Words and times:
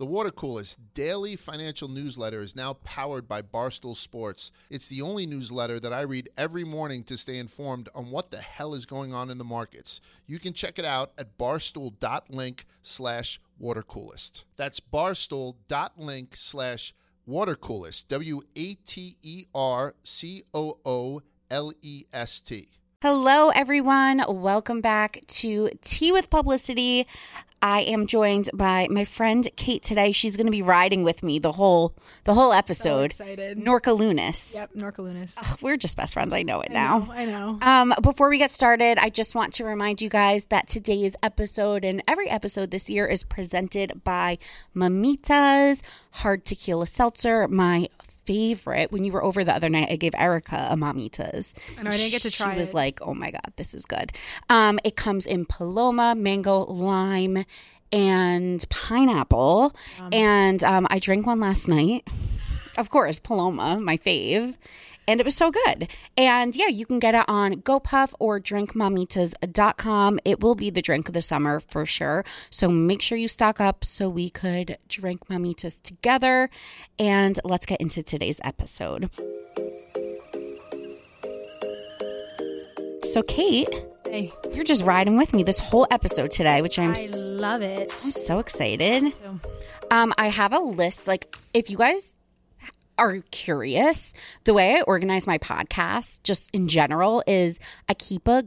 The 0.00 0.06
Water 0.06 0.30
Coolest 0.30 0.80
daily 0.94 1.36
financial 1.36 1.86
newsletter 1.86 2.40
is 2.40 2.56
now 2.56 2.72
powered 2.72 3.28
by 3.28 3.42
Barstool 3.42 3.94
Sports. 3.94 4.50
It's 4.70 4.88
the 4.88 5.02
only 5.02 5.26
newsletter 5.26 5.78
that 5.78 5.92
I 5.92 6.00
read 6.00 6.30
every 6.38 6.64
morning 6.64 7.04
to 7.04 7.18
stay 7.18 7.36
informed 7.36 7.90
on 7.94 8.10
what 8.10 8.30
the 8.30 8.38
hell 8.38 8.72
is 8.72 8.86
going 8.86 9.12
on 9.12 9.28
in 9.28 9.36
the 9.36 9.44
markets. 9.44 10.00
You 10.26 10.38
can 10.38 10.54
check 10.54 10.78
it 10.78 10.86
out 10.86 11.12
at 11.18 11.36
barstool.link 11.36 12.64
slash 12.80 13.42
watercoolest. 13.62 14.44
That's 14.56 14.80
barstool.link 14.80 16.34
slash 16.34 16.94
watercoolest. 17.28 18.08
W 18.08 18.40
A 18.56 18.74
T 18.76 19.18
E 19.20 19.44
R 19.54 19.94
C 20.02 20.44
O 20.54 20.78
O 20.82 21.20
L 21.50 21.74
E 21.82 22.04
S 22.10 22.40
T. 22.40 22.68
Hello, 23.02 23.50
everyone. 23.50 24.22
Welcome 24.28 24.80
back 24.80 25.20
to 25.26 25.70
Tea 25.82 26.10
with 26.10 26.30
Publicity. 26.30 27.06
I 27.62 27.80
am 27.80 28.06
joined 28.06 28.48
by 28.54 28.88
my 28.90 29.04
friend 29.04 29.46
Kate 29.56 29.82
today. 29.82 30.12
She's 30.12 30.36
going 30.36 30.46
to 30.46 30.50
be 30.50 30.62
riding 30.62 31.02
with 31.02 31.22
me 31.22 31.38
the 31.38 31.52
whole 31.52 31.94
the 32.24 32.32
whole 32.34 32.52
episode. 32.52 33.12
So 33.12 33.24
excited. 33.24 33.58
Norca 33.58 33.96
Lunas. 33.96 34.52
Yep, 34.54 34.70
Norca 34.76 34.98
Lunas. 34.98 35.36
Oh, 35.42 35.56
we're 35.60 35.76
just 35.76 35.96
best 35.96 36.14
friends. 36.14 36.32
I 36.32 36.42
know 36.42 36.60
it 36.62 36.70
I 36.70 36.74
now. 36.74 36.98
know, 37.00 37.12
I 37.12 37.24
know. 37.26 37.58
Um, 37.60 37.94
before 38.02 38.30
we 38.30 38.38
get 38.38 38.50
started, 38.50 38.98
I 38.98 39.10
just 39.10 39.34
want 39.34 39.52
to 39.54 39.64
remind 39.64 40.00
you 40.00 40.08
guys 40.08 40.46
that 40.46 40.68
today's 40.68 41.16
episode 41.22 41.84
and 41.84 42.02
every 42.08 42.30
episode 42.30 42.70
this 42.70 42.88
year 42.88 43.06
is 43.06 43.24
presented 43.24 44.02
by 44.04 44.38
Mamitas 44.74 45.82
Hard 46.12 46.44
Tequila 46.44 46.86
Seltzer, 46.86 47.46
my 47.48 47.88
favorite. 48.24 48.92
When 48.92 49.04
you 49.04 49.12
were 49.12 49.22
over 49.22 49.44
the 49.44 49.54
other 49.54 49.68
night, 49.68 49.88
I 49.90 49.96
gave 49.96 50.14
Erica 50.16 50.68
a 50.70 50.76
Mamitas. 50.76 51.54
I 51.78 51.82
know, 51.82 51.90
I 51.90 51.96
didn't 51.96 52.10
get 52.10 52.22
to 52.22 52.30
try 52.30 52.50
it. 52.50 52.54
She 52.54 52.58
was 52.60 52.70
it. 52.70 52.74
like, 52.74 53.00
"Oh 53.02 53.14
my 53.14 53.30
god, 53.30 53.52
this 53.56 53.74
is 53.74 53.86
good." 53.86 54.12
Um, 54.48 54.78
it 54.84 54.96
comes 54.96 55.26
in 55.26 55.46
Paloma, 55.46 56.14
mango, 56.14 56.60
lime, 56.60 57.44
and 57.92 58.64
pineapple. 58.68 59.74
And 60.12 60.62
um, 60.64 60.86
I 60.90 60.98
drank 60.98 61.26
one 61.26 61.40
last 61.40 61.68
night. 61.68 62.06
Of 62.76 62.88
course, 62.88 63.18
Paloma, 63.18 63.80
my 63.80 63.96
fave. 63.96 64.56
And 65.10 65.18
it 65.20 65.24
was 65.24 65.34
so 65.34 65.50
good. 65.50 65.88
And 66.16 66.54
yeah, 66.54 66.68
you 66.68 66.86
can 66.86 67.00
get 67.00 67.16
it 67.16 67.24
on 67.26 67.54
GoPuff 67.62 68.14
or 68.20 68.38
drinkmamitas.com. 68.38 70.20
It 70.24 70.38
will 70.38 70.54
be 70.54 70.70
the 70.70 70.80
drink 70.80 71.08
of 71.08 71.14
the 71.14 71.20
summer 71.20 71.58
for 71.58 71.84
sure. 71.84 72.24
So 72.48 72.68
make 72.68 73.02
sure 73.02 73.18
you 73.18 73.26
stock 73.26 73.60
up 73.60 73.84
so 73.84 74.08
we 74.08 74.30
could 74.30 74.78
drink 74.86 75.26
mamitas 75.26 75.82
together. 75.82 76.48
And 76.96 77.40
let's 77.42 77.66
get 77.66 77.80
into 77.80 78.04
today's 78.04 78.40
episode. 78.44 79.10
So, 83.02 83.24
Kate, 83.24 83.68
Hey, 84.04 84.32
you're 84.52 84.64
just 84.64 84.84
riding 84.84 85.16
with 85.16 85.34
me 85.34 85.42
this 85.42 85.58
whole 85.58 85.88
episode 85.90 86.30
today, 86.30 86.62
which 86.62 86.78
I'm 86.78 86.94
I 86.96 87.06
love 87.30 87.62
it. 87.62 87.90
so 87.92 88.38
excited. 88.38 89.12
Um, 89.90 90.12
I 90.18 90.28
have 90.28 90.52
a 90.52 90.60
list. 90.60 91.08
Like, 91.08 91.36
if 91.52 91.68
you 91.68 91.76
guys 91.78 92.14
are 93.00 93.18
curious, 93.30 94.12
the 94.44 94.54
way 94.54 94.76
I 94.76 94.82
organize 94.82 95.26
my 95.26 95.38
podcast, 95.38 96.22
just 96.22 96.50
in 96.54 96.68
general, 96.68 97.24
is 97.26 97.58
I 97.88 97.94
keep 97.94 98.28
a 98.28 98.44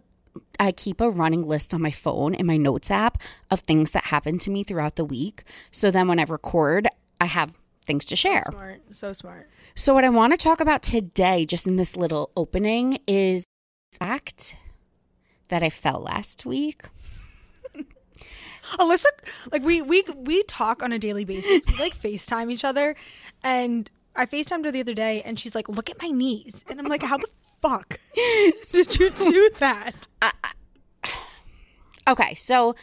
I 0.60 0.72
keep 0.72 1.02
a 1.02 1.12
running 1.12 1.44
list 1.44 1.74
on 1.74 1.82
my 1.82 1.92
phone 1.92 2.34
in 2.34 2.46
my 2.46 2.58
notes 2.58 2.90
app 2.90 3.18
of 3.52 3.60
things 3.60 3.92
that 3.92 4.06
happen 4.06 4.38
to 4.40 4.50
me 4.50 4.64
throughout 4.64 4.96
the 4.96 5.06
week. 5.06 5.44
So 5.72 5.92
then 5.92 6.08
when 6.08 6.20
I 6.20 6.24
record, 6.24 6.88
I 7.20 7.26
have 7.26 7.54
things 7.86 8.06
to 8.08 8.16
share. 8.16 8.44
smart. 8.50 8.82
So 8.92 9.14
smart. 9.14 9.50
So 9.76 9.94
what 9.94 10.04
I 10.04 10.10
want 10.10 10.34
to 10.34 10.38
talk 10.38 10.60
about 10.60 10.82
today, 10.82 11.46
just 11.46 11.68
in 11.68 11.76
this 11.76 11.96
little 11.96 12.32
opening, 12.36 13.00
is 13.08 13.46
the 13.92 13.98
fact 13.98 14.56
that 15.50 15.62
I 15.62 15.70
fell 15.70 16.00
last 16.00 16.46
week. 16.46 16.84
Alyssa, 18.80 19.06
like 19.52 19.64
we 19.64 19.82
we 19.82 20.04
we 20.16 20.42
talk 20.44 20.82
on 20.82 20.92
a 20.92 21.00
daily 21.00 21.26
basis. 21.26 21.64
We 21.68 21.78
like 21.78 21.96
FaceTime 22.00 22.52
each 22.52 22.64
other, 22.64 22.96
and 23.44 23.90
I 24.16 24.26
FaceTimed 24.26 24.66
her 24.66 24.72
the 24.72 24.82
other 24.82 24.94
day, 24.94 25.22
and 25.24 25.40
she's 25.40 25.56
like, 25.56 25.68
"Look 25.70 25.90
at 25.90 26.02
my 26.02 26.10
knees," 26.10 26.64
and 26.70 26.80
I'm 26.80 26.88
like, 26.88 27.04
"How 27.04 27.18
the 27.18 27.28
fuck 27.62 28.00
did 28.72 29.00
you 29.00 29.10
do 29.10 29.50
that?" 29.58 30.08
Okay, 32.08 32.34
so 32.34 32.76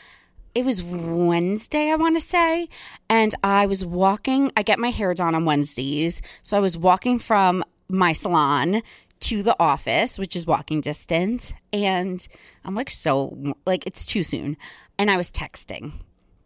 it 0.55 0.65
was 0.65 0.83
Wednesday, 0.83 1.91
I 1.91 1.97
want 1.97 2.17
to 2.17 2.21
say, 2.21 2.69
and 3.09 3.35
I 3.45 3.67
was 3.67 3.85
walking. 3.85 4.51
I 4.57 4.63
get 4.63 4.79
my 4.79 4.91
hair 4.91 5.13
done 5.15 5.35
on 5.35 5.45
Wednesdays, 5.45 6.23
so 6.43 6.57
I 6.57 6.61
was 6.61 6.77
walking 6.77 7.19
from 7.19 7.63
my 7.89 8.13
salon 8.13 8.83
to 9.21 9.43
the 9.43 9.55
office, 9.61 10.19
which 10.19 10.35
is 10.35 10.47
walking 10.47 10.81
distance, 10.81 11.53
and 11.73 12.27
I'm 12.65 12.75
like, 12.75 12.91
so 12.91 13.55
like 13.67 13.87
it's 13.87 14.07
too 14.07 14.23
soon, 14.23 14.57
and 14.99 15.11
I 15.11 15.17
was 15.17 15.31
texting. 15.31 15.93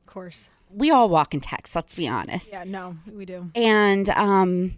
Of 0.00 0.06
course. 0.06 0.50
We 0.74 0.90
all 0.90 1.08
walk 1.08 1.34
and 1.34 1.42
text. 1.42 1.74
Let's 1.74 1.94
be 1.94 2.08
honest. 2.08 2.50
Yeah. 2.52 2.64
No, 2.64 2.96
we 3.10 3.24
do. 3.24 3.50
and 3.54 4.08
um 4.10 4.74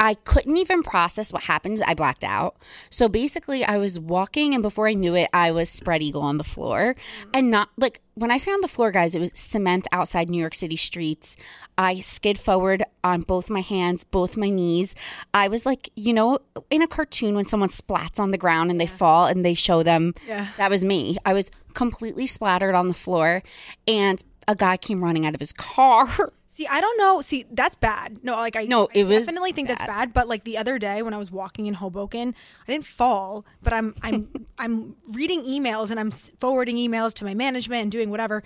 I 0.00 0.14
couldn't 0.14 0.56
even 0.58 0.82
process 0.82 1.32
what 1.32 1.44
happened. 1.44 1.80
I 1.86 1.94
blacked 1.94 2.24
out. 2.24 2.56
So 2.90 3.08
basically, 3.08 3.64
I 3.64 3.78
was 3.78 3.98
walking, 3.98 4.52
and 4.52 4.60
before 4.62 4.86
I 4.88 4.92
knew 4.92 5.14
it, 5.14 5.30
I 5.32 5.50
was 5.52 5.70
spread 5.70 6.02
eagle 6.02 6.20
on 6.20 6.36
the 6.36 6.44
floor. 6.44 6.94
And 7.32 7.50
not 7.50 7.70
like 7.78 8.02
when 8.14 8.30
I 8.30 8.36
say 8.36 8.50
on 8.50 8.60
the 8.60 8.68
floor, 8.68 8.90
guys, 8.90 9.14
it 9.14 9.20
was 9.20 9.30
cement 9.34 9.86
outside 9.92 10.28
New 10.28 10.38
York 10.38 10.54
City 10.54 10.76
streets. 10.76 11.36
I 11.78 12.00
skid 12.00 12.38
forward 12.38 12.82
on 13.02 13.22
both 13.22 13.48
my 13.48 13.60
hands, 13.60 14.04
both 14.04 14.36
my 14.36 14.50
knees. 14.50 14.94
I 15.32 15.48
was 15.48 15.64
like, 15.64 15.88
you 15.96 16.12
know, 16.12 16.40
in 16.70 16.82
a 16.82 16.86
cartoon 16.88 17.34
when 17.34 17.46
someone 17.46 17.70
splats 17.70 18.20
on 18.20 18.30
the 18.30 18.38
ground 18.38 18.70
and 18.70 18.80
they 18.80 18.86
fall 18.86 19.26
and 19.26 19.42
they 19.44 19.54
show 19.54 19.82
them. 19.82 20.12
Yeah. 20.26 20.48
That 20.58 20.70
was 20.70 20.84
me. 20.84 21.16
I 21.24 21.32
was 21.32 21.50
completely 21.72 22.26
splattered 22.26 22.74
on 22.74 22.88
the 22.88 22.94
floor, 22.94 23.42
and 23.88 24.22
a 24.48 24.54
guy 24.54 24.76
came 24.76 25.02
running 25.02 25.26
out 25.26 25.34
of 25.34 25.40
his 25.40 25.52
car. 25.52 26.08
See, 26.46 26.68
I 26.68 26.80
don't 26.80 26.96
know. 26.98 27.20
See, 27.20 27.44
that's 27.50 27.74
bad. 27.74 28.22
No, 28.22 28.34
like 28.36 28.54
I 28.54 28.64
No, 28.66 28.84
I 28.84 28.98
it 28.98 29.08
was 29.08 29.26
definitely 29.26 29.50
think 29.50 29.66
that's 29.66 29.80
bad. 29.82 29.88
bad. 29.88 30.12
But 30.12 30.28
like 30.28 30.44
the 30.44 30.56
other 30.56 30.78
day 30.78 31.02
when 31.02 31.12
I 31.12 31.18
was 31.18 31.32
walking 31.32 31.66
in 31.66 31.74
Hoboken, 31.74 32.32
I 32.68 32.72
didn't 32.72 32.86
fall, 32.86 33.44
but 33.62 33.72
I'm 33.72 33.94
I'm 34.02 34.46
I'm 34.58 34.94
reading 35.10 35.42
emails 35.44 35.90
and 35.90 35.98
I'm 35.98 36.12
forwarding 36.12 36.76
emails 36.76 37.12
to 37.14 37.24
my 37.24 37.34
management 37.34 37.82
and 37.82 37.90
doing 37.90 38.08
whatever, 38.08 38.44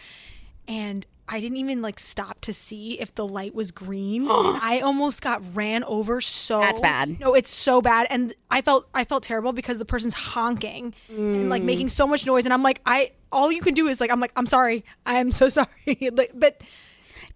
and 0.68 1.04
I 1.30 1.40
didn't 1.40 1.56
even 1.58 1.82
like 1.82 1.98
stop 1.98 2.40
to 2.42 2.52
see 2.52 3.00
if 3.00 3.14
the 3.14 3.26
light 3.26 3.54
was 3.54 3.70
green. 3.70 4.26
I 4.30 4.80
almost 4.84 5.20
got 5.22 5.42
ran 5.54 5.82
over. 5.84 6.20
So 6.20 6.60
That's 6.60 6.80
bad. 6.80 7.18
No, 7.20 7.34
it's 7.34 7.50
so 7.50 7.82
bad, 7.82 8.06
and 8.10 8.32
I 8.50 8.62
felt 8.62 8.88
I 8.94 9.04
felt 9.04 9.22
terrible 9.24 9.52
because 9.52 9.78
the 9.78 9.84
person's 9.84 10.14
honking 10.14 10.94
and 11.34 11.44
Mm. 11.44 11.50
like 11.50 11.62
making 11.62 11.88
so 11.88 12.06
much 12.06 12.24
noise, 12.26 12.44
and 12.46 12.54
I'm 12.54 12.62
like 12.62 12.80
I 12.86 13.10
all 13.32 13.50
you 13.52 13.60
can 13.62 13.74
do 13.74 13.88
is 13.88 14.00
like 14.00 14.10
I'm 14.12 14.20
like 14.20 14.32
I'm 14.36 14.46
sorry, 14.46 14.84
I'm 15.04 15.32
so 15.32 15.48
sorry, 15.58 15.68
like, 16.12 16.32
but. 16.34 16.62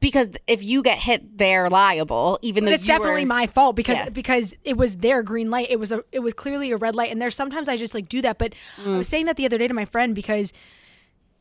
because 0.00 0.30
if 0.46 0.62
you 0.62 0.82
get 0.82 0.98
hit, 0.98 1.36
they're 1.38 1.68
liable. 1.68 2.38
Even 2.42 2.64
But 2.64 2.70
though 2.70 2.74
it's 2.76 2.84
you 2.84 2.94
definitely 2.94 3.22
were, 3.24 3.28
my 3.28 3.46
fault 3.46 3.76
because 3.76 3.96
Yeah. 3.98 4.08
because 4.08 4.54
it 4.64 4.76
was 4.76 4.96
their 4.98 5.22
green 5.22 5.50
light. 5.50 5.66
It 5.70 5.78
was 5.78 5.92
a 5.92 6.02
it 6.12 6.20
was 6.20 6.34
clearly 6.34 6.70
a 6.70 6.76
red 6.76 6.94
light, 6.94 7.10
and 7.12 7.20
there's 7.20 7.34
sometimes 7.36 7.68
I 7.68 7.76
just 7.76 7.92
like 7.94 8.08
do 8.08 8.20
that. 8.22 8.38
But 8.38 8.54
I 8.78 8.80
Mm. 8.88 8.96
was 8.98 9.08
saying 9.08 9.26
that 9.26 9.36
the 9.36 9.44
other 9.44 9.58
day 9.58 9.68
to 9.68 9.74
my 9.74 9.84
friend 9.84 10.14
because 10.14 10.52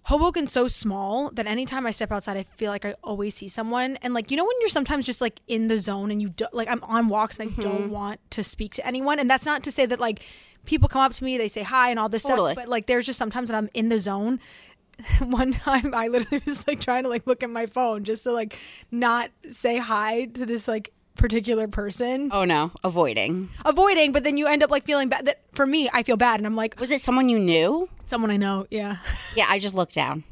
Hoboken's 0.07 0.51
so 0.51 0.67
small 0.67 1.29
that 1.31 1.45
anytime 1.45 1.85
I 1.85 1.91
step 1.91 2.11
outside, 2.11 2.35
I 2.35 2.43
feel 2.55 2.71
like 2.71 2.85
I 2.85 2.95
always 3.03 3.35
see 3.35 3.47
someone. 3.47 3.97
And 4.01 4.13
like 4.13 4.31
you 4.31 4.37
know 4.37 4.43
when 4.43 4.55
you're 4.59 4.69
sometimes 4.69 5.05
just 5.05 5.21
like 5.21 5.39
in 5.47 5.67
the 5.67 5.77
zone 5.77 6.09
and 6.11 6.21
you 6.21 6.29
do, 6.29 6.45
like 6.53 6.67
I'm 6.67 6.83
on 6.83 7.07
walks 7.07 7.39
and 7.39 7.49
I 7.49 7.51
Mm-hmm. 7.51 7.61
don't 7.61 7.89
want 7.91 8.19
to 8.31 8.43
speak 8.43 8.73
to 8.73 8.85
anyone. 8.85 9.19
And 9.19 9.29
that's 9.29 9.45
not 9.45 9.63
to 9.63 9.71
say 9.71 9.85
that 9.85 9.99
like 9.99 10.21
people 10.65 10.89
come 10.89 11.01
up 11.01 11.13
to 11.13 11.23
me, 11.23 11.37
they 11.37 11.47
say 11.47 11.63
hi 11.63 11.89
and 11.91 11.99
all 11.99 12.09
this 12.09 12.23
Totally. 12.23 12.53
stuff. 12.53 12.63
But 12.63 12.69
like 12.69 12.87
there's 12.87 13.05
just 13.05 13.19
sometimes 13.19 13.49
that 13.49 13.57
I'm 13.57 13.69
in 13.73 13.89
the 13.89 13.99
zone. 13.99 14.39
One 15.19 15.51
time 15.51 15.93
I 15.93 16.07
literally 16.07 16.41
was 16.47 16.67
like 16.67 16.79
trying 16.79 17.03
to 17.03 17.09
like 17.09 17.27
look 17.27 17.43
at 17.43 17.49
my 17.49 17.65
phone 17.67 18.03
just 18.03 18.23
to 18.23 18.31
like 18.31 18.57
not 18.91 19.29
say 19.49 19.77
hi 19.77 20.25
to 20.25 20.45
this 20.45 20.67
like 20.67 20.93
particular 21.15 21.67
person 21.67 22.29
Oh 22.31 22.45
no, 22.45 22.71
avoiding. 22.83 23.49
avoiding 23.65 24.11
but 24.11 24.23
then 24.23 24.37
you 24.37 24.47
end 24.47 24.63
up 24.63 24.71
like 24.71 24.85
feeling 24.85 25.09
bad 25.09 25.25
that 25.25 25.41
for 25.53 25.65
me 25.65 25.89
i 25.93 26.03
feel 26.03 26.17
bad 26.17 26.39
and 26.39 26.47
i'm 26.47 26.55
like 26.55 26.79
Was 26.79 26.89
it 26.91 27.01
someone 27.01 27.29
you 27.29 27.37
knew? 27.39 27.89
someone 28.05 28.31
i 28.31 28.37
know 28.37 28.65
yeah 28.71 28.97
Yeah, 29.35 29.45
I 29.49 29.59
just 29.59 29.75
look 29.75 29.91
down. 29.91 30.23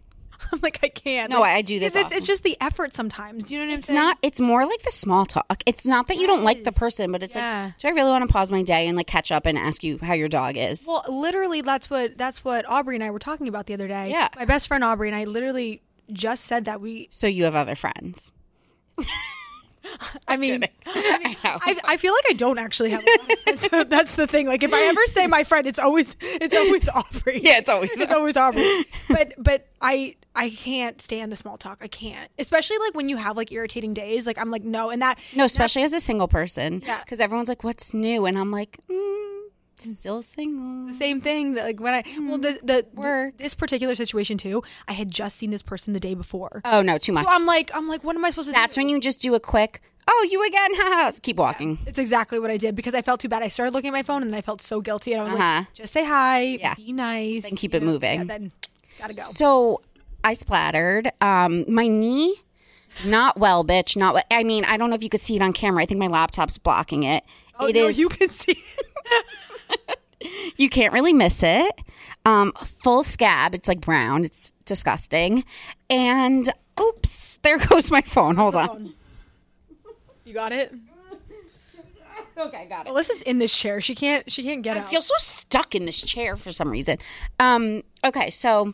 i'm 0.54 0.60
like 0.64 0.80
i 0.82 0.88
can't 0.88 1.30
No, 1.32 1.42
Like, 1.42 1.56
I- 1.58 1.62
do 1.62 1.80
this 1.80 1.96
it's, 1.96 2.12
it's 2.14 2.26
just 2.26 2.44
the 2.44 2.56
effort 2.62 2.94
sometimes 2.94 3.52
you 3.52 3.60
know 3.60 3.66
what 3.66 3.74
i'm 3.74 3.80
It's 3.80 3.88
saying 3.90 4.00
not. 4.00 4.18
It's 4.22 4.40
more 4.40 4.66
like 4.66 4.82
the 4.82 4.92
small 4.92 5.26
talk. 5.26 5.62
It's 5.66 5.86
not 5.86 6.08
that 6.08 6.16
you 6.18 6.26
don't 6.28 6.44
like 6.44 6.64
the 6.64 6.72
person, 6.72 7.12
but 7.12 7.22
it's 7.24 7.36
Yeah. 7.36 7.66
like, 7.66 7.78
do 7.78 7.88
I 7.90 7.92
really 7.92 8.10
want 8.10 8.26
to 8.28 8.32
pause 8.34 8.50
my 8.52 8.64
day 8.64 8.88
and 8.88 8.96
like 8.98 9.08
catch 9.08 9.32
up 9.32 9.46
and 9.46 9.58
ask 9.58 9.84
you 9.84 10.00
how 10.02 10.14
your 10.14 10.30
dog 10.30 10.56
is? 10.58 10.86
well 10.88 11.04
literally 11.10 11.62
that's 11.62 11.90
what 11.90 12.18
that's 12.18 12.44
what 12.46 12.68
aubrey 12.70 12.96
and 12.96 13.04
i 13.04 13.12
were 13.12 13.20
talking 13.20 13.48
about 13.50 13.66
the 13.68 13.74
other 13.74 13.88
day 13.88 14.10
Yeah. 14.12 14.30
my 14.38 14.46
best 14.46 14.68
friend 14.70 14.84
aubrey 14.84 15.10
and 15.10 15.16
i 15.18 15.26
literally 15.26 15.82
just 16.12 16.46
said 16.46 16.66
that 16.66 16.80
we 16.82 17.10
so 17.12 17.28
you 17.28 17.44
have 17.44 17.56
other 17.56 17.76
friends. 17.76 18.34
i 20.28 20.38
mean 20.38 20.64
I 20.86 21.36
know. 21.44 21.60
I, 21.62 21.76
I 21.86 21.98
feel 21.98 22.14
like 22.14 22.26
I 22.30 22.34
don't 22.34 22.58
actually 22.58 22.92
have. 22.92 23.04
A 23.04 23.06
lot 23.06 23.32
of 23.54 23.60
friends. 23.60 23.90
That's 23.90 24.16
the 24.16 24.28
thing. 24.28 24.48
Like 24.48 24.64
if 24.64 24.74
I 24.74 24.82
ever 24.84 25.06
say 25.06 25.28
my 25.28 25.44
friend, 25.44 25.68
it's 25.68 25.80
always 25.80 26.16
it's 26.22 26.56
always 26.56 26.90
Aubrey. 26.90 27.42
Yeah, 27.44 27.58
it's 27.58 27.70
always 27.70 27.92
it's 28.00 28.12
always 28.12 28.36
Aubrey. 28.38 28.86
But 29.08 29.34
but 29.38 29.68
I 29.82 30.16
I 30.36 30.50
can't 30.50 31.02
stand 31.02 31.32
the 31.32 31.36
small 31.36 31.58
talk. 31.58 31.80
I 31.82 31.88
can't, 31.88 32.30
especially 32.40 32.78
like 32.80 32.96
when 32.96 33.10
you 33.10 33.18
have 33.18 33.38
like 33.38 33.52
irritating 33.52 33.94
days. 33.94 34.26
Like 34.26 34.38
I'm 34.38 34.50
like 34.50 34.64
no, 34.64 34.90
and 34.90 35.02
that 35.02 35.20
no, 35.36 35.46
especially 35.46 35.84
as 35.84 35.94
a 35.94 36.00
single 36.00 36.28
person. 36.28 36.82
Yeah. 36.86 37.00
Because 37.00 37.20
everyone's 37.20 37.50
like, 37.50 37.64
"What's 37.64 37.94
new?" 37.94 38.26
And 38.26 38.38
I'm 38.38 38.52
like, 38.52 38.78
mm, 38.90 39.29
Still 39.82 40.22
single. 40.22 40.88
The 40.88 40.94
same 40.94 41.22
thing. 41.22 41.54
that, 41.54 41.66
Like 41.66 41.80
when 41.80 41.94
I 41.94 42.04
well 42.20 42.38
the 42.38 42.60
the, 42.64 42.86
the 42.94 43.34
this 43.38 43.56
particular 43.56 43.96
situation 43.96 44.38
too. 44.38 44.62
I 44.88 44.94
had 44.94 45.10
just 45.10 45.38
seen 45.38 45.52
this 45.52 45.62
person 45.62 45.94
the 45.94 46.00
day 46.00 46.14
before. 46.14 46.62
Oh 46.66 46.82
no, 46.82 46.98
too 46.98 47.14
much. 47.14 47.26
So 47.26 47.32
I'm 47.32 47.46
like 47.46 47.72
I'm 47.74 47.88
like 47.88 48.04
what 48.04 48.16
am 48.16 48.26
I 48.26 48.30
supposed 48.30 48.48
to 48.50 48.54
do? 48.54 48.60
That's 48.60 48.76
do? 48.76 48.82
when 48.82 48.90
you 48.90 49.00
just 49.00 49.20
do 49.22 49.34
a 49.36 49.40
quick. 49.40 49.82
Oh, 50.12 50.28
you 50.30 50.44
again? 50.46 51.12
Keep 51.22 51.38
walking. 51.38 51.78
It's 51.86 52.00
exactly 52.00 52.40
what 52.40 52.50
I 52.50 52.58
did 52.58 52.74
because 52.76 52.96
I 52.96 53.02
felt 53.04 53.20
too 53.20 53.30
bad. 53.30 53.44
I 53.44 53.48
started 53.48 53.74
looking 53.76 53.90
at 53.90 53.94
my 53.94 54.02
phone 54.04 54.24
and 54.24 54.36
I 54.36 54.42
felt 54.42 54.60
so 54.62 54.82
guilty 54.82 55.14
and 55.14 55.22
I 55.22 55.24
was 55.24 55.34
Uh-huh. 55.34 55.44
like, 55.60 55.74
just 55.76 55.94
say 55.94 56.04
hi, 56.04 56.42
Yeah. 56.42 56.74
be 56.74 56.92
nice, 56.94 57.44
Then 57.44 57.56
keep 57.56 57.76
it 57.76 57.84
moving. 57.84 58.22
Yeah, 58.22 58.26
then 58.26 58.52
gotta 59.00 59.14
go. 59.14 59.22
So 59.22 59.82
I 60.24 60.34
splattered. 60.34 61.12
Um, 61.22 61.64
my 61.72 61.88
knee, 61.88 62.36
not 63.06 63.38
well, 63.38 63.64
bitch. 63.64 63.96
Not. 63.96 64.16
well. 64.16 64.24
I 64.32 64.44
mean, 64.44 64.66
I 64.66 64.78
don't 64.78 64.90
know 64.90 64.96
if 64.96 65.04
you 65.04 65.10
could 65.10 65.22
see 65.22 65.36
it 65.36 65.44
on 65.44 65.54
camera. 65.54 65.84
I 65.84 65.86
think 65.86 66.00
my 66.00 66.08
laptop's 66.08 66.58
blocking 66.58 67.04
it. 67.04 67.24
Oh, 67.60 67.68
It 67.68 67.76
no, 67.76 67.88
is- 67.88 68.00
You 68.00 68.10
can 68.10 68.30
see. 68.30 68.64
You 70.58 70.70
can't 70.70 70.92
really 70.92 71.14
miss 71.14 71.42
it. 71.42 71.82
Um, 72.26 72.52
full 72.64 73.04
scab. 73.04 73.56
It's 73.56 73.70
like 73.70 73.80
brown. 73.80 74.26
It's 74.26 74.52
disgusting. 74.66 75.46
And 75.90 76.52
oops, 76.80 77.40
there 77.44 77.58
goes 77.70 77.90
my 77.92 78.02
phone. 78.02 78.36
Hold 78.36 78.56
on. 78.56 78.94
You 80.26 80.34
got 80.34 80.52
it. 80.52 80.74
Okay, 82.38 82.68
got 82.68 82.88
it. 82.88 82.94
Alyssa's 82.94 83.22
in 83.24 83.40
this 83.40 83.56
chair. 83.56 83.82
She 83.82 83.96
can't. 83.96 84.30
She 84.30 84.44
can't 84.44 84.62
get 84.62 84.78
I 84.78 84.82
out. 84.82 84.88
I 84.88 84.90
feel 84.90 85.02
so 85.02 85.16
stuck 85.18 85.76
in 85.76 85.86
this 85.86 86.02
chair 86.02 86.38
for 86.38 86.52
some 86.52 86.70
reason. 86.70 86.98
Um, 87.40 87.84
okay, 88.04 88.30
so 88.30 88.74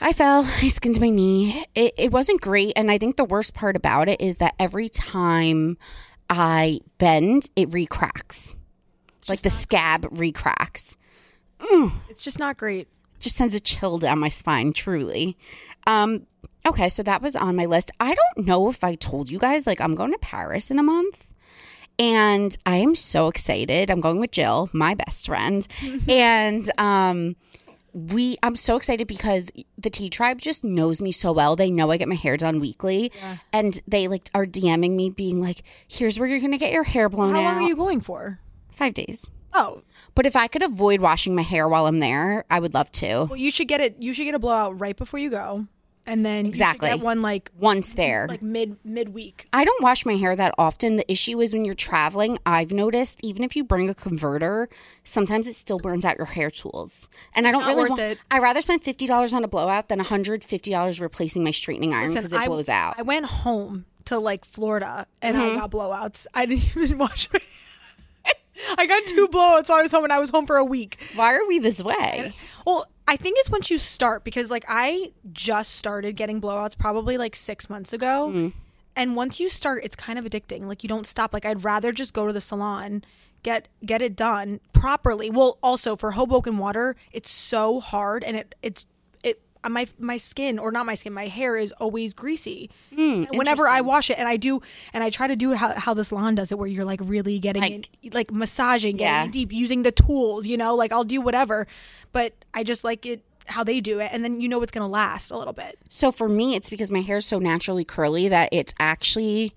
I 0.00 0.12
fell, 0.12 0.44
I 0.44 0.68
skinned 0.68 1.00
my 1.00 1.10
knee. 1.10 1.64
It, 1.74 1.94
it 1.96 2.12
wasn't 2.12 2.40
great. 2.40 2.72
And 2.74 2.90
I 2.90 2.98
think 2.98 3.16
the 3.16 3.24
worst 3.24 3.54
part 3.54 3.76
about 3.76 4.08
it 4.08 4.20
is 4.20 4.38
that 4.38 4.54
every 4.58 4.88
time 4.88 5.76
I 6.28 6.80
bend, 6.98 7.50
it 7.54 7.68
recracks. 7.70 8.56
Like 9.28 9.42
the 9.42 9.50
scab 9.50 10.02
recracks. 10.10 10.96
it's 12.08 12.22
just 12.22 12.38
not 12.38 12.56
great. 12.56 12.88
Just 13.20 13.36
sends 13.36 13.54
a 13.54 13.60
chill 13.60 13.98
down 13.98 14.18
my 14.18 14.28
spine, 14.28 14.72
truly. 14.72 15.36
Um, 15.86 16.26
okay, 16.66 16.88
so 16.88 17.02
that 17.04 17.22
was 17.22 17.36
on 17.36 17.54
my 17.54 17.66
list. 17.66 17.90
I 18.00 18.14
don't 18.14 18.46
know 18.46 18.68
if 18.68 18.82
I 18.82 18.96
told 18.96 19.30
you 19.30 19.38
guys, 19.38 19.66
like, 19.66 19.80
I'm 19.80 19.94
going 19.94 20.10
to 20.12 20.18
Paris 20.18 20.70
in 20.70 20.78
a 20.78 20.82
month. 20.82 21.26
And 21.98 22.56
I 22.66 22.76
am 22.76 22.94
so 22.94 23.28
excited. 23.28 23.90
I'm 23.90 24.00
going 24.00 24.18
with 24.18 24.32
Jill, 24.32 24.70
my 24.72 24.94
best 24.94 25.26
friend. 25.26 25.66
and 26.08 26.70
um 26.78 27.36
we 27.92 28.38
I'm 28.42 28.56
so 28.56 28.76
excited 28.76 29.06
because 29.06 29.50
the 29.76 29.90
T 29.90 30.08
tribe 30.08 30.40
just 30.40 30.64
knows 30.64 31.02
me 31.02 31.12
so 31.12 31.30
well. 31.30 31.54
They 31.56 31.70
know 31.70 31.90
I 31.90 31.98
get 31.98 32.08
my 32.08 32.14
hair 32.14 32.36
done 32.38 32.58
weekly. 32.58 33.12
And 33.52 33.80
they 33.86 34.08
like 34.08 34.30
are 34.34 34.46
DMing 34.46 34.92
me 34.92 35.10
being 35.10 35.40
like, 35.40 35.62
here's 35.86 36.18
where 36.18 36.26
you're 36.26 36.40
gonna 36.40 36.58
get 36.58 36.72
your 36.72 36.84
hair 36.84 37.08
blown 37.10 37.34
How 37.34 37.42
long 37.42 37.56
are 37.56 37.68
you 37.68 37.76
going 37.76 38.00
for? 38.00 38.40
Five 38.72 38.94
days. 38.94 39.24
Oh, 39.54 39.82
But 40.14 40.24
if 40.24 40.34
I 40.34 40.46
could 40.48 40.62
avoid 40.62 41.00
washing 41.02 41.34
my 41.34 41.42
hair 41.42 41.68
while 41.68 41.86
I'm 41.86 41.98
there, 41.98 42.44
I 42.50 42.58
would 42.58 42.72
love 42.72 42.90
to. 42.92 43.24
well, 43.28 43.36
you 43.36 43.50
should 43.50 43.68
get 43.68 43.80
it. 43.82 43.96
You 44.00 44.14
should 44.14 44.24
get 44.24 44.34
a 44.34 44.38
blowout 44.38 44.80
right 44.80 44.96
before 44.96 45.20
you 45.20 45.28
go, 45.28 45.66
and 46.06 46.24
then 46.24 46.46
Exactly. 46.46 46.88
you 46.88 46.92
should 46.94 46.98
get 47.00 47.04
one 47.04 47.20
like 47.20 47.50
Once 47.58 47.92
there. 47.92 48.26
like 48.30 48.40
mid 48.40 48.78
midweek. 48.82 49.48
I 49.52 49.64
don't 49.64 49.82
wash 49.82 50.06
my 50.06 50.16
hair 50.16 50.34
that 50.34 50.54
often. 50.56 50.96
The 50.96 51.10
issue 51.12 51.38
is 51.42 51.52
when 51.52 51.66
you're 51.66 51.74
traveling, 51.74 52.38
I've 52.46 52.72
noticed 52.72 53.22
even 53.22 53.44
if 53.44 53.54
you 53.54 53.62
bring 53.62 53.90
a 53.90 53.94
converter, 53.94 54.70
sometimes 55.04 55.46
it 55.46 55.54
still 55.54 55.78
burns 55.78 56.06
out 56.06 56.16
your 56.16 56.26
hair 56.26 56.50
tools. 56.50 57.10
And 57.34 57.46
I 57.46 57.50
don't 57.52 57.60
not 57.60 57.68
really 57.68 57.80
worth 57.82 57.90
want 57.90 58.00
it. 58.02 58.18
I 58.30 58.38
rather 58.38 58.62
spend 58.62 58.82
$50 58.82 59.34
on 59.34 59.44
a 59.44 59.48
blowout 59.48 59.88
than 59.88 60.00
$150 60.00 61.00
replacing 61.00 61.44
my 61.44 61.50
straightening 61.50 61.92
iron 61.92 62.14
because 62.14 62.32
it 62.32 62.38
I- 62.38 62.46
blows 62.46 62.70
out. 62.70 62.94
I 62.98 63.02
went 63.02 63.26
home 63.26 63.84
to 64.06 64.18
like 64.18 64.46
Florida 64.46 65.06
and 65.20 65.36
Mm-hmm. 65.36 65.56
I 65.58 65.60
got 65.60 65.70
blowouts. 65.70 66.26
I 66.32 66.46
didn't 66.46 66.74
even 66.82 66.96
wash 66.98 67.28
my. 67.32 67.40
I 68.78 68.86
got 68.86 69.06
two 69.06 69.28
blowouts 69.28 69.68
while 69.68 69.78
I 69.78 69.82
was 69.82 69.92
home, 69.92 70.04
and 70.04 70.12
I 70.12 70.18
was 70.18 70.30
home 70.30 70.46
for 70.46 70.56
a 70.56 70.64
week. 70.64 70.98
Why 71.14 71.34
are 71.34 71.46
we 71.46 71.58
this 71.58 71.82
way? 71.82 72.32
Well, 72.66 72.86
I 73.08 73.16
think 73.16 73.38
it's 73.38 73.50
once 73.50 73.70
you 73.70 73.78
start 73.78 74.24
because 74.24 74.50
like 74.50 74.64
I 74.68 75.12
just 75.32 75.74
started 75.74 76.16
getting 76.16 76.40
blowouts 76.40 76.78
probably 76.78 77.18
like 77.18 77.36
six 77.36 77.68
months 77.68 77.92
ago. 77.92 78.28
Mm-hmm. 78.28 78.48
And 78.94 79.16
once 79.16 79.40
you 79.40 79.48
start, 79.48 79.84
it's 79.84 79.96
kind 79.96 80.18
of 80.18 80.24
addicting. 80.24 80.66
Like 80.66 80.82
you 80.82 80.88
don't 80.88 81.06
stop. 81.06 81.32
Like 81.32 81.44
I'd 81.44 81.64
rather 81.64 81.92
just 81.92 82.12
go 82.12 82.26
to 82.26 82.32
the 82.32 82.40
salon, 82.40 83.02
get 83.42 83.68
get 83.84 84.02
it 84.02 84.14
done 84.16 84.60
properly. 84.72 85.30
Well, 85.30 85.58
also 85.62 85.96
for 85.96 86.12
Hoboken 86.12 86.58
water, 86.58 86.96
it's 87.12 87.30
so 87.30 87.80
hard 87.80 88.22
and 88.24 88.36
it 88.36 88.54
it's 88.62 88.82
it 88.82 88.88
Uh, 89.64 89.68
my 89.68 89.86
my 89.98 90.16
skin 90.16 90.58
or 90.58 90.72
not 90.72 90.86
my 90.86 90.94
skin, 90.94 91.12
my 91.12 91.28
hair 91.28 91.56
is 91.56 91.72
always 91.72 92.12
greasy. 92.14 92.68
And 92.96 93.28
whenever 93.32 93.68
I 93.68 93.80
wash 93.80 94.10
it, 94.10 94.18
and 94.18 94.28
I 94.28 94.36
do, 94.36 94.60
and 94.92 95.04
I 95.04 95.10
try 95.10 95.26
to 95.28 95.36
do 95.36 95.54
how, 95.54 95.72
how 95.78 95.94
the 95.94 96.04
salon 96.04 96.34
does 96.34 96.50
it, 96.50 96.58
where 96.58 96.66
you're 96.68 96.84
like 96.84 97.00
really 97.02 97.38
getting 97.38 97.62
Like- 97.62 97.88
in, 98.02 98.10
like 98.12 98.30
massaging, 98.32 98.96
getting 98.96 99.12
Yeah. 99.12 99.24
in 99.24 99.30
deep, 99.30 99.52
using 99.52 99.82
the 99.82 99.92
tools, 99.92 100.46
you 100.46 100.56
know, 100.56 100.74
like 100.74 100.90
I'll 100.92 101.04
do 101.04 101.20
whatever, 101.20 101.66
but 102.12 102.32
I 102.54 102.64
just 102.64 102.82
like 102.84 103.06
it 103.06 103.22
how 103.46 103.64
they 103.64 103.80
do 103.80 103.98
it, 103.98 104.10
and 104.12 104.24
then 104.24 104.40
you 104.40 104.48
know 104.48 104.62
it's 104.62 104.70
gonna 104.72 104.88
last 104.88 105.30
a 105.30 105.36
little 105.38 105.52
bit. 105.52 105.78
So 105.88 106.10
for 106.12 106.28
me, 106.28 106.54
it's 106.54 106.70
because 106.70 106.90
my 106.90 107.00
hair 107.00 107.16
is 107.18 107.26
so 107.26 107.38
naturally 107.38 107.84
curly 107.84 108.28
that 108.28 108.48
it's 108.52 108.72
actually 108.78 109.52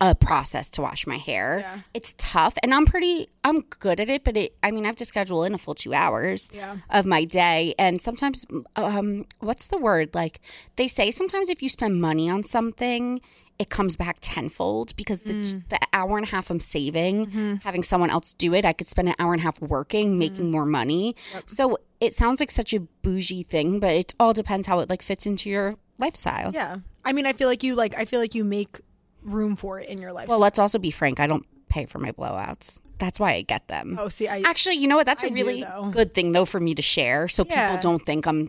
a 0.00 0.14
process 0.14 0.68
to 0.70 0.82
wash 0.82 1.06
my 1.06 1.18
hair. 1.18 1.60
Yeah. 1.60 1.80
It's 1.94 2.14
tough, 2.18 2.54
and 2.62 2.74
I'm 2.74 2.86
pretty, 2.86 3.28
I'm 3.44 3.60
good 3.60 4.00
at 4.00 4.10
it. 4.10 4.24
But 4.24 4.36
it, 4.36 4.56
I 4.62 4.70
mean, 4.70 4.84
I 4.84 4.88
have 4.88 4.96
to 4.96 5.04
schedule 5.04 5.44
in 5.44 5.54
a 5.54 5.58
full 5.58 5.74
two 5.74 5.94
hours 5.94 6.48
Yeah. 6.52 6.76
of 6.90 7.06
my 7.06 7.24
day, 7.24 7.74
and 7.78 8.00
sometimes, 8.00 8.44
um, 8.76 9.26
what's 9.40 9.68
the 9.68 9.78
word? 9.78 10.14
Like 10.14 10.40
they 10.76 10.88
say, 10.88 11.10
sometimes 11.10 11.50
if 11.50 11.62
you 11.62 11.68
spend 11.68 12.00
money 12.00 12.28
on 12.28 12.42
something. 12.42 13.20
It 13.58 13.70
comes 13.70 13.96
back 13.96 14.18
tenfold 14.20 14.94
because 14.96 15.22
the, 15.22 15.32
mm. 15.32 15.62
the 15.70 15.78
hour 15.94 16.18
and 16.18 16.26
a 16.26 16.28
half 16.28 16.50
I'm 16.50 16.60
saving, 16.60 17.26
mm-hmm. 17.28 17.54
having 17.62 17.82
someone 17.82 18.10
else 18.10 18.34
do 18.34 18.52
it, 18.52 18.66
I 18.66 18.74
could 18.74 18.86
spend 18.86 19.08
an 19.08 19.14
hour 19.18 19.32
and 19.32 19.40
a 19.40 19.44
half 19.44 19.58
working, 19.62 20.10
mm-hmm. 20.10 20.18
making 20.18 20.50
more 20.50 20.66
money. 20.66 21.16
So 21.46 21.78
it 21.98 22.12
sounds 22.12 22.38
like 22.38 22.50
such 22.50 22.74
a 22.74 22.80
bougie 22.80 23.44
thing, 23.44 23.80
but 23.80 23.94
it 23.94 24.14
all 24.20 24.34
depends 24.34 24.66
how 24.66 24.80
it 24.80 24.90
like 24.90 25.00
fits 25.00 25.24
into 25.24 25.48
your 25.48 25.76
lifestyle. 25.96 26.52
Yeah, 26.52 26.80
I 27.06 27.14
mean, 27.14 27.24
I 27.24 27.32
feel 27.32 27.48
like 27.48 27.62
you 27.62 27.74
like 27.74 27.96
I 27.96 28.04
feel 28.04 28.20
like 28.20 28.34
you 28.34 28.44
make 28.44 28.78
room 29.26 29.56
for 29.56 29.80
it 29.80 29.88
in 29.88 29.98
your 29.98 30.12
life. 30.12 30.28
Well, 30.28 30.38
let's 30.38 30.58
also 30.58 30.78
be 30.78 30.90
frank. 30.90 31.20
I 31.20 31.26
don't 31.26 31.44
pay 31.68 31.84
for 31.86 31.98
my 31.98 32.12
blowouts. 32.12 32.78
That's 32.98 33.20
why 33.20 33.32
I 33.34 33.42
get 33.42 33.68
them. 33.68 33.96
oh, 34.00 34.08
see, 34.08 34.26
I 34.26 34.40
Actually, 34.46 34.76
you 34.76 34.88
know 34.88 34.96
what? 34.96 35.04
That's 35.04 35.22
a 35.22 35.26
I 35.26 35.28
do, 35.28 35.44
really 35.44 35.62
though. 35.62 35.90
good 35.92 36.14
thing 36.14 36.32
though 36.32 36.46
for 36.46 36.60
me 36.60 36.74
to 36.74 36.80
share, 36.82 37.28
so 37.28 37.44
Yeah. 37.46 37.72
people 37.76 37.82
don't 37.82 38.06
think 38.06 38.26
I'm 38.26 38.48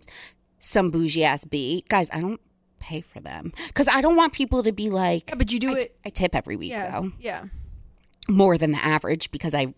some 0.59 0.89
bougie 0.89 1.24
ass 1.25 1.44
b. 1.44 1.83
Guys, 1.89 2.09
I 2.13 2.21
don't 2.21 2.39
pay 2.79 3.01
for 3.01 3.19
them 3.19 3.51
because 3.68 3.88
I 3.89 4.00
don't 4.01 4.15
want 4.15 4.31
people 4.33 4.63
to 4.63 4.71
be 4.71 4.89
like. 4.89 5.29
yeah, 5.29 5.35
but 5.35 5.51
you 5.51 5.59
do 5.59 5.71
I, 5.71 5.77
it. 5.77 5.79
t- 5.81 5.88
I 6.06 6.09
tip 6.09 6.33
every 6.35 6.56
week 6.56 6.71
yeah, 6.71 6.91
though, 6.91 7.12
yeah, 7.19 7.44
more 8.30 8.57
than 8.57 8.71
the 8.71 8.77
average 8.85 9.31
because 9.31 9.53
I 9.53 9.73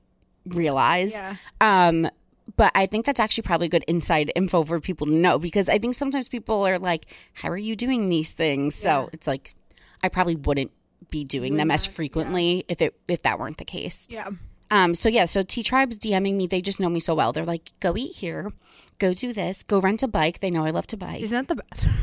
realize. 0.45 1.11
yeah. 1.11 1.35
Um, 1.61 2.07
but 2.55 2.71
I 2.75 2.85
think 2.87 3.05
that's 3.05 3.19
actually 3.19 3.43
probably 3.43 3.69
good 3.69 3.85
inside 3.87 4.31
info 4.35 4.63
for 4.63 4.79
people 4.79 5.05
to 5.07 5.13
know 5.13 5.37
because 5.39 5.69
I 5.69 5.77
think 5.77 5.93
sometimes 5.95 6.27
people 6.29 6.65
are 6.67 6.79
like, 6.79 7.05
"How 7.33 7.49
are 7.49 7.57
you 7.57 7.75
doing 7.75 8.09
these 8.09 8.31
things?" 8.31 8.75
So 8.75 9.09
it's 9.13 9.27
like, 9.27 9.55
I 10.03 10.09
probably 10.09 10.35
wouldn't 10.35 10.71
be 11.09 11.23
doing 11.23 11.55
them 11.57 11.71
as 11.71 11.85
frequently 11.85 12.65
if 12.67 12.81
it 12.81 12.95
if 13.07 13.21
that 13.23 13.39
weren't 13.39 13.57
the 13.57 13.65
case. 13.65 14.07
Yeah. 14.09 14.29
Um, 14.71 14.93
so 14.93 15.09
yeah, 15.09 15.25
so 15.25 15.41
T 15.41 15.63
Tribe's 15.63 15.97
DMing 15.97 16.35
me. 16.35 16.45
They 16.47 16.61
just 16.61 16.79
know 16.79 16.89
me 16.89 16.99
so 16.99 17.15
well. 17.15 17.33
They're 17.33 17.45
like, 17.45 17.71
"Go 17.79 17.97
eat 17.97 18.15
here, 18.17 18.51
go 18.99 19.13
do 19.13 19.33
this, 19.33 19.63
go 19.63 19.79
rent 19.79 20.03
a 20.03 20.07
bike." 20.07 20.41
They 20.41 20.51
know 20.51 20.63
I 20.65 20.69
love 20.69 20.85
to 20.87 20.97
bike. 20.97 21.21
Isn't 21.21 21.47
that 21.47 21.55
the 21.55 21.63
best? 21.63 21.85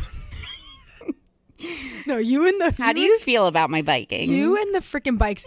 no, 2.07 2.19
you 2.19 2.47
and 2.47 2.61
the 2.61 2.75
How 2.77 2.93
do 2.93 3.01
you 3.01 3.19
feel 3.21 3.47
about 3.47 3.71
my 3.71 3.83
biking? 3.83 4.31
you 4.31 4.61
and 4.61 4.75
the 4.75 4.81
freaking 4.81 5.19
bikes. 5.19 5.47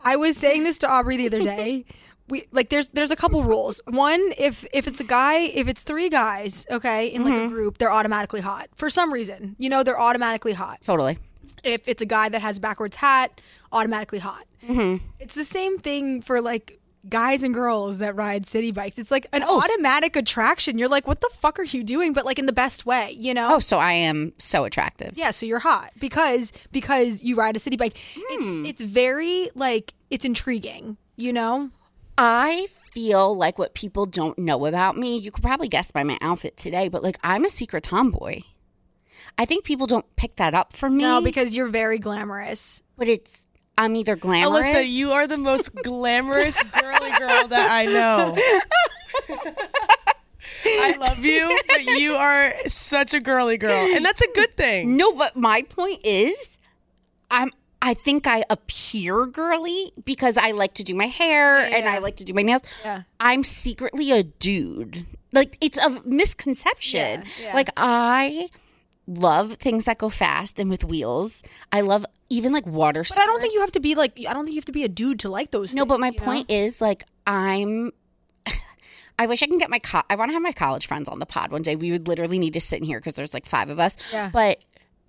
I 0.00 0.16
was 0.16 0.36
saying 0.36 0.64
this 0.64 0.78
to 0.78 0.90
Aubrey 0.90 1.16
the 1.16 1.26
other 1.26 1.40
day. 1.40 1.84
We 2.28 2.44
like 2.50 2.70
there's 2.70 2.88
there's 2.88 3.12
a 3.12 3.16
couple 3.16 3.42
rules. 3.44 3.80
One, 3.86 4.20
if 4.36 4.66
if 4.72 4.88
it's 4.88 4.98
a 5.00 5.04
guy, 5.04 5.40
if 5.40 5.68
it's 5.68 5.84
three 5.84 6.08
guys, 6.08 6.66
okay, 6.70 7.06
in 7.08 7.24
like 7.24 7.34
Mm-hmm. 7.34 7.46
a 7.46 7.48
group, 7.48 7.78
they're 7.78 7.92
automatically 7.92 8.40
hot 8.40 8.68
for 8.74 8.90
some 8.90 9.12
reason. 9.12 9.54
You 9.58 9.68
know, 9.68 9.82
they're 9.84 10.00
automatically 10.00 10.52
hot. 10.54 10.80
totally. 10.82 11.18
If 11.64 11.88
it's 11.88 12.02
a 12.02 12.06
guy 12.06 12.28
that 12.28 12.40
has 12.42 12.58
backwards 12.58 12.96
hat, 12.96 13.40
automatically 13.72 14.18
hot. 14.18 14.44
Mm-hmm. 14.66 15.04
It's 15.20 15.34
the 15.34 15.44
same 15.44 15.78
thing 15.78 16.22
for 16.22 16.40
like 16.40 16.80
guys 17.08 17.44
and 17.44 17.54
girls 17.54 17.98
that 17.98 18.16
ride 18.16 18.44
city 18.46 18.72
bikes. 18.72 18.98
It's 18.98 19.12
like 19.12 19.26
an 19.32 19.44
Oh, 19.46 19.60
automatic 19.60 20.16
attraction. 20.16 20.76
You're 20.76 20.88
like, 20.88 21.06
what 21.06 21.20
the 21.20 21.30
fuck 21.34 21.58
are 21.60 21.62
you 21.64 21.84
doing? 21.84 22.12
But 22.12 22.24
like 22.24 22.38
in 22.40 22.46
the 22.46 22.52
best 22.52 22.84
way, 22.84 23.14
you 23.18 23.32
know? 23.32 23.46
Oh, 23.54 23.58
so 23.60 23.78
I 23.78 23.92
am 23.92 24.32
so 24.38 24.64
attractive. 24.64 25.16
Yeah, 25.16 25.30
so 25.30 25.46
you're 25.46 25.60
hot 25.60 25.92
because 26.00 26.52
because 26.72 27.22
you 27.22 27.36
ride 27.36 27.54
a 27.54 27.60
city 27.60 27.76
bike. 27.76 27.96
It's 28.16 28.46
Hmm. 28.48 28.66
it's 28.66 28.80
very 28.80 29.50
like 29.54 29.94
it's 30.10 30.24
intriguing, 30.24 30.96
you 31.16 31.32
know? 31.32 31.70
I 32.18 32.66
feel 32.92 33.36
like 33.36 33.58
what 33.58 33.74
people 33.74 34.06
don't 34.06 34.36
know 34.38 34.64
about 34.66 34.96
me, 34.96 35.18
you 35.18 35.30
could 35.30 35.42
probably 35.44 35.68
guess 35.68 35.90
by 35.90 36.02
my 36.02 36.16
outfit 36.22 36.56
today, 36.56 36.88
but 36.88 37.02
like 37.04 37.18
I'm 37.22 37.44
a 37.44 37.50
secret 37.50 37.84
tomboy. 37.84 38.40
I 39.38 39.44
think 39.44 39.64
people 39.64 39.86
don't 39.86 40.06
pick 40.16 40.36
that 40.36 40.54
up 40.54 40.72
from 40.72 40.96
me. 40.96 41.04
No, 41.04 41.20
because 41.20 41.56
you're 41.56 41.68
very 41.68 41.98
glamorous. 41.98 42.82
but 42.96 43.08
it's 43.08 43.48
I'm 43.78 43.94
either 43.96 44.16
glamorous. 44.16 44.66
Alyssa, 44.66 44.88
you 44.88 45.12
are 45.12 45.26
the 45.26 45.36
most 45.36 45.74
glamorous 45.74 46.62
girly 46.62 47.10
girl 47.18 47.48
that 47.48 47.70
I 47.70 47.84
know. 47.84 48.36
I 50.64 50.96
love 50.96 51.18
you, 51.24 51.60
but 51.68 51.84
you 51.84 52.14
are 52.14 52.52
such 52.66 53.14
a 53.14 53.20
girly 53.20 53.58
girl, 53.58 53.70
and 53.94 54.04
that's 54.04 54.22
a 54.22 54.28
good 54.34 54.56
thing. 54.56 54.96
No, 54.96 55.12
but 55.12 55.36
my 55.36 55.62
point 55.62 56.00
is, 56.04 56.58
I'm 57.30 57.52
I 57.82 57.94
think 57.94 58.26
I 58.26 58.44
appear 58.50 59.26
girly 59.26 59.92
because 60.04 60.36
I 60.36 60.52
like 60.52 60.74
to 60.74 60.82
do 60.82 60.94
my 60.94 61.06
hair 61.06 61.58
and 61.58 61.84
yeah. 61.84 61.92
I 61.92 61.98
like 61.98 62.16
to 62.16 62.24
do 62.24 62.32
my 62.32 62.42
nails. 62.42 62.62
Yeah. 62.82 63.02
I'm 63.20 63.44
secretly 63.44 64.10
a 64.12 64.22
dude. 64.22 65.06
Like 65.32 65.58
it's 65.60 65.78
a 65.78 66.02
misconception. 66.04 67.22
Yeah, 67.22 67.44
yeah. 67.44 67.54
Like 67.54 67.68
I 67.76 68.48
love 69.06 69.54
things 69.54 69.84
that 69.84 69.98
go 69.98 70.08
fast 70.08 70.58
and 70.58 70.68
with 70.68 70.84
wheels. 70.84 71.42
I 71.72 71.80
love 71.82 72.04
even 72.28 72.52
like 72.52 72.66
water 72.66 73.04
But 73.08 73.18
I 73.20 73.26
don't 73.26 73.40
think 73.40 73.54
you 73.54 73.60
have 73.60 73.72
to 73.72 73.80
be 73.80 73.94
like. 73.94 74.18
I 74.28 74.32
don't 74.32 74.44
think 74.44 74.54
you 74.54 74.58
have 74.60 74.64
to 74.66 74.72
be 74.72 74.84
a 74.84 74.88
dude 74.88 75.20
to 75.20 75.28
like 75.28 75.50
those. 75.52 75.74
No, 75.74 75.82
things, 75.82 75.88
but 75.88 76.00
my 76.00 76.08
you 76.08 76.18
know? 76.18 76.24
point 76.24 76.50
is 76.50 76.80
like 76.80 77.04
I'm 77.26 77.92
I 79.18 79.26
wish 79.26 79.42
I 79.42 79.46
can 79.46 79.58
get 79.58 79.70
my 79.70 79.78
co- 79.78 80.02
I 80.10 80.16
want 80.16 80.30
to 80.30 80.32
have 80.34 80.42
my 80.42 80.52
college 80.52 80.86
friends 80.86 81.08
on 81.08 81.18
the 81.18 81.26
pod 81.26 81.50
one 81.52 81.62
day. 81.62 81.76
We 81.76 81.90
would 81.92 82.08
literally 82.08 82.38
need 82.38 82.54
to 82.54 82.60
sit 82.60 82.78
in 82.80 82.84
here 82.84 82.98
because 82.98 83.14
there's 83.14 83.32
like 83.34 83.46
five 83.46 83.70
of 83.70 83.78
us. 83.78 83.96
Yeah. 84.12 84.30
But 84.32 84.64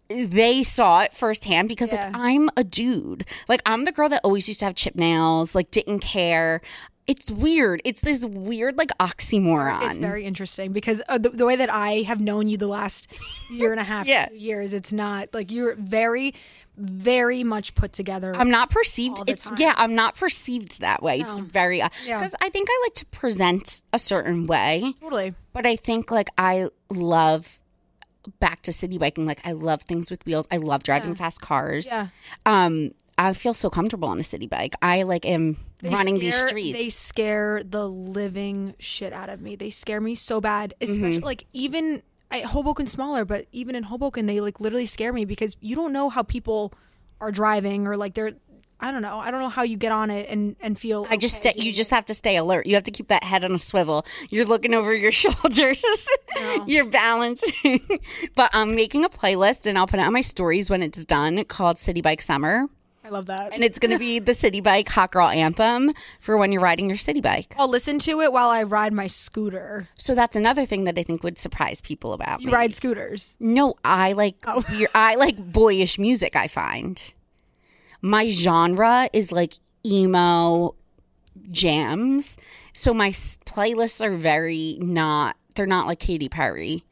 they 0.10 0.63
saw 0.63 1.01
it 1.01 1.13
firsthand 1.16 1.68
because 1.68 1.92
Yeah. 1.92 2.06
like 2.06 2.16
I'm 2.16 2.50
a 2.56 2.63
dude. 2.63 3.25
Like 3.50 3.62
I'm 3.66 3.84
the 3.86 3.92
girl 3.92 4.10
that 4.10 4.22
always 4.24 4.48
used 4.48 4.62
to 4.62 4.66
have 4.68 4.75
chip 4.75 4.96
nails, 4.96 5.54
like 5.56 5.72
didn't 5.72 6.00
care. 6.00 6.62
It's 7.08 7.32
weird. 7.32 7.82
It's 7.86 8.02
this 8.02 8.26
weird 8.26 8.78
like 8.78 8.90
oxymoron. 9.00 9.90
It's 9.90 9.98
very 9.98 10.26
interesting 10.26 10.74
because 10.74 11.02
uh, 11.08 11.18
the, 11.18 11.30
the 11.30 11.46
way 11.46 11.56
that 11.56 11.70
I 11.72 12.02
have 12.02 12.20
known 12.20 12.48
you 12.50 12.58
the 12.58 12.68
last 12.68 13.14
year 13.50 13.72
and 13.72 13.80
a 13.80 13.84
half, 13.84 14.06
Yeah. 14.08 14.26
two 14.26 14.36
years, 14.36 14.74
it's 14.74 14.92
not 14.92 15.34
like 15.34 15.50
you're 15.50 15.76
very, 15.76 16.34
very 16.76 17.46
much 17.46 17.76
put 17.76 17.94
together. 17.94 18.36
I'm 18.36 18.50
not 18.50 18.70
perceived. 18.70 19.22
It's 19.26 19.46
time. 19.46 19.56
yeah, 19.58 19.74
I'm 19.78 19.96
not 19.96 20.16
perceived 20.16 20.82
that 20.82 21.02
way. 21.02 21.22
It's 21.22 21.38
very 21.38 21.78
Yeah. 21.78 21.88
because 22.06 22.36
I 22.42 22.50
think 22.50 22.68
I 22.70 22.80
like 22.86 22.94
to 22.96 23.06
present 23.06 23.84
a 23.94 24.00
certain 24.00 24.46
way. 24.46 24.94
totally. 25.00 25.34
But 25.54 25.66
I 25.66 25.78
think 25.78 26.12
like 26.12 26.30
I 26.38 26.68
love 26.90 27.60
back 28.42 28.62
to 28.64 28.74
city 28.74 28.98
biking. 28.98 29.26
Like 29.26 29.40
I 29.46 29.54
love 29.54 29.84
things 29.84 30.12
with 30.12 30.26
wheels. 30.26 30.46
I 30.52 30.58
love 30.58 30.84
driving 30.84 31.16
fast 31.16 31.40
cars. 31.40 31.88
Yeah. 31.88 32.08
Um, 32.46 32.92
I 33.18 33.32
feel 33.34 33.54
so 33.54 33.70
comfortable 33.70 34.10
on 34.10 34.20
a 34.20 34.24
city 34.24 34.48
bike. 34.48 34.76
I 34.82 35.04
like 35.04 35.26
am 35.26 35.56
They 35.82 35.90
running 35.90 36.20
these 36.20 36.36
scare- 36.36 36.48
streets. 36.48 36.78
They 36.78 36.90
scare 36.90 37.62
the 37.64 37.88
living 37.88 38.74
shit 38.80 39.14
out 39.14 39.30
of 39.30 39.42
me. 39.42 39.56
They 39.56 39.70
scare 39.70 40.02
me 40.02 40.16
so 40.16 40.42
bad, 40.42 40.74
especially 40.82 41.18
Mm-hmm. 41.18 41.24
like 41.26 41.46
even 41.54 42.02
I, 42.32 42.42
Hoboken 42.42 42.88
smaller, 42.88 43.26
but 43.26 43.46
even 43.52 43.76
in 43.76 43.84
Hoboken, 43.84 44.26
they 44.26 44.42
like 44.42 44.60
literally 44.60 44.86
scare 44.88 45.14
me 45.14 45.24
because 45.26 45.56
you 45.62 45.76
don't 45.76 45.94
know 45.94 46.10
how 46.10 46.24
people 46.24 46.74
are 47.22 47.32
driving 47.32 47.88
or 47.88 47.96
like 47.98 48.14
they're. 48.16 48.34
I 48.80 48.92
don't 48.92 49.02
know. 49.02 49.18
I 49.18 49.32
don't 49.32 49.40
know 49.40 49.50
how 49.50 49.64
you 49.64 49.76
get 49.76 49.92
on 49.92 50.12
it 50.12 50.30
and 50.30 50.56
and 50.60 50.78
feel. 50.78 51.08
I 51.10 51.18
just 51.18 51.44
okay 51.44 51.52
stay, 51.58 51.66
you 51.66 51.74
just 51.74 51.90
have 51.90 52.06
to 52.06 52.14
stay 52.14 52.36
alert. 52.38 52.68
You 52.68 52.76
have 52.76 52.84
to 52.84 52.92
keep 52.92 53.08
that 53.08 53.24
head 53.24 53.44
on 53.44 53.52
a 53.54 53.58
swivel. 53.60 54.06
You're 54.30 54.46
looking 54.46 54.76
over 54.76 54.94
your 54.94 55.12
shoulders. 55.24 56.08
You're 56.68 56.86
balancing. 56.86 57.80
but 58.36 58.52
I'm 58.54 58.76
making 58.76 59.04
a 59.04 59.10
playlist 59.10 59.66
and 59.66 59.78
I'll 59.80 59.88
put 59.88 60.00
it 60.00 60.04
on 60.04 60.14
my 60.14 60.22
stories 60.22 60.70
when 60.70 60.84
it's 60.84 61.04
done 61.06 61.44
called 61.46 61.80
City 61.80 62.02
Bike 62.02 62.22
Summer. 62.22 62.68
I 63.08 63.10
love 63.10 63.28
that. 63.28 63.54
And 63.54 63.64
it's 63.64 63.80
going 63.80 63.92
to 63.92 63.98
be 63.98 64.20
the 64.20 64.34
City 64.34 64.60
Bike 64.60 64.90
Hot 64.90 65.12
Girl 65.14 65.30
Anthem 65.30 65.94
for 66.20 66.36
when 66.36 66.52
you're 66.52 66.62
riding 66.62 66.90
your 66.90 66.98
city 66.98 67.22
bike. 67.22 67.56
I'll 67.58 67.70
listen 67.70 68.00
to 68.00 68.20
it 68.20 68.34
while 68.34 68.50
I 68.50 68.64
ride 68.64 68.92
my 68.92 69.08
scooter. 69.08 69.88
So 69.96 70.14
that's 70.14 70.36
another 70.36 70.66
thing 70.66 70.84
that 70.84 70.98
I 71.00 71.04
think 71.04 71.24
would 71.24 71.38
surprise 71.38 71.80
people 71.80 72.12
about 72.12 72.42
You 72.42 72.48
me. 72.48 72.54
ride 72.54 72.74
scooters. 72.74 73.38
No, 73.40 73.76
I 73.86 74.12
like 74.12 74.36
Oh. 74.46 74.62
I 74.94 75.16
like 75.16 75.38
boyish 75.38 75.98
music. 75.98 76.36
I 76.36 76.48
find 76.50 77.02
my 78.02 78.28
genre 78.30 79.10
is 79.14 79.32
like 79.32 79.54
emo 79.86 80.76
jams. 81.50 82.38
So 82.74 82.94
my 82.94 83.10
s- 83.10 83.40
playlists 83.46 84.04
are 84.04 84.18
very 84.18 84.78
not. 84.82 85.38
They're 85.56 85.66
not 85.66 85.88
like 85.88 86.00
Katy 86.00 86.28
Perry. 86.28 86.84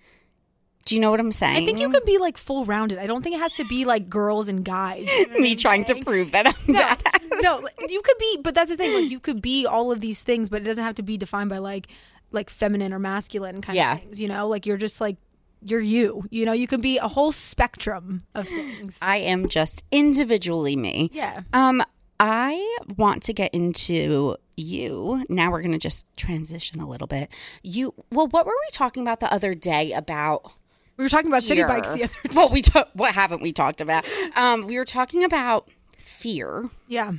Do 0.85 0.93
you 0.95 1.01
know 1.01 1.09
what 1.11 1.19
I'm 1.19 1.31
saying? 1.31 1.57
I 1.57 1.65
think 1.65 1.79
you 1.79 1.89
can 1.89 2.01
be 2.05 2.17
like 2.19 2.37
full 2.37 2.63
rounded. 2.63 2.99
I 2.99 3.07
don't 3.07 3.23
think 3.23 3.35
it 3.35 3.39
has 3.39 3.55
to 3.55 3.65
be 3.65 3.85
like 3.85 4.07
girls 4.07 4.47
and 4.47 4.63
guys. 4.63 5.09
You 5.17 5.27
know 5.29 5.39
me 5.39 5.51
I'm 5.51 5.57
trying 5.57 5.85
saying? 5.85 6.01
to 6.01 6.05
prove 6.05 6.31
that 6.31 6.47
I'm 6.47 6.53
no, 6.67 6.79
badass. 6.79 7.41
no, 7.41 7.67
you 7.89 8.01
could 8.03 8.17
be, 8.19 8.37
but 8.43 8.53
that's 8.53 8.69
the 8.69 8.77
thing. 8.77 8.93
Like, 8.93 9.09
you 9.09 9.19
could 9.19 9.41
be 9.41 9.65
all 9.65 9.91
of 9.91 9.99
these 9.99 10.21
things, 10.23 10.47
but 10.47 10.61
it 10.61 10.65
doesn't 10.65 10.83
have 10.83 10.95
to 10.95 11.03
be 11.03 11.17
defined 11.17 11.49
by 11.49 11.57
like, 11.57 11.87
like 12.31 12.49
feminine 12.51 12.93
or 12.93 12.99
masculine 12.99 13.61
kind 13.61 13.75
Yeah. 13.75 13.95
of 13.95 13.99
things. 14.01 14.21
You 14.21 14.27
know, 14.27 14.47
like 14.47 14.65
you're 14.67 14.77
just 14.77 15.01
like 15.01 15.17
you're 15.63 15.81
you. 15.81 16.23
You 16.29 16.45
know, 16.45 16.53
you 16.53 16.67
can 16.67 16.81
be 16.81 16.99
a 16.99 17.07
whole 17.07 17.31
spectrum 17.31 18.21
of 18.35 18.47
things. 18.47 18.99
I 19.01 19.17
am 19.17 19.47
just 19.49 19.83
individually 19.91 20.75
me. 20.75 21.09
Yeah. 21.11 21.41
Um, 21.53 21.81
I 22.19 22.77
want 22.95 23.23
to 23.23 23.33
get 23.33 23.53
into 23.55 24.37
you. 24.55 25.25
Now 25.29 25.49
we're 25.51 25.61
going 25.61 25.71
to 25.71 25.79
just 25.79 26.05
transition 26.15 26.79
a 26.79 26.87
little 26.87 27.07
bit. 27.07 27.29
You, 27.63 27.93
well, 28.11 28.27
what 28.27 28.45
were 28.45 28.53
we 28.53 28.69
talking 28.71 29.01
about 29.01 29.19
the 29.19 29.33
other 29.33 29.55
day 29.55 29.91
about? 29.91 30.51
We 30.97 31.03
were 31.03 31.09
talking 31.09 31.27
about 31.27 31.43
city 31.43 31.61
bikes 31.63 31.89
the 31.89 32.03
other 32.05 32.13
day. 32.23 32.29
Well, 32.35 32.49
we 32.49 32.61
ta- 32.61 32.87
what 32.93 33.13
haven't 33.13 33.41
we 33.41 33.51
talked 33.51 33.81
about? 33.81 34.05
Um, 34.35 34.65
we 34.67 34.77
were 34.77 34.85
talking 34.85 35.23
about 35.23 35.69
fear, 35.97 36.69
Yeah. 36.87 37.11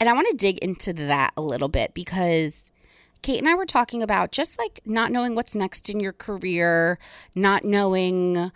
and 0.00 0.08
I 0.08 0.12
want 0.12 0.28
to 0.30 0.36
dig 0.36 0.58
into 0.58 0.92
that 0.94 1.32
a 1.36 1.40
little 1.40 1.68
bit 1.68 1.94
because 1.94 2.70
Kate 3.22 3.38
and 3.38 3.48
I 3.48 3.54
were 3.54 3.66
talking 3.66 4.02
about 4.02 4.32
just 4.32 4.58
like 4.58 4.80
not 4.84 5.12
knowing 5.12 5.34
what's 5.34 5.54
next 5.54 5.88
in 5.88 6.00
your 6.00 6.12
career, 6.12 6.98
not 7.34 7.64
knowing 7.64 8.50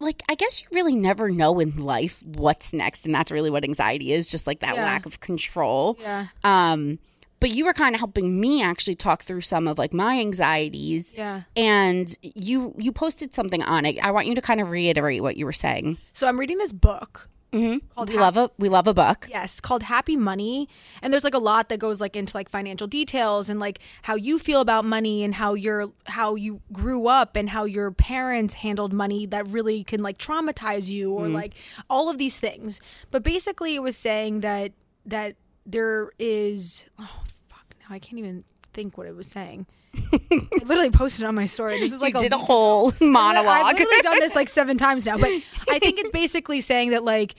like 0.00 0.22
I 0.28 0.34
guess 0.36 0.62
you 0.62 0.68
really 0.72 0.94
never 0.94 1.28
know 1.30 1.58
in 1.60 1.76
life 1.76 2.22
what's 2.22 2.72
next 2.72 3.04
and 3.04 3.14
that's 3.14 3.30
really 3.30 3.50
what 3.50 3.64
anxiety 3.64 4.12
is, 4.12 4.30
just 4.30 4.46
like 4.46 4.60
that 4.60 4.76
Yeah. 4.76 4.84
lack 4.84 5.06
of 5.06 5.20
control. 5.20 5.96
Yeah. 6.00 6.26
Um 6.44 6.98
but 7.42 7.50
you 7.50 7.64
were 7.64 7.72
kind 7.72 7.96
of 7.96 7.98
helping 7.98 8.40
me 8.40 8.62
actually 8.62 8.94
talk 8.94 9.24
through 9.24 9.40
some 9.40 9.66
of 9.66 9.76
like 9.76 9.92
my 9.92 10.20
anxieties. 10.20 11.12
Yeah. 11.16 11.42
And 11.56 12.16
you 12.22 12.72
you 12.78 12.92
posted 12.92 13.34
something 13.34 13.64
on 13.64 13.84
it. 13.84 13.98
I 13.98 14.12
want 14.12 14.28
you 14.28 14.36
to 14.36 14.40
kind 14.40 14.60
of 14.60 14.70
reiterate 14.70 15.22
what 15.22 15.36
you 15.36 15.44
were 15.44 15.52
saying. 15.52 15.98
So 16.12 16.28
I'm 16.28 16.38
reading 16.38 16.58
this 16.58 16.72
book. 16.72 17.28
Mm-hmm. 17.52 17.84
Called 17.96 18.08
We 18.10 18.14
Hap- 18.14 18.22
love 18.22 18.36
a 18.36 18.50
we 18.58 18.68
love 18.68 18.86
a 18.86 18.94
book. 18.94 19.26
Yes, 19.28 19.58
called 19.58 19.82
Happy 19.82 20.14
Money. 20.14 20.68
And 21.02 21.12
there's 21.12 21.24
like 21.24 21.34
a 21.34 21.38
lot 21.38 21.68
that 21.68 21.80
goes 21.80 22.00
like 22.00 22.14
into 22.14 22.36
like 22.36 22.48
financial 22.48 22.86
details 22.86 23.48
and 23.48 23.58
like 23.58 23.80
how 24.02 24.14
you 24.14 24.38
feel 24.38 24.60
about 24.60 24.84
money 24.84 25.24
and 25.24 25.34
how 25.34 25.54
you're 25.54 25.88
how 26.04 26.36
you 26.36 26.60
grew 26.72 27.08
up 27.08 27.34
and 27.34 27.50
how 27.50 27.64
your 27.64 27.90
parents 27.90 28.54
handled 28.54 28.92
money 28.92 29.26
that 29.26 29.48
really 29.48 29.82
can 29.82 30.00
like 30.00 30.16
traumatize 30.16 30.88
you 30.88 31.12
or 31.12 31.24
mm-hmm. 31.24 31.34
like 31.34 31.54
all 31.90 32.08
of 32.08 32.18
these 32.18 32.38
things. 32.38 32.80
But 33.10 33.24
basically 33.24 33.74
it 33.74 33.82
was 33.82 33.96
saying 33.96 34.42
that 34.42 34.70
that 35.04 35.34
there 35.66 36.10
is 36.18 36.84
oh 36.98 37.22
fuck 37.48 37.74
now 37.80 37.94
I 37.94 37.98
can't 37.98 38.18
even 38.18 38.44
think 38.72 38.96
what 38.96 39.06
it 39.06 39.14
was 39.14 39.26
saying. 39.26 39.66
I 40.12 40.48
literally 40.64 40.90
posted 40.90 41.24
it 41.24 41.26
on 41.26 41.34
my 41.34 41.46
story. 41.46 41.78
This 41.78 41.92
is 41.92 42.00
like 42.00 42.14
you 42.14 42.20
a 42.20 42.22
did 42.22 42.32
a 42.32 42.38
whole 42.38 42.92
monologue. 43.00 43.66
I've 43.66 43.78
literally 43.78 44.02
done 44.02 44.20
this 44.20 44.34
like 44.34 44.48
seven 44.48 44.78
times 44.78 45.06
now, 45.06 45.18
but 45.18 45.30
I 45.68 45.78
think 45.78 45.98
it's 45.98 46.10
basically 46.12 46.60
saying 46.60 46.90
that 46.90 47.04
like 47.04 47.34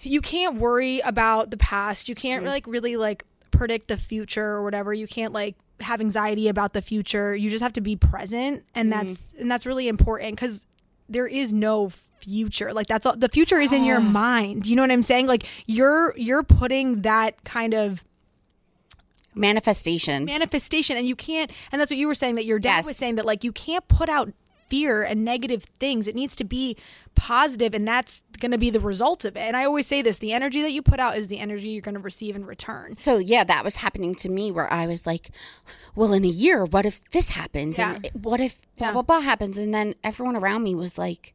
you 0.00 0.20
can't 0.20 0.56
worry 0.56 1.00
about 1.00 1.50
the 1.50 1.56
past. 1.56 2.08
You 2.08 2.14
can't 2.14 2.44
like 2.44 2.66
really 2.66 2.96
like 2.96 3.24
predict 3.50 3.88
the 3.88 3.96
future 3.96 4.44
or 4.44 4.62
whatever. 4.62 4.94
You 4.94 5.06
can't 5.06 5.32
like 5.32 5.56
have 5.80 6.00
anxiety 6.00 6.48
about 6.48 6.72
the 6.72 6.82
future. 6.82 7.34
You 7.34 7.50
just 7.50 7.62
have 7.62 7.72
to 7.74 7.80
be 7.80 7.96
present, 7.96 8.64
and 8.74 8.92
mm-hmm. 8.92 9.06
that's 9.06 9.32
and 9.38 9.50
that's 9.50 9.66
really 9.66 9.88
important 9.88 10.36
because 10.36 10.66
there 11.08 11.26
is 11.26 11.52
no 11.52 11.90
future. 12.20 12.72
Like 12.72 12.86
that's 12.86 13.06
all. 13.06 13.16
The 13.16 13.28
future 13.28 13.60
is 13.60 13.72
in 13.72 13.84
your 13.84 14.00
mind. 14.00 14.66
You 14.66 14.76
know 14.76 14.82
what 14.82 14.90
I'm 14.90 15.02
saying? 15.02 15.26
Like 15.26 15.46
you're 15.66 16.14
you're 16.16 16.42
putting 16.42 17.02
that 17.02 17.42
kind 17.44 17.74
of 17.74 18.04
Manifestation. 19.34 20.24
manifestation 20.24 20.96
and 20.96 21.06
you 21.06 21.14
can't 21.14 21.52
and 21.70 21.78
that's 21.78 21.90
what 21.90 21.98
you 21.98 22.06
were 22.06 22.14
saying 22.14 22.36
that 22.36 22.46
your 22.46 22.58
dad 22.58 22.76
Yes. 22.78 22.86
was 22.86 22.96
saying 22.96 23.16
that 23.16 23.26
like 23.26 23.44
you 23.44 23.52
can't 23.52 23.86
put 23.86 24.08
out 24.08 24.32
fear 24.70 25.02
and 25.02 25.26
negative 25.26 25.64
things 25.78 26.08
it 26.08 26.14
needs 26.14 26.34
to 26.36 26.42
be 26.42 26.74
positive 27.14 27.74
and 27.74 27.86
that's 27.86 28.22
going 28.40 28.50
to 28.50 28.56
be 28.56 28.70
the 28.70 28.80
result 28.80 29.26
of 29.26 29.36
it 29.36 29.40
and 29.40 29.54
i 29.54 29.62
always 29.64 29.86
say 29.86 30.00
this 30.00 30.18
the 30.20 30.32
energy 30.32 30.62
that 30.62 30.72
you 30.72 30.80
put 30.80 30.98
out 30.98 31.18
is 31.18 31.28
the 31.28 31.38
energy 31.38 31.68
you're 31.68 31.82
going 31.82 31.94
to 31.94 32.00
receive 32.00 32.34
in 32.34 32.46
return 32.46 32.94
so 32.94 33.18
yeah, 33.18 33.44
that 33.44 33.62
was 33.62 33.76
happening 33.76 34.14
to 34.14 34.30
me 34.30 34.50
where 34.50 34.72
I 34.72 34.86
was 34.86 35.06
like, 35.06 35.28
well, 35.94 36.14
in 36.14 36.24
a 36.24 36.28
year, 36.28 36.64
what 36.64 36.86
if 36.86 37.00
this 37.10 37.28
happens? 37.30 37.78
And 37.78 38.08
what 38.14 38.40
if 38.40 38.58
blah 38.78 38.86
Yeah. 38.88 38.92
blah 38.94 39.02
blah 39.02 39.20
happens? 39.20 39.58
And 39.58 39.72
then 39.74 39.94
everyone 40.02 40.34
around 40.36 40.62
me 40.62 40.74
was 40.74 40.96
like, 40.96 41.34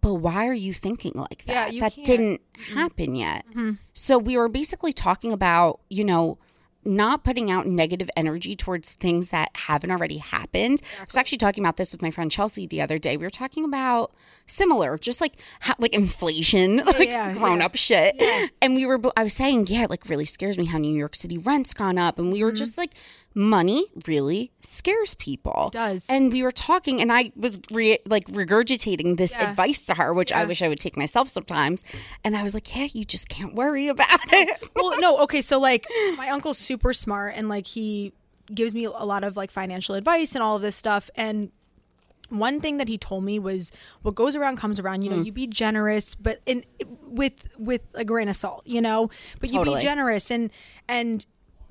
but 0.00 0.14
why 0.14 0.46
are 0.46 0.54
you 0.54 0.72
thinking 0.72 1.12
like 1.14 1.44
that? 1.46 1.72
Yeah, 1.72 1.80
that 1.80 1.94
can't. 1.94 2.06
didn't 2.06 2.40
happen 2.74 3.14
yet. 3.14 3.44
So 3.92 4.18
we 4.18 4.36
were 4.36 4.48
basically 4.48 4.92
talking 4.92 5.32
about, 5.32 5.80
you 5.88 6.04
know, 6.04 6.38
not 6.82 7.24
putting 7.24 7.50
out 7.50 7.66
negative 7.66 8.08
energy 8.16 8.56
towards 8.56 8.92
things 8.92 9.28
that 9.28 9.50
haven't 9.54 9.90
already 9.90 10.16
happened. 10.16 10.80
I 10.98 11.04
was 11.04 11.14
actually 11.16 11.36
talking 11.36 11.62
about 11.62 11.76
this 11.76 11.92
with 11.92 12.00
my 12.00 12.10
friend 12.10 12.30
Chelsea 12.30 12.66
the 12.66 12.80
other 12.80 12.98
day. 12.98 13.18
We 13.18 13.24
were 13.26 13.28
talking 13.30 13.66
about 13.66 14.14
similar, 14.46 14.96
just 14.96 15.20
like 15.20 15.34
ha- 15.60 15.76
like 15.78 15.92
inflation, 15.92 16.76
like 16.78 17.10
yeah, 17.10 17.34
grown 17.34 17.58
yeah. 17.58 17.66
up 17.66 17.74
shit. 17.76 18.16
And 18.62 18.74
we 18.74 18.86
were, 18.86 18.98
I 19.14 19.22
was 19.24 19.34
saying, 19.34 19.66
yeah, 19.66 19.84
it 19.84 19.90
like 19.90 20.08
really 20.08 20.24
scares 20.24 20.56
me 20.56 20.64
how 20.64 20.78
New 20.78 20.96
York 20.96 21.14
City 21.16 21.36
rent's 21.36 21.74
gone 21.74 21.98
up, 21.98 22.18
and 22.18 22.28
Mm-hmm. 22.28 22.32
we 22.32 22.44
were 22.44 22.52
just 22.52 22.78
like, 22.78 22.92
money 23.34 23.86
really 24.06 24.50
scares 24.62 25.14
people. 25.14 25.68
It 25.68 25.72
does. 25.72 26.06
And 26.10 26.32
we 26.32 26.42
were 26.42 26.52
talking, 26.52 27.00
and 27.00 27.12
I 27.12 27.32
was 27.36 27.60
re- 27.70 27.98
like 28.06 28.26
regurgitating 28.26 29.16
this 29.16 29.32
Yeah. 29.32 29.50
advice 29.50 29.86
to 29.86 29.94
her, 29.94 30.12
which 30.12 30.32
I 30.32 30.44
wish 30.44 30.62
I 30.62 30.68
would 30.68 30.80
take 30.80 30.96
myself 30.96 31.28
sometimes. 31.28 31.84
And 32.24 32.36
I 32.36 32.42
was 32.42 32.54
like, 32.54 32.74
yeah, 32.76 32.88
you 32.92 33.04
just 33.04 33.28
can't 33.28 33.54
worry 33.54 33.88
about 33.88 34.08
it. 34.32 34.68
well 34.74 34.98
no 35.00 35.22
okay 35.22 35.40
so 35.40 35.58
like 35.58 35.86
my 36.16 36.28
uncle's 36.28 36.58
super 36.58 36.92
smart 36.92 37.34
and 37.36 37.48
like 37.48 37.66
he 37.66 38.12
gives 38.54 38.74
me 38.74 38.84
a 38.84 38.90
lot 38.90 39.24
of 39.24 39.36
like 39.36 39.50
financial 39.50 39.94
advice 39.94 40.34
and 40.34 40.42
all 40.42 40.56
of 40.56 40.62
this 40.62 40.76
stuff 40.76 41.10
and 41.14 41.50
one 42.28 42.60
thing 42.60 42.76
that 42.76 42.88
he 42.88 42.96
told 42.96 43.24
me 43.24 43.38
was 43.38 43.72
what 44.02 44.14
goes 44.14 44.36
around 44.36 44.56
comes 44.56 44.78
around 44.78 45.02
you 45.02 45.10
know 45.10 45.16
mm. 45.16 45.24
you 45.26 45.32
be 45.32 45.46
generous 45.46 46.14
but 46.14 46.40
in 46.46 46.64
with 47.10 47.56
with 47.58 47.82
a 47.94 48.04
grain 48.04 48.28
of 48.28 48.36
salt, 48.36 48.62
you 48.66 48.80
know. 48.80 49.10
But 49.40 49.50
you 49.50 49.58
Totally. 49.58 49.80
be 49.80 49.82
generous 49.82 50.30
and 50.30 50.50
and 50.88 51.26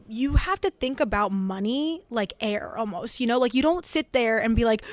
you 0.09 0.33
have 0.33 0.59
to 0.61 0.71
think 0.71 0.99
about 0.99 1.31
money 1.31 2.03
like 2.09 2.33
air 2.41 2.77
almost 2.77 3.19
you 3.19 3.27
know? 3.27 3.37
Like 3.37 3.53
you 3.53 3.61
don't 3.61 3.85
sit 3.85 4.11
there 4.11 4.39
and 4.39 4.55
be 4.55 4.65
like 4.65 4.83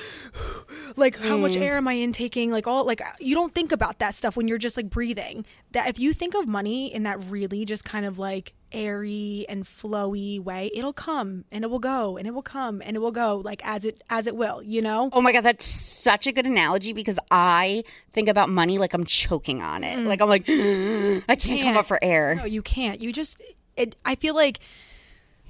like 0.95 1.17
how 1.17 1.37
much 1.37 1.53
mm. 1.53 1.61
air 1.61 1.77
am 1.77 1.87
i 1.87 1.93
intaking? 1.93 2.51
Like 2.51 2.67
all 2.67 2.85
like 2.85 3.01
you 3.19 3.35
don't 3.35 3.53
think 3.53 3.71
about 3.71 3.99
that 3.99 4.15
stuff 4.15 4.37
when 4.37 4.47
you're 4.47 4.57
just 4.57 4.77
like 4.77 4.89
breathing. 4.89 5.45
That 5.71 5.87
if 5.89 5.99
you 5.99 6.13
think 6.13 6.35
of 6.35 6.47
money 6.47 6.93
in 6.93 7.03
that 7.03 7.23
really 7.25 7.65
just 7.65 7.83
kind 7.83 8.05
of 8.05 8.19
like 8.19 8.53
airy 8.71 9.45
and 9.47 9.63
flowy 9.63 10.41
way 10.41 10.69
it'll 10.75 10.91
come 10.91 11.45
and 11.53 11.63
it 11.63 11.69
will 11.69 11.79
go 11.79 12.17
and 12.17 12.27
it 12.27 12.31
will 12.31 12.41
come 12.41 12.81
and 12.83 12.97
it 12.97 12.99
will 12.99 13.13
go 13.13 13.41
like 13.45 13.65
as 13.65 13.85
it 13.85 14.03
as 14.09 14.27
it 14.27 14.35
will 14.35 14.61
you 14.61 14.81
know? 14.81 15.09
Oh 15.13 15.21
my 15.21 15.31
god, 15.31 15.41
that's 15.41 15.65
such 15.65 16.27
a 16.27 16.31
good 16.31 16.45
analogy 16.45 16.93
because 16.93 17.19
I 17.31 17.83
think 18.13 18.29
about 18.29 18.49
money 18.49 18.77
like 18.77 18.93
I'm 18.93 19.03
choking 19.03 19.61
on 19.61 19.83
it. 19.83 19.97
Mm. 19.97 20.05
Like 20.05 20.21
I'm 20.21 20.29
like 20.29 20.43
I 21.29 21.35
can't 21.35 21.61
come 21.61 21.77
up 21.77 21.87
for 21.87 21.97
air. 22.03 22.35
No, 22.35 22.45
you 22.45 22.61
can't. 22.61 23.01
You 23.01 23.11
just 23.11 23.41
it 23.75 23.95
I 24.05 24.15
feel 24.15 24.35
like 24.35 24.59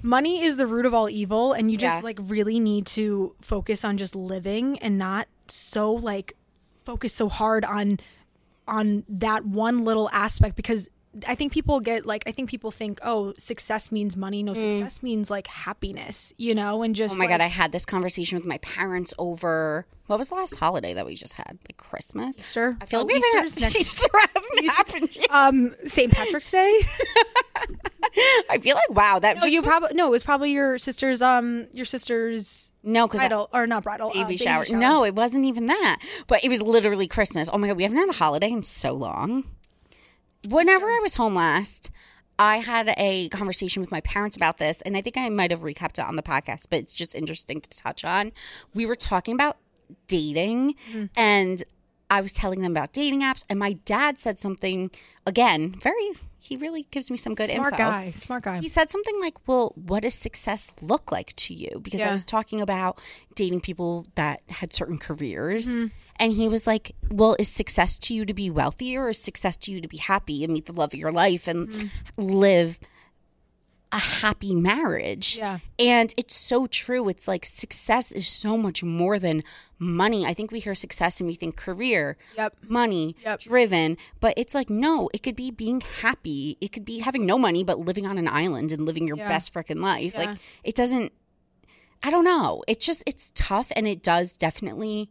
money 0.02 0.42
is 0.42 0.56
the 0.56 0.66
root 0.66 0.86
of 0.86 0.94
all 0.94 1.08
evil 1.08 1.52
and 1.52 1.70
you 1.70 1.76
just 1.76 1.96
Yeah. 1.96 2.02
like 2.02 2.18
really 2.22 2.60
need 2.60 2.86
to 2.86 3.34
focus 3.40 3.84
on 3.84 3.96
just 3.98 4.14
living 4.14 4.78
and 4.78 4.96
not 4.98 5.28
so 5.48 5.92
like 5.92 6.34
focus 6.84 7.12
so 7.12 7.28
hard 7.28 7.64
on 7.64 7.98
on 8.66 9.04
that 9.08 9.44
one 9.46 9.84
little 9.84 10.10
aspect 10.12 10.54
because 10.54 10.88
I 11.26 11.34
think 11.34 11.52
people 11.52 11.80
get 11.80 12.06
like 12.06 12.22
I 12.26 12.32
think 12.32 12.50
people 12.50 12.70
think 12.70 13.00
oh 13.02 13.34
success 13.38 13.90
means 13.90 14.16
money 14.16 14.42
no 14.42 14.54
success 14.54 15.02
means 15.02 15.30
like 15.30 15.46
happiness 15.46 16.32
you 16.36 16.54
know 16.54 16.82
and 16.82 16.94
just 16.94 17.14
Mm. 17.14 17.16
Oh 17.16 17.18
my 17.18 17.24
like, 17.24 17.30
god, 17.38 17.40
I 17.40 17.46
had 17.48 17.72
this 17.72 17.84
conversation 17.86 18.36
with 18.36 18.44
my 18.46 18.58
parents 18.58 19.14
over 19.18 19.86
what 20.06 20.18
was 20.18 20.28
the 20.30 20.34
last 20.36 20.54
holiday 20.58 20.94
that 20.94 21.04
we 21.04 21.14
just 21.14 21.34
had? 21.34 21.58
Like 21.68 21.76
Christmas. 21.76 22.38
Easter 22.38 22.76
I 22.80 22.86
feel 22.86 23.00
Oh, 23.00 23.02
like 23.04 23.14
we 23.14 23.22
haven't 23.32 23.46
Easter's 23.46 23.62
next 23.62 23.76
Easter 23.80 24.08
happened 24.76 25.16
yet. 25.16 25.26
um 25.30 25.74
St. 25.84 26.12
Patrick's 26.12 26.50
Day 26.50 26.80
I 28.50 28.58
feel 28.58 28.74
like 28.74 28.90
wow, 28.90 29.18
that 29.18 29.38
no 29.38 29.46
you 29.46 29.62
probably 29.62 29.90
no 29.94 30.06
it 30.06 30.10
was 30.10 30.22
probably 30.22 30.52
your 30.52 30.78
sister's 30.78 31.20
um 31.22 31.66
your 31.72 31.84
sister's 31.84 32.70
no 32.82 33.06
because 33.06 33.20
bridal 33.20 33.48
or 33.52 33.66
not 33.66 33.82
bridal 33.82 34.10
uh, 34.10 34.12
baby 34.12 34.36
shower. 34.36 34.64
No, 34.70 35.04
it 35.04 35.14
wasn't 35.14 35.44
even 35.44 35.66
that. 35.66 35.98
But 36.26 36.42
it 36.44 36.48
was 36.48 36.62
literally 36.62 37.06
Christmas. 37.06 37.50
Oh 37.52 37.58
my 37.58 37.68
god, 37.68 37.76
we 37.76 37.82
haven't 37.82 37.98
had 37.98 38.08
a 38.08 38.12
holiday 38.12 38.50
in 38.50 38.62
so 38.62 38.92
long. 38.92 39.44
Whenever 40.48 40.86
I 40.86 41.00
was 41.02 41.16
home 41.16 41.34
last, 41.34 41.90
I 42.38 42.58
had 42.58 42.94
a 42.96 43.28
conversation 43.30 43.80
with 43.80 43.90
my 43.90 44.00
parents 44.02 44.36
about 44.36 44.58
this, 44.58 44.80
and 44.82 44.96
I 44.96 45.00
think 45.00 45.16
I 45.16 45.28
might 45.28 45.50
have 45.50 45.60
recapped 45.60 45.98
it 45.98 46.04
on 46.04 46.16
the 46.16 46.22
podcast, 46.22 46.66
but 46.70 46.78
it's 46.78 46.92
just 46.94 47.14
interesting 47.14 47.60
to 47.60 47.68
touch 47.70 48.04
on. 48.04 48.32
We 48.74 48.86
were 48.86 48.94
talking 48.94 49.34
about 49.34 49.56
dating, 50.06 50.74
Mm-hmm. 50.90 51.04
and 51.16 51.64
I 52.10 52.20
was 52.22 52.32
telling 52.32 52.62
them 52.62 52.72
about 52.72 52.92
dating 52.92 53.20
apps, 53.22 53.44
and 53.50 53.58
my 53.58 53.72
dad 53.74 54.18
said 54.18 54.38
something 54.38 54.90
again, 55.26 55.74
very 55.82 56.10
he 56.40 56.56
really 56.56 56.86
gives 56.92 57.10
me 57.10 57.16
some 57.16 57.34
good 57.34 57.50
smart 57.50 57.72
info. 57.74 57.76
guy 57.84 58.10
smart 58.12 58.44
guy 58.44 58.60
He 58.60 58.68
said 58.68 58.90
something 58.90 59.20
like, 59.20 59.34
Well, 59.48 59.72
what 59.74 60.04
does 60.04 60.14
success 60.14 60.70
look 60.80 61.10
like 61.10 61.34
to 61.36 61.52
you? 61.52 61.80
Because 61.82 62.00
I 62.00 62.12
was 62.12 62.24
talking 62.24 62.60
about 62.60 63.00
dating 63.34 63.60
people 63.60 64.06
that 64.14 64.40
had 64.48 64.72
certain 64.72 64.98
careers. 64.98 65.68
Mm-hmm. 65.68 65.86
And 66.20 66.32
he 66.32 66.48
was 66.48 66.66
like, 66.66 66.94
Well, 67.10 67.36
is 67.38 67.48
success 67.48 67.98
to 67.98 68.14
you 68.14 68.24
to 68.24 68.34
be 68.34 68.50
wealthy 68.50 68.96
or 68.96 69.08
is 69.10 69.18
success 69.18 69.56
to 69.58 69.70
you 69.72 69.80
to 69.80 69.88
be 69.88 69.98
happy 69.98 70.42
and 70.44 70.52
meet 70.52 70.66
the 70.66 70.72
love 70.72 70.92
of 70.94 70.98
your 71.00 71.12
life 71.12 71.46
and 71.48 71.68
Mm-hmm. 71.68 71.86
live 72.22 72.78
a 73.90 73.98
happy 73.98 74.54
marriage? 74.54 75.38
Yeah. 75.38 75.60
And 75.78 76.12
it's 76.18 76.36
so 76.36 76.66
true. 76.66 77.08
It's 77.08 77.26
like 77.26 77.44
success 77.46 78.12
is 78.12 78.26
so 78.26 78.58
much 78.58 78.82
more 78.84 79.18
than 79.18 79.42
money. 79.78 80.26
I 80.26 80.34
think 80.34 80.50
we 80.50 80.58
hear 80.60 80.74
success 80.74 81.20
and 81.20 81.26
we 81.28 81.34
think 81.34 81.56
career, 81.56 82.18
Yep. 82.36 82.56
money, 82.68 83.16
Yep. 83.24 83.40
driven. 83.40 83.96
But 84.20 84.34
it's 84.36 84.54
like, 84.54 84.68
no, 84.68 85.08
it 85.14 85.22
could 85.22 85.36
be 85.36 85.50
being 85.50 85.80
happy. 86.00 86.58
It 86.60 86.72
could 86.72 86.84
be 86.84 86.98
having 86.98 87.24
no 87.24 87.38
money, 87.38 87.64
but 87.64 87.78
living 87.78 88.06
on 88.06 88.18
an 88.18 88.28
island 88.28 88.72
and 88.72 88.84
living 88.84 89.06
your 89.06 89.16
Yeah. 89.16 89.28
best 89.28 89.54
freaking 89.54 89.80
life. 89.80 90.12
Yeah. 90.14 90.20
Like, 90.32 90.38
it 90.64 90.74
doesn't, 90.74 91.12
I 92.02 92.10
don't 92.10 92.24
know. 92.24 92.62
It's 92.68 92.84
just, 92.84 93.02
it's 93.06 93.32
tough 93.34 93.72
and 93.74 93.88
it 93.88 94.02
does 94.02 94.36
definitely, 94.36 95.08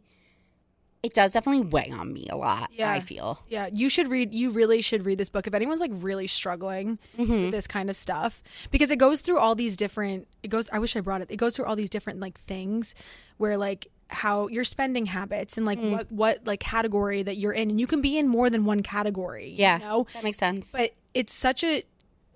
it 1.03 1.13
does 1.13 1.31
definitely 1.31 1.69
weigh 1.69 1.91
on 1.91 2.11
me 2.11 2.27
a 2.29 2.35
lot, 2.35 2.69
Yeah. 2.73 2.91
I 2.91 2.99
feel. 2.99 3.43
Yeah, 3.47 3.69
you 3.71 3.89
should 3.89 4.07
read. 4.07 4.33
You 4.33 4.49
really 4.49 4.81
should 4.81 5.05
read 5.05 5.17
this 5.17 5.29
book 5.29 5.47
if 5.47 5.53
anyone's 5.53 5.81
like 5.81 5.91
really 5.93 6.27
struggling 6.27 6.97
mm-hmm. 7.17 7.43
with 7.43 7.51
this 7.51 7.67
kind 7.67 7.89
of 7.89 7.95
stuff 7.95 8.41
because 8.71 8.91
it 8.91 8.97
goes 8.97 9.21
through 9.21 9.39
all 9.39 9.55
these 9.55 9.77
different. 9.77 10.27
It 10.43 10.49
goes. 10.49 10.69
I 10.71 10.79
wish 10.79 10.95
I 10.95 11.01
brought 11.01 11.21
it. 11.21 11.29
It 11.29 11.37
goes 11.37 11.55
through 11.55 11.65
all 11.65 11.75
these 11.75 11.89
different 11.89 12.19
like 12.19 12.39
things 12.41 12.95
where 13.37 13.57
like 13.57 13.87
how 14.09 14.47
your 14.47 14.63
spending 14.63 15.05
habits 15.05 15.57
and 15.57 15.65
like 15.65 15.79
mm-hmm. 15.79 15.91
what 15.91 16.11
what 16.11 16.47
like 16.47 16.59
category 16.59 17.23
that 17.23 17.37
you're 17.37 17.53
in, 17.53 17.69
and 17.69 17.79
you 17.79 17.87
can 17.87 18.01
be 18.01 18.17
in 18.17 18.27
more 18.27 18.49
than 18.49 18.65
one 18.65 18.81
category. 18.81 19.53
Yeah. 19.57 19.77
you 19.77 19.83
know. 19.83 20.07
That 20.13 20.23
makes 20.23 20.37
sense. 20.37 20.71
But 20.71 20.91
it's 21.13 21.33
such 21.33 21.63
a. 21.63 21.83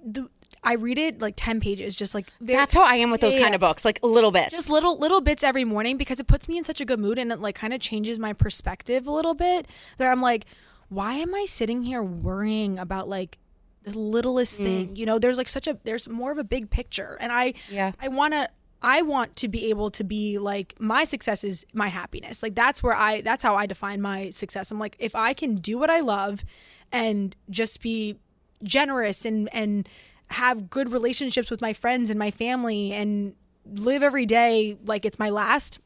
The, 0.03 0.29
I 0.63 0.73
read 0.73 0.97
it 0.99 1.19
like 1.21 1.33
ten 1.37 1.59
pages, 1.59 1.95
just 1.95 2.13
like 2.13 2.27
That's 2.39 2.73
how 2.73 2.83
I 2.83 2.95
am 2.95 3.09
with 3.09 3.21
those 3.21 3.35
Yeah, 3.35 3.41
kind 3.41 3.55
of 3.55 3.61
books, 3.61 3.83
like 3.83 3.99
a 4.03 4.07
little 4.07 4.31
bit. 4.31 4.51
just 4.51 4.69
little 4.69 4.97
little 4.99 5.21
bits 5.21 5.43
every 5.43 5.63
morning 5.65 5.97
because 5.97 6.19
it 6.19 6.27
puts 6.27 6.47
me 6.47 6.57
in 6.57 6.63
such 6.63 6.79
a 6.81 6.85
good 6.85 6.99
mood 6.99 7.17
and 7.17 7.31
it 7.31 7.39
like 7.39 7.55
kind 7.55 7.73
of 7.73 7.79
changes 7.79 8.19
my 8.19 8.33
perspective 8.33 9.07
a 9.07 9.11
little 9.11 9.33
bit 9.33 9.67
that 9.97 10.07
i'm 10.11 10.21
like 10.21 10.45
why 10.89 11.13
am 11.15 11.33
i 11.33 11.45
sitting 11.45 11.81
here 11.83 12.03
worrying 12.03 12.77
about 12.77 13.09
like 13.09 13.39
the 13.83 13.97
littlest 13.97 14.59
mm. 14.61 14.63
thing 14.65 14.95
you 14.95 15.05
know 15.05 15.17
there's 15.17 15.37
like 15.37 15.49
such 15.49 15.67
a 15.67 15.77
there's 15.83 16.07
more 16.07 16.31
of 16.31 16.37
a 16.37 16.43
big 16.43 16.69
picture 16.69 17.17
and 17.19 17.31
i 17.31 17.53
Yeah. 17.69 17.93
i 17.99 18.07
want 18.07 18.33
to 18.33 18.47
i 18.83 19.01
want 19.01 19.35
to 19.37 19.47
be 19.47 19.69
able 19.71 19.89
to 19.91 20.03
be 20.03 20.37
like 20.37 20.75
my 20.79 21.03
success 21.05 21.43
is 21.43 21.65
my 21.73 21.87
happiness 21.87 22.43
like 22.43 22.53
that's 22.53 22.83
where 22.83 22.95
i 22.95 23.21
that's 23.21 23.41
how 23.41 23.55
i 23.55 23.65
define 23.65 23.99
my 24.01 24.29
success 24.29 24.69
i'm 24.69 24.77
like 24.79 24.95
if 24.99 25.15
i 25.15 25.33
can 25.33 25.55
do 25.55 25.77
what 25.79 25.89
i 25.89 26.01
love 26.01 26.43
and 26.91 27.35
just 27.49 27.81
be 27.81 28.17
generous 28.63 29.25
and 29.25 29.49
and 29.53 29.87
have 30.31 30.69
good 30.69 30.91
relationships 30.91 31.51
with 31.51 31.61
my 31.61 31.73
friends 31.73 32.09
and 32.09 32.17
my 32.17 32.31
family 32.31 32.93
and 32.93 33.35
live 33.65 34.01
every 34.03 34.25
day 34.25 34.77
like 34.85 35.05
it's 35.05 35.19
my 35.19 35.29
last 35.29 35.79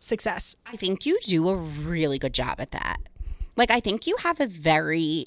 success. 0.00 0.56
I 0.66 0.76
think 0.76 1.04
you 1.06 1.18
do 1.22 1.48
a 1.48 1.54
really 1.54 2.18
good 2.18 2.32
job 2.34 2.56
at 2.60 2.70
that. 2.72 2.98
Like 3.56 3.70
I 3.70 3.80
think 3.80 4.06
you 4.06 4.16
have 4.18 4.40
a 4.40 4.46
very 4.46 5.26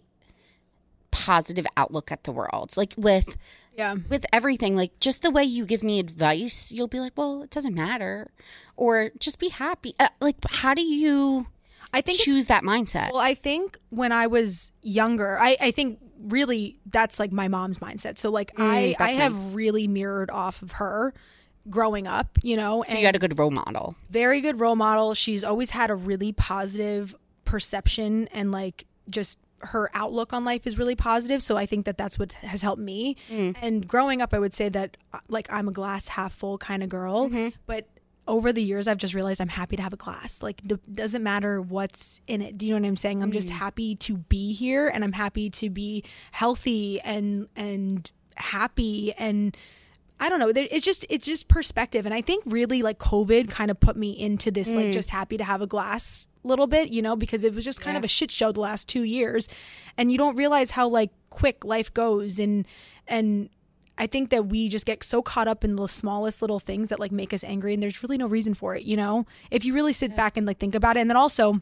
positive 1.11 1.65
outlook 1.77 2.11
at 2.11 2.23
the 2.23 2.31
world. 2.31 2.75
Like 2.75 2.93
with 2.97 3.37
Yeah. 3.77 3.95
with 4.09 4.25
everything, 4.33 4.75
like 4.75 4.99
just 4.99 5.21
the 5.21 5.31
way 5.31 5.43
you 5.43 5.65
give 5.65 5.83
me 5.83 5.99
advice, 5.99 6.71
you'll 6.71 6.87
be 6.87 6.99
like, 6.99 7.13
"Well, 7.15 7.43
it 7.43 7.49
doesn't 7.49 7.73
matter." 7.73 8.31
Or 8.77 9.11
just 9.19 9.39
be 9.39 9.49
happy. 9.49 9.95
Uh, 9.99 10.09
like 10.19 10.37
how 10.49 10.73
do 10.73 10.81
you 10.83 11.47
I 11.97 12.01
think 12.01 12.19
choose 12.19 12.45
that 12.47 12.63
mindset? 12.63 13.11
Well, 13.11 13.21
I 13.21 13.33
think 13.33 13.77
when 13.89 14.11
I 14.11 14.27
was 14.27 14.71
younger, 14.81 15.39
I, 15.39 15.57
I 15.59 15.71
think 15.71 15.99
really 16.19 16.79
that's 16.85 17.19
like 17.19 17.31
my 17.31 17.47
mom's 17.47 17.79
mindset. 17.79 18.17
So 18.17 18.29
like 18.31 18.51
I 18.57 18.95
I 18.99 19.11
Mm, 19.13 19.15
have 19.17 19.35
nice. 19.35 19.53
really 19.53 19.87
mirrored 19.87 20.29
off 20.31 20.61
of 20.61 20.73
her 20.73 21.13
growing 21.69 22.05
up, 22.07 22.37
you 22.43 22.55
know, 22.55 22.83
so 22.83 22.89
and 22.91 22.99
you 22.99 23.05
had 23.05 23.15
a 23.15 23.19
good 23.19 23.37
role 23.39 23.51
model. 23.51 23.95
very 24.09 24.39
good 24.41 24.59
role 24.59 24.75
model. 24.75 25.13
She's 25.15 25.43
always 25.43 25.71
had 25.71 25.89
a 25.89 25.95
really 25.95 26.31
positive 26.31 27.15
perception 27.45 28.27
and 28.33 28.51
like 28.51 28.85
just 29.09 29.39
her 29.59 29.89
outlook 29.95 30.33
on 30.33 30.43
life 30.43 30.67
is 30.67 30.77
really 30.77 30.95
positive. 30.95 31.41
So 31.41 31.57
I 31.57 31.65
think 31.65 31.85
that 31.85 31.97
that's 31.97 32.19
what 32.19 32.33
has 32.33 32.61
helped 32.61 32.81
me. 32.81 33.15
And 33.29 33.87
growing 33.87 34.21
up, 34.21 34.33
I 34.33 34.39
would 34.39 34.53
say 34.53 34.69
that 34.69 34.97
uh, 35.13 35.19
like 35.27 35.47
I'm 35.51 35.67
a 35.67 35.71
glass 35.71 36.09
half 36.09 36.33
full 36.33 36.57
kind 36.57 36.83
of 36.83 36.89
girl, 36.89 37.31
but 37.65 37.87
over 38.27 38.51
the 38.51 38.61
years 38.61 38.87
I've 38.87 38.97
just 38.97 39.13
realized 39.13 39.39
I'm 39.41 39.49
happy 39.49 39.75
to 39.75 39.83
have 39.83 39.93
a 39.93 39.97
glass. 39.97 40.41
Like 40.41 40.61
d- 40.65 40.77
doesn't 40.93 41.23
matter 41.23 41.61
what's 41.61 42.21
in 42.27 42.41
it. 42.41 42.57
Do 42.57 42.65
you 42.65 42.73
know 42.73 42.81
what 42.81 42.87
I'm 42.87 42.97
saying? 42.97 43.21
I'm 43.21 43.31
just 43.31 43.49
mm. 43.49 43.53
happy 43.53 43.95
to 43.95 44.17
be 44.17 44.53
here 44.53 44.87
and 44.87 45.03
I'm 45.03 45.13
happy 45.13 45.49
to 45.51 45.69
be 45.69 46.03
healthy 46.31 46.99
and 47.01 47.47
and 47.55 48.09
happy 48.35 49.13
and 49.17 49.55
I 50.19 50.29
don't 50.29 50.39
know. 50.39 50.51
It's 50.55 50.85
just 50.85 51.05
it's 51.09 51.25
just 51.25 51.49
perspective, 51.49 52.05
and 52.05 52.15
I 52.15 52.21
think 52.21 52.43
really 52.45 52.81
like 52.81 52.99
COVID 52.99 53.49
kind 53.49 53.69
of 53.69 53.79
put 53.79 53.97
me 53.97 54.11
into 54.11 54.49
this 54.49 54.73
like 54.73 54.85
mm. 54.85 54.93
just 54.93 55.09
happy 55.09 55.37
to 55.37 55.43
have 55.43 55.61
a 55.61 55.67
glass 55.67 56.29
little 56.43 56.67
bit, 56.67 56.89
you 56.89 57.01
know, 57.01 57.17
because 57.17 57.43
it 57.43 57.53
was 57.53 57.65
just 57.65 57.81
kind 57.81 57.97
of 57.97 58.03
a 58.03 58.07
shit 58.07 58.31
show 58.31 58.53
the 58.53 58.61
last 58.61 58.87
two 58.87 59.03
years, 59.03 59.49
and 59.97 60.13
you 60.13 60.17
don't 60.17 60.37
realize 60.37 60.71
how 60.71 60.87
like 60.87 61.11
quick 61.29 61.65
life 61.65 61.93
goes, 61.93 62.39
and 62.39 62.65
and 63.07 63.49
I 63.97 64.07
think 64.07 64.29
that 64.29 64.47
we 64.47 64.67
just 64.67 64.85
get 64.85 65.03
so 65.03 65.21
caught 65.21 65.47
up 65.47 65.63
in 65.63 65.75
the 65.75 65.87
smallest 65.87 66.41
little 66.41 66.59
things 66.59 66.89
that 66.89 66.99
like 66.99 67.11
make 67.11 67.33
us 67.33 67.43
angry, 67.43 67.73
and 67.73 67.81
there's 67.81 68.03
really 68.03 68.17
no 68.17 68.27
reason 68.27 68.53
for 68.53 68.75
it, 68.75 68.83
you 68.83 68.97
know. 68.97 69.25
If 69.51 69.63
you 69.65 69.73
really 69.73 69.93
sit 69.93 70.15
back 70.15 70.37
and 70.37 70.45
like 70.45 70.57
think 70.57 70.75
about 70.75 70.97
it, 70.97 71.01
and 71.01 71.09
then 71.09 71.17
also 71.17 71.61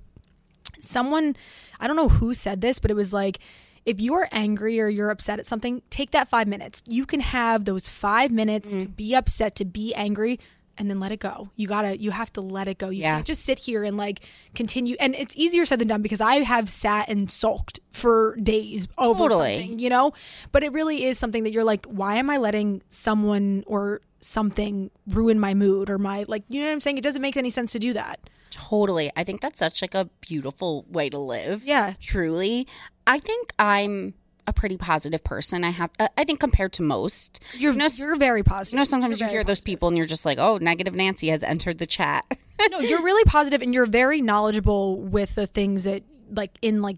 someone 0.82 1.36
i 1.80 1.88
don't 1.88 1.96
know 1.96 2.10
who 2.10 2.34
said 2.34 2.62
this 2.62 2.80
but 2.80 2.90
it 2.90 2.94
was 2.94 3.14
like 3.14 3.40
if 3.86 4.00
you 4.00 4.14
are 4.14 4.28
angry 4.32 4.80
or 4.80 4.88
you're 4.88 5.10
upset 5.10 5.40
at 5.40 5.46
something 5.46 5.82
take 5.90 6.12
that 6.12 6.28
five 6.28 6.48
minutes. 6.48 6.82
You 6.88 7.06
can 7.06 7.20
have 7.20 7.66
those 7.66 7.88
five 7.88 8.32
minutes 8.32 8.72
to 8.76 8.88
mm. 8.88 8.96
be 8.96 9.16
upset 9.16 9.56
to 9.56 9.66
be 9.66 9.94
angry 9.94 10.40
and 10.78 10.90
then 10.90 11.00
let 11.00 11.12
it 11.12 11.20
go 11.20 11.50
you 11.56 11.68
gotta 11.68 11.98
you 11.98 12.12
have 12.12 12.32
to 12.34 12.42
let 12.42 12.68
it 12.68 12.78
go 12.78 12.90
you 12.90 13.02
Yeah. 13.02 13.16
can't 13.16 13.26
just 13.28 13.44
sit 13.46 13.60
here 13.60 13.84
and 13.84 13.96
like 13.98 14.22
continue 14.56 14.96
and 15.00 15.16
it's 15.16 15.36
easier 15.38 15.66
said 15.66 15.80
than 15.80 15.88
done 15.88 16.02
because 16.02 16.22
i 16.22 16.36
have 16.38 16.70
sat 16.70 17.10
and 17.10 17.30
sulked 17.30 17.80
for 17.92 18.36
days 18.42 18.88
over 18.98 19.24
Totally. 19.24 19.60
something 19.60 19.80
you 19.80 19.90
know 19.90 20.14
but 20.52 20.64
it 20.64 20.72
really 20.74 21.04
is 21.04 21.18
something 21.20 21.44
that 21.44 21.52
you're 21.54 21.64
like 21.64 21.86
why 21.86 22.16
am 22.16 22.30
i 22.30 22.38
letting 22.38 22.82
someone 22.90 23.64
or 23.68 24.02
something 24.20 24.90
ruin 25.08 25.40
my 25.40 25.54
mood 25.54 25.90
or 25.90 25.98
my 25.98 26.26
like 26.28 26.44
you 26.48 26.60
know 26.62 26.68
what 26.68 26.74
i'm 26.74 26.82
saying 26.82 26.98
it 26.98 27.04
doesn't 27.04 27.22
make 27.22 27.38
any 27.38 27.50
sense 27.50 27.72
to 27.72 27.80
do 27.80 27.94
that 27.94 28.20
Totally. 28.56 29.12
I 29.16 29.24
think 29.24 29.42
that's 29.42 29.58
such 29.58 29.82
like 29.82 29.96
a 29.96 30.08
beautiful 30.22 30.86
way 30.88 31.10
to 31.10 31.18
live. 31.18 31.64
Yeah. 31.66 31.94
Truly. 32.00 32.68
I 33.08 33.18
think 33.18 33.52
I'm 33.58 34.14
a 34.48 34.54
pretty 34.54 34.78
positive 34.78 35.24
person. 35.24 35.64
I 35.64 35.70
have, 35.72 35.92
uh, 36.00 36.08
I 36.18 36.24
think 36.24 36.40
compared 36.40 36.74
to 36.74 36.82
most. 36.82 37.40
You're 37.54 37.74
you 37.74 37.78
know, 37.78 37.88
you're 37.96 38.16
very 38.16 38.44
positive. 38.44 38.74
you 38.74 38.80
know, 38.80 38.84
sometimes 38.84 39.20
You're 39.20 39.30
you 39.30 39.34
hear 39.34 39.44
those 39.44 39.62
people 39.62 39.88
and 39.88 39.98
you're 39.98 40.06
just 40.06 40.26
like, 40.26 40.38
oh, 40.38 40.58
negative 40.58 40.94
Nancy 40.94 41.30
has 41.30 41.44
entered 41.44 41.78
the 41.78 41.86
chat. 41.86 42.26
no, 42.72 42.80
you're 42.80 43.04
really 43.04 43.24
positive 43.26 43.62
and 43.62 43.74
you're 43.74 43.86
very 43.86 44.22
knowledgeable 44.22 45.00
with 45.02 45.36
the 45.36 45.48
things 45.48 45.84
that 45.84 46.04
like 46.30 46.52
in 46.62 46.82
like 46.82 46.98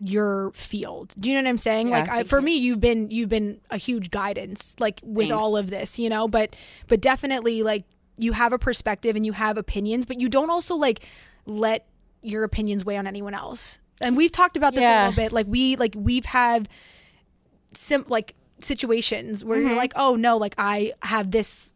your 0.00 0.52
field. 0.52 1.14
Do 1.18 1.30
you 1.30 1.36
know 1.36 1.42
what 1.42 1.48
I'm 1.48 1.58
saying? 1.58 1.88
Yeah, 1.88 2.00
like 2.00 2.08
I, 2.08 2.24
for 2.24 2.38
you. 2.38 2.44
me 2.44 2.56
you've 2.56 2.80
been 2.80 3.10
you've 3.10 3.28
been 3.28 3.60
a 3.70 3.78
huge 3.78 4.10
guidance 4.10 4.76
like 4.78 5.00
with 5.02 5.28
Thanks. 5.28 5.42
all 5.42 5.56
of 5.56 5.70
this, 5.70 5.98
you 5.98 6.08
know, 6.08 6.28
but 6.28 6.54
but 6.88 7.00
definitely 7.00 7.62
like 7.62 7.84
you 8.18 8.32
have 8.32 8.52
a 8.52 8.58
perspective 8.58 9.16
and 9.16 9.24
you 9.24 9.32
have 9.32 9.56
opinions, 9.56 10.06
but 10.06 10.20
you 10.20 10.28
don't 10.28 10.50
also 10.50 10.74
like 10.74 11.00
let 11.46 11.86
your 12.22 12.44
opinions 12.44 12.84
weigh 12.84 12.96
on 12.96 13.06
anyone 13.06 13.34
else. 13.34 13.78
And 14.00 14.16
we've 14.16 14.32
talked 14.32 14.56
about 14.56 14.74
this 14.74 14.84
a 14.84 15.06
little 15.06 15.16
bit. 15.16 15.32
Like 15.32 15.46
we 15.48 15.76
like 15.76 15.94
we've 15.96 16.26
had 16.26 16.68
sim 17.72 18.04
like 18.08 18.34
situations 18.58 19.44
where 19.44 19.58
Mm-hmm. 19.58 19.68
you're 19.68 19.76
like, 19.76 19.92
"Oh 19.96 20.16
no, 20.16 20.36
like 20.36 20.54
I 20.58 20.92
have 21.02 21.30
this 21.30 21.72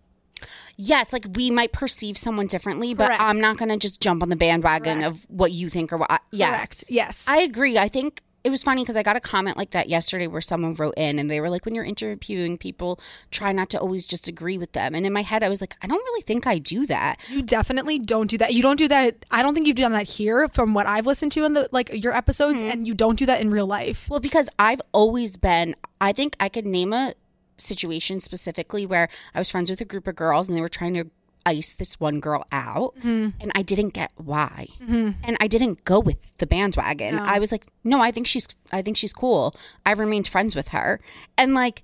yes, 0.76 1.12
like 1.12 1.26
we 1.34 1.50
might 1.50 1.72
perceive 1.72 2.16
someone 2.16 2.46
differently, 2.46 2.94
but 2.94 3.06
Correct. 3.08 3.22
I'm 3.22 3.40
not 3.40 3.58
going 3.58 3.68
to 3.68 3.76
just 3.76 4.00
jump 4.00 4.22
on 4.22 4.28
the 4.30 4.36
bandwagon 4.36 5.00
Correct. 5.00 5.16
of 5.16 5.26
what 5.30 5.52
you 5.52 5.68
think 5.68 5.92
or 5.92 5.98
what. 5.98 6.10
I, 6.10 6.18
yes, 6.30 6.56
correct." 6.56 6.84
Yes. 6.88 7.26
I 7.28 7.38
agree. 7.42 7.76
I 7.78 7.88
think 7.88 8.22
it 8.42 8.50
was 8.50 8.62
funny 8.62 8.82
because 8.82 8.96
I 8.96 9.02
got 9.02 9.16
a 9.16 9.20
comment 9.20 9.56
like 9.58 9.70
that 9.72 9.88
yesterday 9.88 10.26
where 10.26 10.40
someone 10.40 10.72
wrote 10.74 10.94
in 10.96 11.18
and 11.18 11.30
they 11.30 11.40
were 11.40 11.50
like, 11.50 11.64
when 11.66 11.74
you're 11.74 11.84
interviewing 11.84 12.56
people, 12.56 12.98
try 13.30 13.52
not 13.52 13.68
to 13.70 13.78
always 13.78 14.06
just 14.06 14.28
agree 14.28 14.56
with 14.56 14.72
them. 14.72 14.94
And 14.94 15.04
in 15.04 15.12
my 15.12 15.22
head, 15.22 15.42
I 15.42 15.48
was 15.50 15.60
like, 15.60 15.76
I 15.82 15.86
don't 15.86 16.02
really 16.02 16.22
think 16.22 16.46
I 16.46 16.58
do 16.58 16.86
that. 16.86 17.20
You 17.28 17.42
definitely 17.42 17.98
don't 17.98 18.28
do 18.30 18.38
that. 18.38 18.54
You 18.54 18.62
don't 18.62 18.76
do 18.78 18.88
that. 18.88 19.26
I 19.30 19.42
don't 19.42 19.52
think 19.52 19.66
you've 19.66 19.76
done 19.76 19.92
that 19.92 20.08
here 20.08 20.48
from 20.48 20.72
what 20.72 20.86
I've 20.86 21.06
listened 21.06 21.32
to 21.32 21.44
in 21.44 21.52
the 21.52 21.68
like 21.70 21.90
your 21.92 22.14
episodes, 22.14 22.60
Mm-hmm. 22.62 22.70
and 22.70 22.86
you 22.86 22.94
don't 22.94 23.18
do 23.18 23.26
that 23.26 23.40
in 23.42 23.50
real 23.50 23.66
life. 23.66 24.08
Well, 24.08 24.20
because 24.20 24.48
I've 24.58 24.80
always 24.92 25.36
been, 25.36 25.76
I 26.00 26.12
think 26.12 26.34
I 26.40 26.48
could 26.48 26.64
name 26.66 26.92
a 26.94 27.14
situation 27.58 28.20
specifically 28.20 28.86
where 28.86 29.08
I 29.34 29.38
was 29.38 29.50
friends 29.50 29.68
with 29.68 29.80
a 29.82 29.84
group 29.84 30.06
of 30.06 30.16
girls 30.16 30.48
and 30.48 30.56
they 30.56 30.62
were 30.62 30.68
trying 30.68 30.94
to 30.94 31.04
ice 31.46 31.74
this 31.74 31.98
one 31.98 32.20
girl 32.20 32.44
out 32.52 32.94
mm-hmm. 32.98 33.30
and 33.40 33.52
I 33.54 33.62
didn't 33.62 33.90
get 33.90 34.12
why. 34.16 34.68
Mm-hmm. 34.82 35.10
And 35.24 35.36
I 35.40 35.46
didn't 35.46 35.84
go 35.84 36.00
with 36.00 36.18
the 36.38 36.46
bandwagon. 36.46 37.18
I 37.18 37.38
was 37.38 37.52
like, 37.52 37.66
no, 37.84 38.00
I 38.00 38.10
think 38.10 38.26
she's 38.26 38.48
I 38.72 38.82
think 38.82 38.96
she's 38.96 39.12
cool. 39.12 39.54
I 39.84 39.92
remained 39.92 40.28
friends 40.28 40.54
with 40.54 40.68
her. 40.68 41.00
And 41.36 41.54
like 41.54 41.82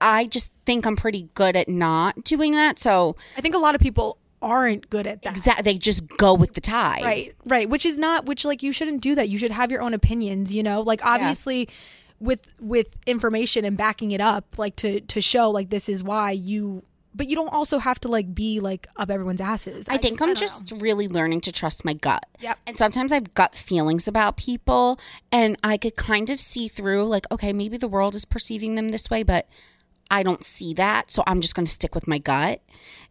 I 0.00 0.26
just 0.26 0.52
think 0.66 0.86
I'm 0.86 0.96
pretty 0.96 1.28
good 1.34 1.56
at 1.56 1.68
not 1.68 2.24
doing 2.24 2.52
that. 2.52 2.78
So 2.78 3.16
I 3.36 3.40
think 3.40 3.54
a 3.54 3.58
lot 3.58 3.74
of 3.74 3.80
people 3.80 4.18
aren't 4.42 4.90
good 4.90 5.06
at 5.06 5.22
that. 5.22 5.30
Exactly. 5.30 5.62
they 5.62 5.78
just 5.78 6.06
go 6.18 6.34
with 6.34 6.54
the 6.54 6.60
tie. 6.60 7.00
Right, 7.02 7.34
right. 7.46 7.68
Which 7.68 7.86
is 7.86 7.98
not. 7.98 8.26
Which 8.26 8.44
like 8.44 8.62
you 8.62 8.72
shouldn't 8.72 9.00
do 9.00 9.14
that. 9.14 9.28
You 9.28 9.38
should 9.38 9.52
have 9.52 9.70
your 9.70 9.80
own 9.80 9.94
opinions. 9.94 10.52
You 10.54 10.62
know, 10.62 10.82
like 10.82 11.04
obviously. 11.04 11.68
With 12.20 12.46
with 12.60 12.86
information 13.04 13.64
and 13.64 13.76
backing 13.76 14.12
it 14.12 14.20
up, 14.20 14.56
like 14.56 14.76
to 14.76 15.00
to 15.00 15.20
show 15.20 15.50
like 15.50 15.70
this 15.70 15.88
is 15.88 16.04
why 16.04 16.30
you, 16.30 16.84
but 17.14 17.28
you 17.28 17.36
don't 17.36 17.52
also 17.52 17.78
have 17.78 18.00
to 18.00 18.08
like 18.08 18.34
be 18.34 18.60
like 18.60 18.86
up 18.96 19.10
everyone's 19.10 19.40
asses. 19.40 19.88
I 19.88 19.96
think 19.96 20.20
I 20.20 20.24
I'm 20.24 20.30
don't 20.30 20.38
just 20.38 20.72
know. 20.72 20.78
really 20.78 21.08
learning 21.08 21.42
to 21.42 21.52
trust 21.52 21.84
my 21.84 21.92
gut. 21.92 22.24
Yep. 22.40 22.58
And 22.66 22.78
sometimes 22.78 23.12
I've 23.12 23.34
gut 23.34 23.54
feelings 23.54 24.08
about 24.08 24.36
people 24.36 24.98
and 25.30 25.56
I 25.62 25.76
could 25.76 25.96
kind 25.96 26.30
of 26.30 26.40
see 26.40 26.68
through 26.68 27.04
like, 27.04 27.26
okay, 27.30 27.52
maybe 27.52 27.76
the 27.76 27.88
world 27.88 28.14
is 28.14 28.24
perceiving 28.24 28.74
them 28.74 28.88
this 28.88 29.10
way, 29.10 29.22
but 29.22 29.48
I 30.10 30.22
don't 30.22 30.44
see 30.44 30.74
that. 30.74 31.10
So 31.10 31.22
I'm 31.26 31.40
just 31.40 31.54
going 31.54 31.66
to 31.66 31.72
stick 31.72 31.94
with 31.94 32.06
my 32.06 32.18
gut. 32.18 32.60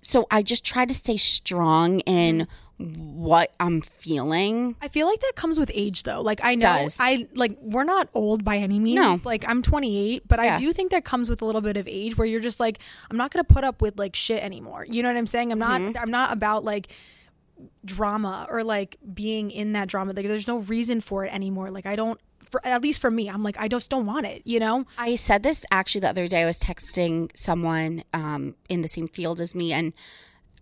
So 0.02 0.28
I 0.32 0.42
just 0.44 0.64
try 0.64 0.86
to 0.86 0.94
stay 0.94 1.18
strong 1.18 2.00
in 2.02 2.42
mm-hmm. 2.42 2.61
What 2.82 3.54
I'm 3.60 3.82
feeling. 3.82 4.76
I 4.82 4.88
feel 4.88 5.08
like 5.08 5.20
that 5.22 5.34
comes 5.36 5.60
with 5.60 5.72
age 5.74 6.04
though. 6.04 6.22
Like 6.22 6.41
I 6.44 6.56
know 6.56 6.62
Does. 6.62 6.98
I 7.00 7.28
like 7.36 7.58
we're 7.62 7.84
not 7.84 8.10
old 8.13 8.44
by 8.44 8.58
any 8.58 8.80
means. 8.80 8.96
No. 8.96 9.20
Like 9.24 9.48
I'm 9.48 9.62
28, 9.62 10.28
but 10.28 10.39
I 10.39 10.58
do 10.58 10.74
think 10.74 10.91
that 10.91 11.06
comes 11.06 11.30
with 11.30 11.41
a 11.41 11.46
little 11.46 11.62
bit 11.62 11.78
of 11.78 11.88
age 11.88 12.17
where 12.17 12.28
you're 12.28 12.39
just 12.39 12.60
like 12.60 12.80
I'm 13.10 13.17
not 13.17 13.32
going 13.32 13.44
to 13.44 13.54
put 13.54 13.63
up 13.63 13.82
with 13.82 13.98
like 13.98 14.15
shit 14.15 14.44
anymore. 14.44 14.86
You 14.89 15.04
know 15.04 15.10
what 15.10 15.17
I'm 15.17 15.28
saying? 15.28 15.52
I'm 15.52 15.60
not 15.60 15.82
Mm-hmm. 15.82 15.98
I'm 15.98 16.12
not 16.12 16.34
about 16.34 16.63
like 16.63 16.89
drama 17.86 18.48
or 18.50 18.63
like 18.63 18.98
being 19.13 19.52
in 19.52 19.74
that 19.74 19.88
drama. 19.88 20.13
Like 20.13 20.28
there's 20.28 20.48
no 20.48 20.58
reason 20.58 21.02
for 21.02 21.26
it 21.26 21.34
anymore. 21.34 21.72
Like 21.72 21.86
I 21.86 21.96
don't 21.96 22.20
for 22.50 22.65
at 22.65 22.82
least 22.82 23.02
for 23.02 23.10
me, 23.10 23.30
I'm 23.30 23.44
like 23.44 23.58
I 23.58 23.67
just 23.67 23.89
don't 23.89 24.06
want 24.06 24.26
it, 24.26 24.41
you 24.46 24.60
know? 24.60 24.86
I 24.98 25.15
said 25.15 25.44
this 25.44 25.65
actually 25.72 26.02
the 26.02 26.10
other 26.10 26.28
day. 26.28 26.41
I 26.41 26.46
was 26.46 26.60
texting 26.60 27.30
someone 27.36 28.04
um, 28.13 28.56
in 28.70 28.82
the 28.82 28.88
same 28.88 29.08
field 29.08 29.39
as 29.39 29.56
me, 29.56 29.74
and 29.74 29.94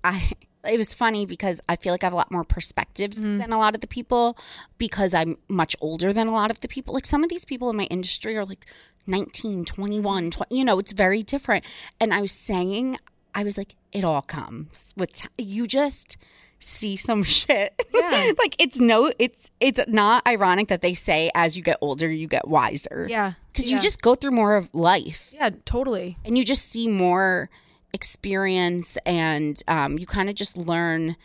I. 0.03 0.32
It 0.67 0.77
was 0.77 0.93
funny 0.93 1.25
because 1.25 1.61
I 1.69 1.75
feel 1.77 1.93
like 1.93 2.03
I 2.03 2.07
have 2.07 2.13
a 2.13 2.17
lot 2.17 2.31
more 2.31 2.43
perspectives 2.43 3.19
mm-hmm. 3.19 3.37
than 3.37 3.53
a 3.53 3.57
lot 3.57 3.75
of 3.75 3.81
the 3.81 3.87
people 3.87 4.37
because 4.77 5.13
I'm 5.13 5.37
much 5.47 5.75
older 5.79 6.11
than 6.11 6.27
a 6.27 6.33
lot 6.33 6.51
of 6.51 6.59
the 6.59 6.67
people. 6.67 6.93
Like 6.93 7.05
some 7.05 7.23
of 7.23 7.29
these 7.29 7.45
people 7.45 7.69
in 7.69 7.77
my 7.77 7.85
industry 7.85 8.35
are 8.35 8.45
like 8.45 8.65
19, 9.07 9.65
21, 9.65 10.31
20, 10.31 10.55
you 10.55 10.65
know, 10.65 10.77
it's 10.79 10.91
very 10.91 11.23
different. 11.23 11.63
And 11.99 12.13
I 12.13 12.21
was 12.21 12.31
saying, 12.31 12.97
I 13.33 13.43
was 13.43 13.57
like, 13.57 13.75
it 13.91 14.03
all 14.03 14.21
comes 14.21 14.93
with 14.97 15.13
time. 15.13 15.31
You 15.37 15.65
just 15.65 16.17
see 16.59 16.97
some 16.97 17.23
shit. 17.37 17.73
Yeah. 17.93 18.33
like 18.37 18.55
it's 18.59 18.77
no, 18.77 19.11
it's, 19.17 19.51
it's 19.59 19.79
not 19.87 20.27
ironic 20.27 20.67
that 20.67 20.81
they 20.81 20.93
say 20.93 21.31
as 21.35 21.55
you 21.57 21.63
get 21.63 21.77
older, 21.79 22.11
you 22.11 22.27
get 22.27 22.47
wiser 22.47 23.07
Yeah. 23.09 23.33
because 23.51 23.69
yeah. 23.69 23.77
you 23.77 23.81
just 23.81 24.01
go 24.01 24.13
through 24.15 24.31
more 24.31 24.55
of 24.55 24.69
life 24.73 25.31
Yeah, 25.33 25.51
totally. 25.65 26.17
and 26.25 26.37
you 26.37 26.43
just 26.43 26.69
see 26.69 26.87
more 26.87 27.49
experience 27.93 28.97
and 29.06 29.62
um, 29.67 29.97
you 29.97 30.06
kind 30.06 30.30
of 30.30 30.36
just 30.36 30.58
learn 30.58 31.15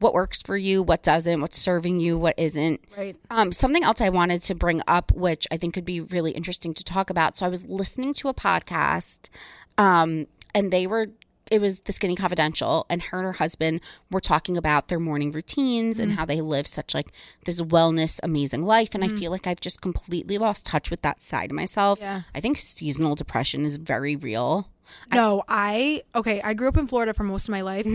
what 0.00 0.14
works 0.14 0.42
for 0.42 0.56
you 0.56 0.82
what 0.82 1.02
doesn't 1.02 1.40
what's 1.40 1.58
serving 1.58 2.00
you 2.00 2.16
what 2.16 2.34
isn't. 2.38 2.80
Right. 2.96 3.16
um, 3.30 3.52
something 3.52 3.82
else 3.82 4.00
i 4.00 4.08
wanted 4.08 4.42
to 4.42 4.54
bring 4.54 4.80
up 4.86 5.12
which 5.12 5.46
i 5.50 5.56
think 5.56 5.74
could 5.74 5.84
be 5.84 6.00
really 6.00 6.30
interesting 6.32 6.74
to 6.74 6.84
talk 6.84 7.10
about. 7.10 7.36
So 7.36 7.46
i 7.46 7.48
was 7.48 7.66
listening 7.66 8.14
to 8.14 8.28
a 8.28 8.34
podcast 8.34 9.28
um, 9.76 10.26
and 10.54 10.72
they 10.72 10.86
were 10.86 11.08
it 11.50 11.62
was 11.62 11.80
the 11.80 11.92
skinny 11.92 12.14
confidential 12.14 12.84
and 12.90 13.00
her 13.04 13.18
and 13.18 13.24
her 13.26 13.32
husband 13.32 13.80
were 14.10 14.20
talking 14.20 14.58
about 14.58 14.88
their 14.88 15.00
morning 15.00 15.32
routines 15.32 15.98
and 15.98 16.12
how 16.12 16.26
they 16.26 16.42
live 16.42 16.66
such 16.66 16.92
like 16.94 17.08
this 17.46 17.58
wellness 17.62 18.20
amazing 18.22 18.62
life. 18.62 18.94
And 18.94 19.02
i 19.02 19.08
feel 19.08 19.30
like 19.30 19.46
i've 19.46 19.60
just 19.60 19.80
completely 19.80 20.36
lost 20.36 20.66
touch 20.66 20.90
with 20.90 21.02
that 21.02 21.22
side 21.22 21.50
of 21.50 21.56
myself. 21.56 22.00
Yeah. 22.00 22.22
i 22.34 22.40
think 22.40 22.58
seasonal 22.58 23.14
depression 23.14 23.64
is 23.64 23.78
very 23.78 24.14
real 24.14 24.68
No, 25.12 25.42
I 25.48 26.02
okay. 26.14 26.40
I 26.42 26.54
grew 26.54 26.68
up 26.68 26.76
in 26.76 26.86
Florida 26.86 27.14
for 27.14 27.24
most 27.24 27.48
of 27.48 27.52
my 27.52 27.60
life. 27.62 27.86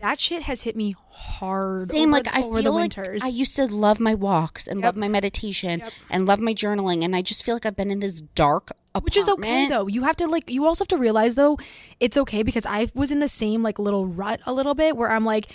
That 0.00 0.18
shit 0.18 0.42
has 0.42 0.62
hit 0.62 0.76
me 0.76 0.94
hard. 1.10 1.88
Mm-hmm. 1.88 1.96
Same, 1.96 2.08
over, 2.14 2.22
like 2.22 2.36
I 2.36 2.42
over 2.42 2.54
feel 2.54 2.62
the 2.62 2.70
like 2.70 2.80
winters. 2.96 3.22
I 3.24 3.28
used 3.28 3.56
to 3.56 3.66
love 3.66 4.00
my 4.00 4.14
walks 4.14 4.66
and 4.66 4.80
love 4.80 4.96
my 4.96 5.08
meditation 5.08 5.82
and 6.08 6.26
love 6.26 6.40
my 6.40 6.54
journaling, 6.54 7.04
and 7.04 7.14
I 7.16 7.22
just 7.22 7.44
feel 7.44 7.54
like 7.54 7.66
I've 7.66 7.76
been 7.76 7.90
in 7.90 8.00
this 8.00 8.20
dark 8.20 8.70
apartment. 8.94 9.04
Which 9.04 9.16
is 9.16 9.28
okay 9.28 9.68
though. 9.68 9.86
You 9.86 10.02
have 10.02 10.16
to 10.16 10.26
like 10.26 10.50
you 10.50 10.66
also 10.66 10.84
have 10.84 10.88
to 10.88 10.96
realize 10.98 11.34
though 11.34 11.58
it's 12.00 12.16
okay 12.16 12.42
because 12.42 12.66
I 12.66 12.88
was 12.94 13.12
in 13.12 13.20
the 13.20 13.28
same 13.28 13.62
like 13.62 13.78
little 13.78 14.06
rut 14.06 14.40
a 14.46 14.52
little 14.52 14.74
bit 14.74 14.96
where 14.96 15.10
I'm 15.10 15.24
like 15.24 15.48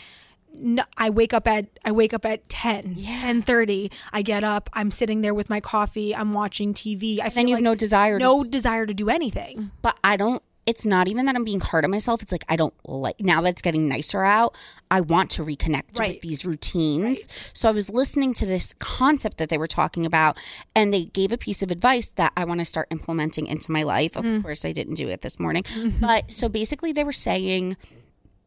no, 0.58 0.84
I 0.98 1.10
wake 1.10 1.34
up 1.34 1.48
at 1.48 1.66
I 1.84 1.92
wake 1.92 2.14
up 2.14 2.26
at 2.26 2.48
10, 2.48 2.96
10:30. 2.96 3.92
I 4.14 4.22
get 4.22 4.44
up, 4.44 4.70
I'm 4.74 4.92
sitting 4.92 5.22
there 5.22 5.34
with 5.34 5.50
my 5.50 5.60
coffee, 5.60 6.16
I'm 6.16 6.34
watching 6.34 6.74
TV. 6.74 7.20
I 7.20 7.30
feel 7.30 7.36
Then 7.36 7.48
you 7.50 7.56
have 7.56 7.60
like 7.60 7.64
no 7.64 7.76
desire. 7.76 8.20
no 8.20 8.44
to, 8.44 8.50
desire 8.50 8.86
to 8.86 8.94
do 8.94 9.10
anything. 9.10 9.72
but 9.82 9.98
I 10.04 10.18
don't. 10.18 10.42
It's 10.66 10.86
not 10.86 11.08
even 11.08 11.26
that 11.26 11.36
I'm 11.36 11.44
being 11.44 11.60
hard 11.60 11.86
on 11.86 11.92
myself. 11.92 12.22
It's 12.22 12.32
like 12.32 12.46
I 12.50 12.56
don't 12.56 12.74
like 12.86 13.20
now 13.20 13.42
that 13.42 13.50
it's 13.50 13.62
getting 13.62 13.88
nicer 13.88 14.24
out. 14.24 14.56
I 14.90 15.02
want 15.02 15.30
to 15.32 15.44
reconnect 15.44 16.00
Right. 16.00 16.14
with 16.14 16.22
these 16.22 16.46
routines. 16.46 17.28
So 17.54 17.70
I 17.70 17.72
was 17.72 17.90
listening 17.90 18.34
to 18.36 18.46
this 18.46 18.74
concept 18.80 19.38
that 19.38 19.50
they 19.50 19.58
were 19.58 19.68
talking 19.68 20.06
about, 20.06 20.38
and 20.76 20.94
they 20.94 21.06
gave 21.06 21.32
a 21.32 21.38
piece 21.38 21.62
of 21.62 21.72
advice 21.72 22.10
that 22.16 22.32
I 22.36 22.46
want 22.46 22.60
to 22.60 22.66
start 22.66 22.88
implementing 22.92 23.48
into 23.48 23.72
my 23.72 23.84
life. 23.84 24.16
Of 24.16 24.26
mm. 24.26 24.42
course, 24.42 24.66
I 24.66 24.72
didn't 24.72 24.96
do 24.96 25.08
it 25.08 25.22
this 25.22 25.40
morning, 25.40 25.64
but 26.02 26.32
so 26.32 26.50
basically, 26.50 26.92
they 26.92 27.04
were 27.04 27.14
saying 27.14 27.78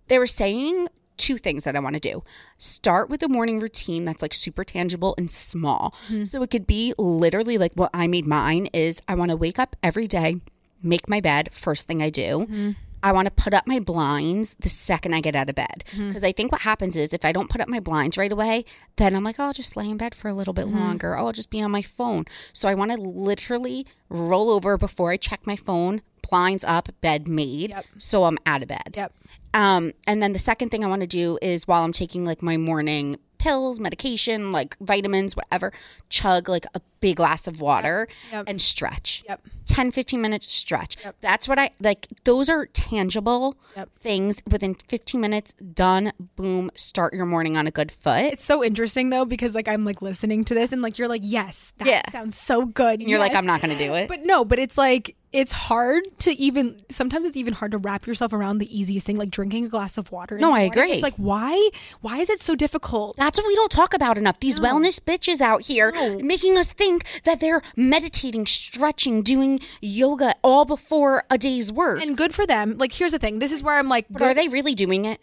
they 0.09 0.19
were 0.19 0.27
saying 0.27 0.89
two 1.19 1.37
things 1.37 1.65
that 1.65 1.77
I 1.77 1.81
want 1.81 1.95
to 1.95 2.01
do. 2.01 2.23
Start 2.57 3.11
with 3.11 3.23
a 3.23 3.29
morning 3.29 3.59
routine 3.59 4.05
that's 4.05 4.23
like 4.23 4.33
super 4.33 4.65
tangible 4.65 5.15
and 5.19 5.31
small. 5.31 5.95
Mm-hmm. 6.07 6.25
So 6.25 6.43
it 6.43 6.51
could 6.51 6.67
be 6.67 6.95
literally 6.97 7.59
like 7.59 7.73
what 7.75 7.91
I 7.93 8.07
made 8.07 8.27
mine 8.27 8.69
is 8.73 9.03
I 9.07 9.15
want 9.15 9.31
to 9.31 9.37
wake 9.37 9.59
up 9.59 9.77
every 9.83 10.07
day, 10.07 10.41
make 10.83 11.09
my 11.09 11.21
bed 11.21 11.51
first 11.53 11.87
thing 11.87 12.03
I 12.03 12.11
do. 12.11 12.41
Mm-hmm. 12.41 12.71
I 13.03 13.13
want 13.13 13.27
to 13.27 13.31
put 13.31 13.55
up 13.55 13.67
my 13.67 13.79
blinds 13.79 14.57
the 14.59 14.69
second 14.69 15.15
I 15.15 15.21
get 15.21 15.37
out 15.37 15.49
of 15.49 15.55
bed. 15.55 15.85
Mm-hmm. 15.93 16.09
Because 16.09 16.25
I 16.25 16.33
think 16.33 16.51
what 16.51 16.63
happens 16.63 16.97
is 16.97 17.15
if 17.15 17.25
I 17.25 17.33
don't 17.33 17.49
put 17.49 17.61
up 17.61 17.69
my 17.69 17.81
blinds 17.81 18.19
right 18.19 18.33
away, 18.33 18.65
then 18.97 19.15
I'm 19.15 19.23
like, 19.23 19.37
oh, 19.39 19.45
I'll 19.45 19.53
just 19.53 19.77
lay 19.77 19.89
in 19.89 19.97
bed 19.97 20.15
for 20.15 20.29
a 20.29 20.35
little 20.35 20.55
bit 20.55 20.67
mm-hmm. 20.67 20.79
longer. 20.79 21.17
Oh, 21.17 21.27
I'll 21.27 21.33
just 21.33 21.51
be 21.51 21.63
on 21.63 21.71
my 21.71 21.83
phone. 21.83 22.25
So 22.53 22.69
I 22.69 22.75
want 22.75 22.91
to 22.91 22.97
literally 22.97 23.87
roll 24.09 24.51
over 24.51 24.77
before 24.77 25.13
I 25.13 25.17
check 25.17 25.47
my 25.47 25.57
phone, 25.57 26.03
blinds 26.29 26.65
up, 26.65 26.89
bed 27.01 27.29
made. 27.29 27.71
Yep. 27.71 27.85
So 27.99 28.25
I'm 28.25 28.39
out 28.47 28.63
of 28.63 28.69
bed. 28.69 28.95
Yep. 28.97 29.13
Um, 29.55 29.93
and 30.07 30.23
then 30.23 30.33
the 30.33 30.39
second 30.39 30.71
thing 30.71 30.85
I 30.85 30.89
want 30.89 31.03
to 31.03 31.07
do 31.07 31.39
is 31.41 31.67
while 31.67 31.85
I'm 31.85 31.93
taking 31.93 32.25
like 32.25 32.43
my 32.43 32.57
morning 32.57 33.19
pills, 33.39 33.79
medication, 33.81 34.53
like 34.53 34.77
vitamins, 34.81 35.37
whatever, 35.37 35.73
chug 36.09 36.49
like 36.49 36.67
a 36.75 36.81
big 37.01 37.17
glass 37.17 37.47
of 37.47 37.61
water 37.61 38.09
Yep. 38.33 38.45
and 38.49 38.61
stretch. 38.61 39.23
Yep. 39.29 39.41
10 39.67 39.91
15 39.93 40.21
minutes 40.21 40.53
stretch. 40.53 40.97
That's 41.21 41.47
what 41.47 41.59
I 41.59 41.71
like 41.81 42.07
those 42.25 42.49
are 42.49 42.67
tangible 42.67 43.57
Yep. 43.77 43.91
things 44.01 44.43
within 44.51 44.75
15 44.75 45.21
minutes 45.21 45.53
done 45.75 46.13
boom 46.37 46.71
start 46.75 47.13
your 47.15 47.27
morning 47.27 47.57
on 47.57 47.67
a 47.67 47.71
good 47.71 47.93
foot. 47.93 48.25
It's 48.33 48.45
so 48.45 48.65
interesting 48.65 49.11
though 49.11 49.25
because 49.27 49.55
like 49.55 49.69
I'm 49.69 49.85
like 49.85 50.03
listening 50.03 50.45
to 50.47 50.55
this 50.55 50.73
and 50.73 50.81
like 50.83 50.99
you're 50.99 51.07
like 51.09 51.21
yes 51.25 51.73
that 51.79 51.87
Yeah. 51.87 52.03
sounds 52.11 52.37
so 52.37 52.65
good. 52.67 53.01
And 53.01 53.09
you're 53.09 53.19
like. 53.21 53.35
I'm 53.39 53.47
not 53.47 53.61
going 53.61 53.77
to 53.77 53.79
do 53.87 53.95
it. 53.95 54.09
But 54.09 54.25
no, 54.25 54.45
but 54.45 54.59
it's 54.59 54.77
like 54.79 55.15
it's 55.33 55.53
hard 55.53 56.05
to 56.21 56.31
even 56.33 56.81
sometimes 56.89 57.27
it's 57.27 57.37
even 57.37 57.53
hard 57.53 57.73
to 57.73 57.79
wrap 57.79 58.07
yourself 58.07 58.33
around 58.33 58.59
the 58.59 58.79
easiest 58.79 59.07
thing 59.07 59.17
like 59.17 59.31
drinking 59.31 59.67
a 59.67 59.69
glass 59.69 59.99
of 59.99 60.11
water. 60.11 60.39
No, 60.39 60.55
I 60.55 60.63
agree. 60.63 60.93
It's 60.93 61.03
like 61.03 61.17
why 61.17 61.71
why 62.01 62.19
is 62.19 62.31
it 62.31 62.41
so 62.41 62.55
difficult? 62.55 63.17
That's 63.17 63.39
what 63.39 63.47
we 63.47 63.55
don't 63.55 63.71
talk 63.71 63.95
about 63.95 64.17
enough. 64.17 64.41
These 64.41 64.59
wellness 64.59 64.99
bitches 64.99 65.41
out 65.41 65.63
here 65.63 65.93
making 66.19 66.57
us 66.57 66.73
think 66.73 67.05
that 67.25 67.41
they're 67.41 67.63
meditating, 67.77 68.47
stretching, 68.47 69.23
doing 69.23 69.61
yoga 69.81 70.35
all 70.43 70.65
before 70.65 71.25
a 71.31 71.37
day's 71.37 71.71
work. 71.71 72.03
And 72.03 72.17
good 72.17 72.35
for 72.35 72.47
them. 72.47 72.79
Like 72.79 72.93
here's 72.93 73.13
the 73.13 73.19
thing. 73.19 73.39
This 73.39 73.53
is 73.53 73.63
where 73.63 73.79
I'm 73.79 73.89
like 73.89 74.07
but 74.09 74.23
are 74.23 74.35
they 74.35 74.49
really 74.49 74.75
doing 74.75 75.05
it? 75.05 75.21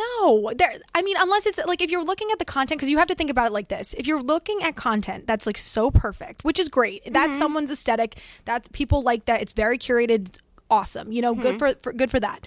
No, 0.00 0.52
there. 0.56 0.74
I 0.94 1.02
mean, 1.02 1.16
unless 1.18 1.46
it's 1.46 1.58
like 1.66 1.82
if 1.82 1.90
you're 1.90 2.04
looking 2.04 2.28
at 2.32 2.38
the 2.38 2.44
content, 2.44 2.78
because 2.78 2.90
you 2.90 2.98
have 2.98 3.08
to 3.08 3.14
think 3.14 3.30
about 3.30 3.46
it 3.46 3.52
like 3.52 3.68
this: 3.68 3.94
if 3.94 4.06
you're 4.06 4.22
looking 4.22 4.62
at 4.62 4.76
content 4.76 5.26
that's 5.26 5.46
like 5.46 5.58
so 5.58 5.90
perfect, 5.90 6.44
which 6.44 6.58
is 6.58 6.68
great, 6.68 7.02
that's 7.12 7.30
mm-hmm. 7.30 7.38
someone's 7.38 7.70
aesthetic. 7.70 8.18
That's 8.44 8.68
people 8.68 9.02
like 9.02 9.26
that. 9.26 9.42
It's 9.42 9.52
very 9.52 9.78
curated, 9.78 10.38
awesome. 10.70 11.12
You 11.12 11.22
know, 11.22 11.34
good 11.34 11.58
mm-hmm. 11.58 11.74
for, 11.74 11.74
for 11.82 11.92
good 11.92 12.10
for 12.10 12.20
that. 12.20 12.46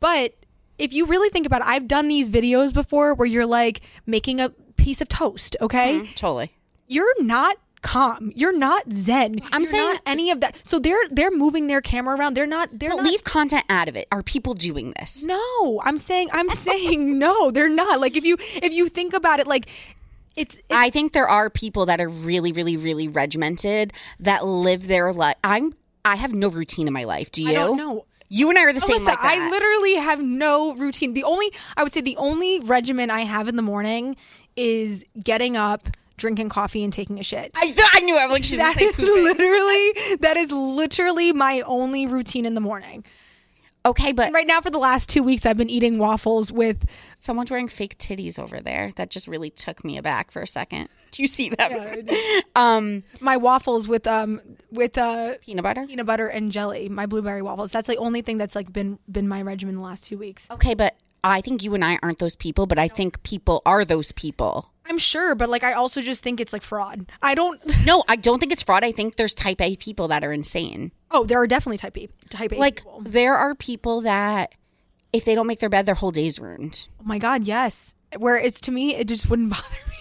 But 0.00 0.34
if 0.78 0.92
you 0.92 1.06
really 1.06 1.28
think 1.28 1.46
about 1.46 1.62
it, 1.62 1.66
I've 1.66 1.88
done 1.88 2.08
these 2.08 2.28
videos 2.28 2.72
before 2.72 3.14
where 3.14 3.26
you're 3.26 3.46
like 3.46 3.80
making 4.06 4.40
a 4.40 4.50
piece 4.76 5.00
of 5.00 5.08
toast. 5.08 5.56
Okay, 5.60 5.94
mm-hmm, 5.94 6.12
Totally. 6.14 6.52
you're 6.86 7.22
not 7.22 7.56
calm. 7.82 8.32
You're 8.34 8.56
not 8.56 8.92
zen. 8.92 9.40
I'm 9.52 9.62
You're 9.62 9.70
saying- 9.70 9.84
not 9.84 10.02
any 10.06 10.30
of 10.30 10.40
that. 10.40 10.56
So 10.62 10.78
they're 10.78 11.08
they're 11.10 11.30
moving 11.30 11.66
their 11.66 11.80
camera 11.80 12.16
around. 12.16 12.34
They're 12.34 12.46
not. 12.46 12.70
They're 12.72 12.90
But 12.90 12.96
not 12.96 13.06
leave 13.06 13.24
content 13.24 13.64
out 13.68 13.88
of 13.88 13.96
it. 13.96 14.08
Are 14.12 14.22
people 14.22 14.54
doing 14.54 14.92
this? 14.98 15.22
no, 15.24 15.80
I'm 15.84 15.98
saying 15.98 16.28
I'm 16.32 16.50
saying 16.50 17.18
no, 17.26 17.50
they're 17.50 17.68
not. 17.68 18.00
Like 18.00 18.16
if 18.16 18.24
you 18.24 18.36
if 18.40 18.72
you 18.72 18.88
think 18.88 19.12
about 19.14 19.40
it 19.40 19.46
like 19.46 19.68
it's, 20.36 20.56
it's 20.56 20.66
I 20.70 20.90
think 20.90 21.12
there 21.12 21.28
are 21.28 21.50
people 21.50 21.86
that 21.86 22.00
are 22.00 22.08
really, 22.08 22.52
really, 22.52 22.76
really 22.76 23.08
regimented 23.08 23.92
that 24.20 24.46
live 24.46 24.86
their 24.86 25.12
life. 25.12 25.36
I'm. 25.42 25.74
I 26.04 26.14
have 26.14 26.32
no 26.32 26.48
routine 26.48 26.86
in 26.86 26.92
my 26.92 27.04
life. 27.04 27.32
Do 27.32 27.42
you? 27.42 27.52
No. 27.52 28.04
You 28.30 28.48
and 28.50 28.58
I 28.58 28.62
are 28.64 28.72
the 28.72 28.80
same 28.80 28.98
Alyssa, 28.98 29.06
like 29.06 29.22
that. 29.22 29.38
I 29.38 29.50
literally 29.50 29.94
have 29.94 30.22
no 30.22 30.74
routine. 30.74 31.14
The 31.14 31.24
only 31.24 31.50
I 31.76 31.82
would 31.82 31.92
say 31.92 32.02
the 32.02 32.16
only 32.18 32.60
regimen 32.60 33.10
I 33.10 33.24
have 33.24 33.48
in 33.48 33.56
the 33.56 33.62
morning 33.62 34.16
is 34.54 35.04
getting 35.22 35.56
up, 35.56 35.88
drinking 36.18 36.50
coffee 36.50 36.84
and 36.84 36.92
taking 36.92 37.18
a 37.18 37.22
shit. 37.22 37.50
I, 37.54 37.66
th- 37.70 37.88
I 37.94 38.00
knew 38.00 38.16
I 38.16 38.24
was 38.24 38.32
like, 38.32 38.44
she's 38.44 38.58
That 38.58 38.78
is 38.80 38.98
literally 38.98 40.16
that 40.20 40.36
is 40.36 40.52
literally 40.52 41.32
my 41.32 41.62
only 41.62 42.06
routine 42.06 42.44
in 42.44 42.52
the 42.54 42.60
morning. 42.60 43.04
Okay, 43.86 44.12
but 44.12 44.32
Right 44.32 44.46
now 44.46 44.60
for 44.60 44.70
the 44.70 44.78
last 44.78 45.08
2 45.08 45.22
weeks 45.22 45.46
I've 45.46 45.56
been 45.56 45.70
eating 45.70 45.98
waffles 45.98 46.52
with 46.52 46.84
someone's 47.16 47.50
wearing 47.50 47.68
fake 47.68 47.96
titties 47.96 48.38
over 48.38 48.60
there. 48.60 48.90
That 48.96 49.08
just 49.08 49.26
really 49.28 49.48
took 49.50 49.84
me 49.84 49.96
aback 49.96 50.30
for 50.30 50.42
a 50.42 50.46
second. 50.46 50.88
Do 51.12 51.22
you 51.22 51.28
see 51.28 51.48
that? 51.50 52.42
um, 52.56 53.04
my 53.20 53.38
waffles 53.38 53.88
with 53.88 54.06
um 54.06 54.40
with 54.70 54.98
uh 54.98 55.34
peanut 55.40 55.62
butter. 55.62 55.86
peanut 55.86 56.04
butter 56.06 56.26
and 56.26 56.52
jelly, 56.52 56.88
my 56.88 57.06
blueberry 57.06 57.40
waffles. 57.40 57.70
That's 57.70 57.88
the 57.88 57.96
only 57.96 58.20
thing 58.20 58.36
that's 58.36 58.54
like 58.54 58.70
been 58.72 58.98
been 59.10 59.28
my 59.28 59.40
regimen 59.42 59.76
the 59.76 59.82
last 59.82 60.04
2 60.06 60.18
weeks. 60.18 60.46
Okay, 60.50 60.74
but 60.74 60.96
I 61.24 61.40
think 61.40 61.62
you 61.62 61.74
and 61.74 61.84
I 61.84 61.98
aren't 62.02 62.18
those 62.18 62.36
people, 62.36 62.66
but 62.66 62.78
I 62.78 62.88
think 62.88 63.22
people 63.22 63.62
are 63.66 63.84
those 63.84 64.12
people. 64.12 64.70
I'm 64.88 64.98
sure, 64.98 65.34
but 65.34 65.48
like 65.48 65.62
I 65.64 65.74
also 65.74 66.00
just 66.00 66.22
think 66.22 66.40
it's 66.40 66.52
like 66.52 66.62
fraud. 66.62 67.06
I 67.22 67.34
don't. 67.34 67.60
No, 67.86 68.04
I 68.08 68.16
don't 68.16 68.38
think 68.38 68.52
it's 68.52 68.62
fraud. 68.62 68.84
I 68.84 68.92
think 68.92 69.16
there's 69.16 69.34
type 69.34 69.60
A 69.60 69.76
people 69.76 70.08
that 70.08 70.24
are 70.24 70.32
insane. 70.32 70.92
Oh, 71.10 71.24
there 71.24 71.38
are 71.40 71.46
definitely 71.46 71.78
type 71.78 71.96
A 71.96 72.08
type 72.30 72.52
A 72.52 72.56
Like 72.56 72.76
people. 72.76 73.00
there 73.02 73.34
are 73.34 73.54
people 73.54 74.00
that 74.02 74.54
if 75.12 75.24
they 75.24 75.34
don't 75.34 75.46
make 75.46 75.60
their 75.60 75.68
bed, 75.70 75.86
their 75.86 75.94
whole 75.94 76.10
day's 76.10 76.38
ruined. 76.38 76.86
Oh 77.00 77.04
my 77.04 77.18
god, 77.18 77.44
yes. 77.44 77.94
Where 78.16 78.36
it's 78.36 78.60
to 78.62 78.70
me, 78.70 78.94
it 78.94 79.08
just 79.08 79.28
wouldn't 79.30 79.50
bother 79.56 79.62
me. 79.86 79.94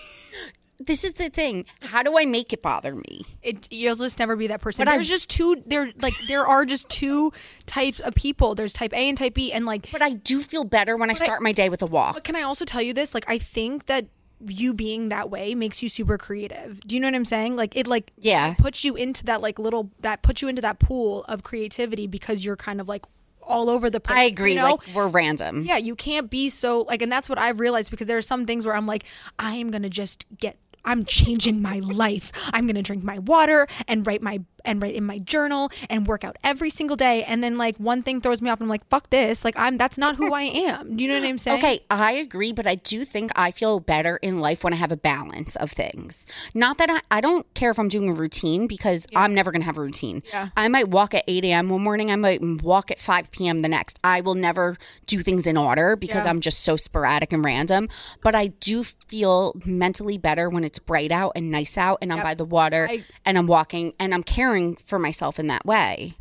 This 0.80 1.04
is 1.04 1.14
the 1.16 1.30
thing. 1.30 1.66
How 1.82 2.04
do 2.04 2.20
I 2.20 2.26
make 2.26 2.54
it 2.54 2.62
bother 2.62 2.94
me? 2.94 3.22
It 3.42 3.68
you'll 3.72 3.96
just 3.96 4.20
never 4.20 4.36
be 4.36 4.48
that 4.48 4.62
person. 4.62 4.86
But 4.86 4.92
I- 4.92 4.98
There's 4.98 5.08
just 5.10 5.30
two. 5.30 5.64
There 5.66 5.92
like 6.02 6.14
there 6.28 6.46
are 6.46 6.66
just 6.66 6.88
two 6.90 7.34
types 7.66 8.00
of 8.00 8.14
people. 8.16 8.54
There's 8.54 8.74
type 8.74 8.94
A 8.94 9.10
and 9.10 9.18
type 9.18 9.34
B, 9.34 9.52
and 9.52 9.66
like. 9.66 9.92
But 9.92 10.02
I 10.04 10.12
do 10.12 10.42
feel 10.42 10.64
better 10.66 10.96
when 10.96 11.10
I 11.10 11.14
start 11.14 11.42
my 11.42 11.52
day 11.52 11.70
with 11.70 11.82
a 11.82 11.88
walk. 11.88 12.14
But 12.16 12.24
can 12.24 12.36
I 12.36 12.44
also 12.44 12.64
tell 12.64 12.82
you 12.82 12.94
this? 12.94 13.14
Like 13.16 13.26
I 13.28 13.38
think 13.40 13.88
that 13.88 14.06
you 14.46 14.74
being 14.74 15.10
that 15.10 15.30
way 15.30 15.56
makes 15.56 15.82
you 15.82 15.90
super 15.90 16.18
creative. 16.18 16.80
Do 16.82 16.96
you 16.96 17.00
know 17.00 17.08
what 17.08 17.16
I'm 17.16 17.26
saying? 17.26 17.56
Like 17.56 17.76
it 17.76 17.88
like 17.88 18.12
Yeah. 18.18 18.54
puts 18.58 18.84
you 18.84 18.96
into 18.96 19.24
that 19.26 19.42
like 19.42 19.58
little 19.60 19.92
that 20.02 20.22
puts 20.22 20.42
you 20.42 20.48
into 20.48 20.62
that 20.62 20.80
pool 20.80 21.24
of 21.26 21.44
creativity 21.44 22.08
because 22.08 22.46
you're 22.46 22.56
kind 22.56 22.80
of 22.80 22.88
like 22.88 23.06
all 23.42 23.70
over 23.70 23.90
the 23.90 24.00
place. 24.00 24.18
I 24.20 24.24
agree. 24.24 24.52
You 24.54 24.60
know? 24.60 24.64
Like 24.72 24.82
we're 24.94 25.08
random. 25.08 25.64
yeah, 25.64 25.78
you 25.78 25.96
can't 25.96 26.30
be 26.30 26.50
so 26.50 26.82
like, 26.82 27.02
and 27.02 27.12
that's 27.12 27.30
what 27.30 27.38
I've 27.40 27.60
realized 27.60 27.90
because 27.92 28.08
there 28.08 28.18
are 28.18 28.22
some 28.22 28.46
things 28.46 28.66
where 28.66 28.76
I'm 28.76 28.86
like, 28.86 29.06
I 29.40 29.56
am 29.56 29.72
gonna 29.72 29.90
just 29.90 30.26
get. 30.38 30.58
I'm 30.86 31.04
changing 31.04 31.62
my 31.62 31.80
life. 31.80 32.32
I'm 32.54 32.66
gonna 32.68 32.82
drink 32.84 33.04
my 33.04 33.20
water 33.20 33.68
and 33.90 34.06
write 34.08 34.22
my 34.22 34.42
and 34.68 34.82
write 34.82 34.94
in 34.96 35.04
my 35.06 35.18
journal 35.18 35.72
and 35.90 36.06
work 36.06 36.24
out 36.24 36.36
every 36.44 36.70
single 36.70 36.96
day. 36.96 37.24
And 37.24 37.44
then 37.44 37.58
like 37.58 37.78
one 37.78 38.04
thing 38.04 38.22
throws 38.22 38.42
me 38.42 38.50
off, 38.52 38.60
and 38.60 38.66
I'm 38.66 38.70
like, 38.70 38.88
fuck 38.90 39.10
this. 39.10 39.44
Like 39.44 39.56
I'm 39.58 39.78
that's 39.78 39.98
not 39.98 40.18
who 40.18 40.34
I 40.34 40.44
am. 40.68 40.96
Do 40.96 41.04
you 41.04 41.10
know 41.10 41.20
what 41.20 41.28
I'm 41.28 41.38
saying? 41.40 41.58
Okay, 41.58 41.80
I 41.90 42.12
agree, 42.12 42.52
but 42.52 42.68
I 42.68 42.76
do 42.76 43.04
think 43.06 43.32
I 43.36 43.50
feel 43.52 43.80
better 43.80 44.18
in 44.18 44.40
life 44.40 44.64
when 44.64 44.74
I 44.74 44.76
have 44.76 44.92
a 44.92 44.98
balance 44.98 45.56
of 45.56 45.72
things. 45.72 46.26
Not 46.54 46.78
that 46.78 46.90
I, 46.92 47.18
I 47.18 47.22
don't 47.22 47.52
care 47.54 47.72
if 47.72 47.80
I'm 47.80 47.88
doing 47.88 48.10
a 48.10 48.14
routine 48.14 48.68
because 48.68 49.08
I'm 49.16 49.34
never 49.34 49.52
going 49.52 49.62
to 49.62 49.66
have 49.66 49.78
a 49.78 49.82
routine. 49.82 50.22
Yeah. 50.30 50.50
I 50.58 50.68
might 50.68 50.90
walk 50.90 51.14
at 51.14 51.24
8 51.28 51.46
a.m. 51.46 51.70
one 51.70 51.82
morning, 51.82 52.12
I 52.12 52.16
might 52.18 52.42
walk 52.64 52.92
at 52.92 53.00
5 53.00 53.32
p.m. 53.32 53.60
the 53.60 53.70
next. 53.70 54.00
I 54.04 54.22
will 54.22 54.36
never 54.36 54.76
do 55.06 55.22
things 55.22 55.48
in 55.48 55.56
order 55.58 55.96
because 55.96 56.24
Yeah. 56.26 56.30
I'm 56.30 56.40
just 56.42 56.62
so 56.62 56.76
sporadic 56.76 57.32
and 57.32 57.46
random. 57.46 57.88
But 58.22 58.36
I 58.36 58.48
do 58.48 58.84
feel 58.84 59.54
mentally 59.66 60.18
better 60.18 60.50
when 60.50 60.64
it's 60.64 60.80
bright 60.80 61.12
out 61.12 61.32
and 61.36 61.52
nice 61.52 61.78
out 61.78 62.00
and 62.02 62.12
I'm 62.12 62.22
by 62.24 62.34
the 62.34 62.46
water 62.46 62.88
I- 62.90 63.04
and 63.26 63.38
I'm 63.38 63.48
walking 63.48 63.94
and 64.00 64.14
I'm 64.14 64.24
caring 64.24 64.57
for 64.76 65.00
myself 65.00 65.40
in 65.40 65.48
that 65.48 65.66
way. 65.66 66.16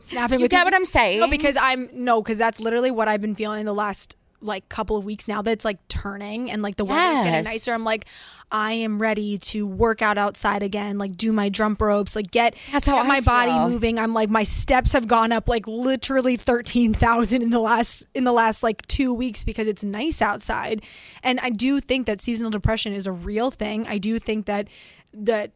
Snapping 0.00 0.40
You 0.40 0.48
get 0.48 0.64
what 0.64 0.74
I'm 0.74 0.84
saying? 0.84 1.20
No, 1.20 1.28
because 1.28 1.56
I'm 1.56 1.88
no, 1.92 2.22
because 2.22 2.38
that's 2.38 2.60
literally 2.60 2.90
what 2.90 3.08
I've 3.08 3.20
been 3.20 3.34
feeling 3.34 3.64
the 3.64 3.74
last 3.74 4.16
like 4.42 4.68
couple 4.68 4.96
of 4.96 5.04
weeks 5.04 5.28
now. 5.28 5.42
That's 5.42 5.64
like 5.64 5.86
turning 5.88 6.50
and 6.50 6.62
like 6.62 6.76
the 6.76 6.84
weather's 6.84 7.24
getting 7.24 7.44
nicer. 7.44 7.72
I'm 7.72 7.84
like, 7.84 8.06
I 8.50 8.72
am 8.72 8.98
ready 9.00 9.38
to 9.38 9.66
work 9.66 10.02
out 10.02 10.18
outside 10.18 10.62
again. 10.62 10.98
Like 10.98 11.16
do 11.16 11.32
my 11.32 11.48
jump 11.48 11.80
ropes. 11.80 12.14
Like 12.14 12.30
get 12.30 12.54
That's 12.70 12.86
how 12.86 12.96
get 12.96 13.06
my 13.06 13.20
body 13.20 13.52
moving. 13.70 13.98
I'm 13.98 14.12
like 14.12 14.28
my 14.28 14.42
steps 14.42 14.92
have 14.92 15.06
gone 15.06 15.32
up 15.32 15.48
like 15.48 15.66
literally 15.66 16.36
thirteen 16.36 16.92
thousand 16.92 17.42
in 17.42 17.50
the 17.50 17.60
last 17.60 18.06
in 18.14 18.24
the 18.24 18.32
last 18.32 18.62
like 18.62 18.86
two 18.88 19.14
weeks 19.14 19.44
because 19.44 19.66
it's 19.66 19.84
nice 19.84 20.20
outside. 20.20 20.82
And 21.22 21.40
I 21.40 21.50
do 21.50 21.80
think 21.80 22.06
that 22.06 22.20
seasonal 22.20 22.50
depression 22.50 22.92
is 22.92 23.06
a 23.06 23.12
real 23.12 23.50
thing. 23.50 23.86
I 23.86 23.98
do 23.98 24.18
think 24.18 24.46
that 24.46 24.68
that 25.14 25.52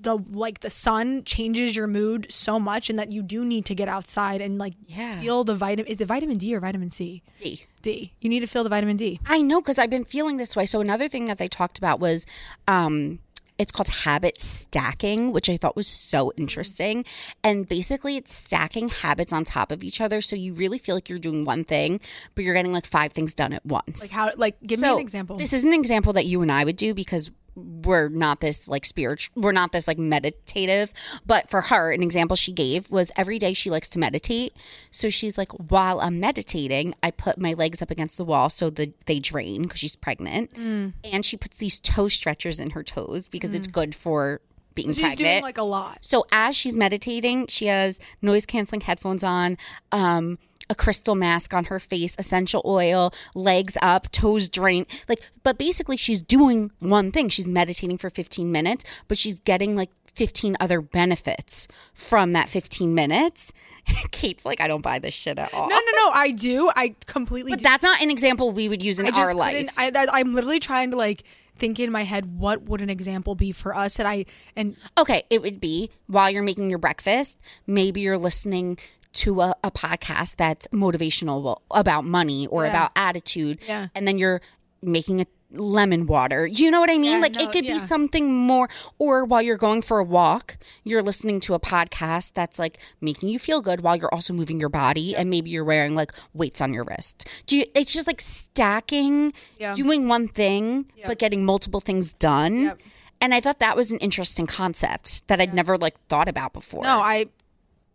the 0.00 0.16
like 0.16 0.60
the 0.60 0.70
sun 0.70 1.24
changes 1.24 1.74
your 1.74 1.86
mood 1.86 2.26
so 2.30 2.58
much 2.58 2.90
and 2.90 2.98
that 2.98 3.12
you 3.12 3.22
do 3.22 3.44
need 3.44 3.64
to 3.66 3.74
get 3.74 3.88
outside 3.88 4.40
and 4.40 4.58
like 4.58 4.74
Yeah. 4.86 5.20
feel 5.20 5.44
the 5.44 5.54
vitamin 5.54 5.86
is 5.90 6.00
it 6.00 6.06
vitamin 6.06 6.38
D 6.38 6.54
or 6.54 6.60
vitamin 6.60 6.90
C? 6.90 7.22
D. 7.38 7.64
D. 7.82 8.12
You 8.20 8.28
need 8.28 8.40
to 8.40 8.46
feel 8.46 8.62
the 8.64 8.70
vitamin 8.70 8.96
D. 8.96 9.20
I 9.26 9.42
know 9.42 9.60
because 9.60 9.78
I've 9.78 9.90
been 9.90 10.04
feeling 10.04 10.36
this 10.36 10.54
way. 10.56 10.66
So 10.66 10.80
another 10.80 11.08
thing 11.08 11.24
that 11.26 11.38
they 11.38 11.48
talked 11.48 11.78
about 11.78 12.00
was 12.00 12.26
um 12.68 13.20
it's 13.58 13.72
called 13.72 13.88
habit 13.88 14.38
stacking, 14.38 15.32
which 15.32 15.48
I 15.48 15.56
thought 15.56 15.76
was 15.76 15.86
so 15.86 16.30
interesting. 16.36 17.06
And 17.42 17.66
basically 17.66 18.16
it's 18.18 18.34
stacking 18.34 18.90
habits 18.90 19.32
on 19.32 19.44
top 19.44 19.72
of 19.72 19.82
each 19.82 19.98
other 19.98 20.20
so 20.20 20.36
you 20.36 20.52
really 20.52 20.76
feel 20.76 20.94
like 20.94 21.08
you're 21.08 21.18
doing 21.18 21.46
one 21.46 21.64
thing, 21.64 21.98
but 22.34 22.44
you're 22.44 22.52
getting 22.54 22.72
like 22.74 22.84
five 22.84 23.12
things 23.12 23.32
done 23.32 23.54
at 23.54 23.64
once. 23.64 24.02
Like 24.02 24.10
how 24.10 24.30
like 24.36 24.56
give 24.60 24.80
me 24.82 24.88
an 24.88 24.98
example. 24.98 25.36
This 25.36 25.54
is 25.54 25.64
an 25.64 25.72
example 25.72 26.12
that 26.12 26.26
you 26.26 26.42
and 26.42 26.52
I 26.52 26.64
would 26.64 26.76
do 26.76 26.92
because 26.92 27.30
we're 27.56 28.08
not 28.08 28.40
this 28.40 28.68
like 28.68 28.84
spiritual 28.84 29.32
we're 29.42 29.52
not 29.52 29.72
this 29.72 29.88
like 29.88 29.98
meditative 29.98 30.92
but 31.24 31.48
for 31.50 31.62
her 31.62 31.90
an 31.90 32.02
example 32.02 32.36
she 32.36 32.52
gave 32.52 32.90
was 32.90 33.10
every 33.16 33.38
day 33.38 33.52
she 33.52 33.70
likes 33.70 33.88
to 33.88 33.98
meditate. 33.98 34.54
So 34.90 35.08
she's 35.10 35.38
like 35.38 35.50
while 35.52 36.00
i'm 36.00 36.20
meditating 36.20 36.94
i 37.02 37.10
put 37.10 37.38
my 37.38 37.54
legs 37.54 37.80
up 37.82 37.90
against 37.90 38.18
the 38.18 38.24
wall 38.24 38.50
so 38.50 38.70
the, 38.70 38.92
they 39.06 39.18
drain 39.18 39.62
because 39.62 39.80
she's 39.80 39.96
pregnant. 39.96 40.52
Mm. 40.54 40.92
and 41.04 41.24
she 41.24 41.36
puts 41.36 41.56
these 41.56 41.80
toe 41.80 42.08
stretchers 42.08 42.60
in 42.60 42.70
her 42.70 42.82
toes 42.82 43.26
because 43.26 43.54
it's 43.54 43.66
good 43.66 43.94
for 43.94 44.40
being 44.76 44.90
She's 44.90 44.98
pregnant 45.00 45.18
doing 45.18 45.42
like 45.42 45.58
a 45.58 45.64
lot. 45.64 45.98
so 46.02 46.24
as 46.30 46.54
she's 46.56 46.76
meditating, 46.76 47.48
she 47.48 47.66
has 47.66 47.98
noise 48.22 48.46
canceling 48.46 48.82
headphones 48.82 49.24
on, 49.24 49.58
um, 49.90 50.38
a 50.68 50.74
crystal 50.74 51.14
mask 51.14 51.54
on 51.54 51.66
her 51.66 51.78
face, 51.78 52.16
essential 52.18 52.60
oil, 52.64 53.12
legs 53.36 53.76
up, 53.82 54.10
toes 54.10 54.48
drained. 54.48 54.86
Like, 55.08 55.20
but 55.44 55.58
basically, 55.58 55.96
she's 55.96 56.20
doing 56.20 56.72
one 56.80 57.12
thing. 57.12 57.28
She's 57.28 57.46
meditating 57.46 57.98
for 57.98 58.10
15 58.10 58.50
minutes, 58.50 58.84
but 59.06 59.16
she's 59.16 59.38
getting 59.38 59.76
like 59.76 59.90
15 60.16 60.56
other 60.60 60.80
benefits 60.80 61.68
from 61.94 62.32
that 62.32 62.48
15 62.48 62.94
minutes. 62.94 63.52
Kate's 64.10 64.44
like, 64.44 64.60
I 64.60 64.66
don't 64.66 64.80
buy 64.80 64.98
this 64.98 65.14
shit 65.14 65.38
at 65.38 65.52
all. 65.54 65.68
No, 65.68 65.76
no, 65.76 65.92
no. 65.92 66.10
I 66.12 66.30
do. 66.32 66.70
I 66.74 66.94
completely 67.06 67.52
but 67.52 67.58
do. 67.60 67.62
that's 67.62 67.82
not 67.82 68.00
an 68.02 68.10
example 68.10 68.50
we 68.50 68.68
would 68.68 68.82
use 68.82 68.98
in 68.98 69.06
I 69.06 69.20
our 69.20 69.34
life. 69.34 69.68
I, 69.76 69.90
that, 69.90 70.08
I'm 70.12 70.34
literally 70.34 70.58
trying 70.58 70.90
to 70.92 70.96
like 70.96 71.22
think 71.58 71.78
in 71.78 71.92
my 71.92 72.02
head 72.02 72.38
what 72.38 72.62
would 72.62 72.80
an 72.80 72.90
example 72.90 73.34
be 73.34 73.52
for 73.52 73.76
us, 73.76 73.98
and 73.98 74.08
I 74.08 74.24
and 74.56 74.76
Okay, 74.98 75.22
it 75.30 75.40
would 75.42 75.60
be 75.60 75.90
while 76.06 76.30
you're 76.30 76.42
making 76.42 76.68
your 76.70 76.78
breakfast, 76.78 77.38
maybe 77.66 78.00
you're 78.00 78.18
listening 78.18 78.78
to 79.14 79.40
a, 79.40 79.54
a 79.64 79.70
podcast 79.70 80.36
that's 80.36 80.66
motivational 80.68 81.60
about 81.70 82.04
money 82.04 82.46
or 82.48 82.64
Yeah. 82.64 82.70
about 82.70 82.90
attitude. 82.96 83.60
Yeah. 83.66 83.88
And 83.94 84.06
then 84.08 84.18
you're 84.18 84.40
making 84.82 85.20
a 85.20 85.26
lemon 85.52 86.06
water. 86.06 86.48
Do 86.48 86.64
you 86.64 86.70
know 86.70 86.80
what 86.80 86.90
I 86.90 86.98
mean? 86.98 87.12
Yeah, 87.12 87.18
like 87.18 87.36
no, 87.36 87.44
it 87.44 87.52
could 87.52 87.64
yeah. 87.64 87.74
be 87.74 87.78
something 87.78 88.32
more 88.34 88.68
or 88.98 89.24
while 89.24 89.40
you're 89.42 89.56
going 89.56 89.80
for 89.82 89.98
a 89.98 90.04
walk, 90.04 90.58
you're 90.84 91.02
listening 91.02 91.40
to 91.40 91.54
a 91.54 91.60
podcast 91.60 92.32
that's 92.34 92.58
like 92.58 92.78
making 93.00 93.28
you 93.28 93.38
feel 93.38 93.60
good 93.60 93.80
while 93.80 93.96
you're 93.96 94.12
also 94.12 94.32
moving 94.32 94.58
your 94.58 94.68
body 94.68 95.14
and 95.14 95.30
maybe 95.30 95.50
you're 95.50 95.64
wearing 95.64 95.94
like 95.94 96.12
weights 96.34 96.60
on 96.60 96.72
your 96.74 96.84
wrist. 96.84 97.28
Do 97.46 97.56
you 97.58 97.64
it's 97.74 97.92
just 97.92 98.06
like 98.06 98.20
stacking 98.20 99.32
Yeah. 99.58 99.72
doing 99.72 100.08
one 100.08 100.28
thing 100.28 100.90
but 101.06 101.18
getting 101.18 101.44
multiple 101.44 101.80
things 101.80 102.12
done. 102.14 102.64
Yep. 102.64 102.80
And 103.20 103.32
I 103.32 103.40
thought 103.40 103.60
that 103.60 103.76
was 103.76 103.92
an 103.92 103.98
interesting 103.98 104.46
concept 104.46 105.26
that 105.28 105.40
I'd 105.40 105.54
never 105.54 105.78
like 105.78 105.94
thought 106.08 106.28
about 106.28 106.52
before. 106.52 106.82
no, 106.82 106.98
I. 107.00 107.26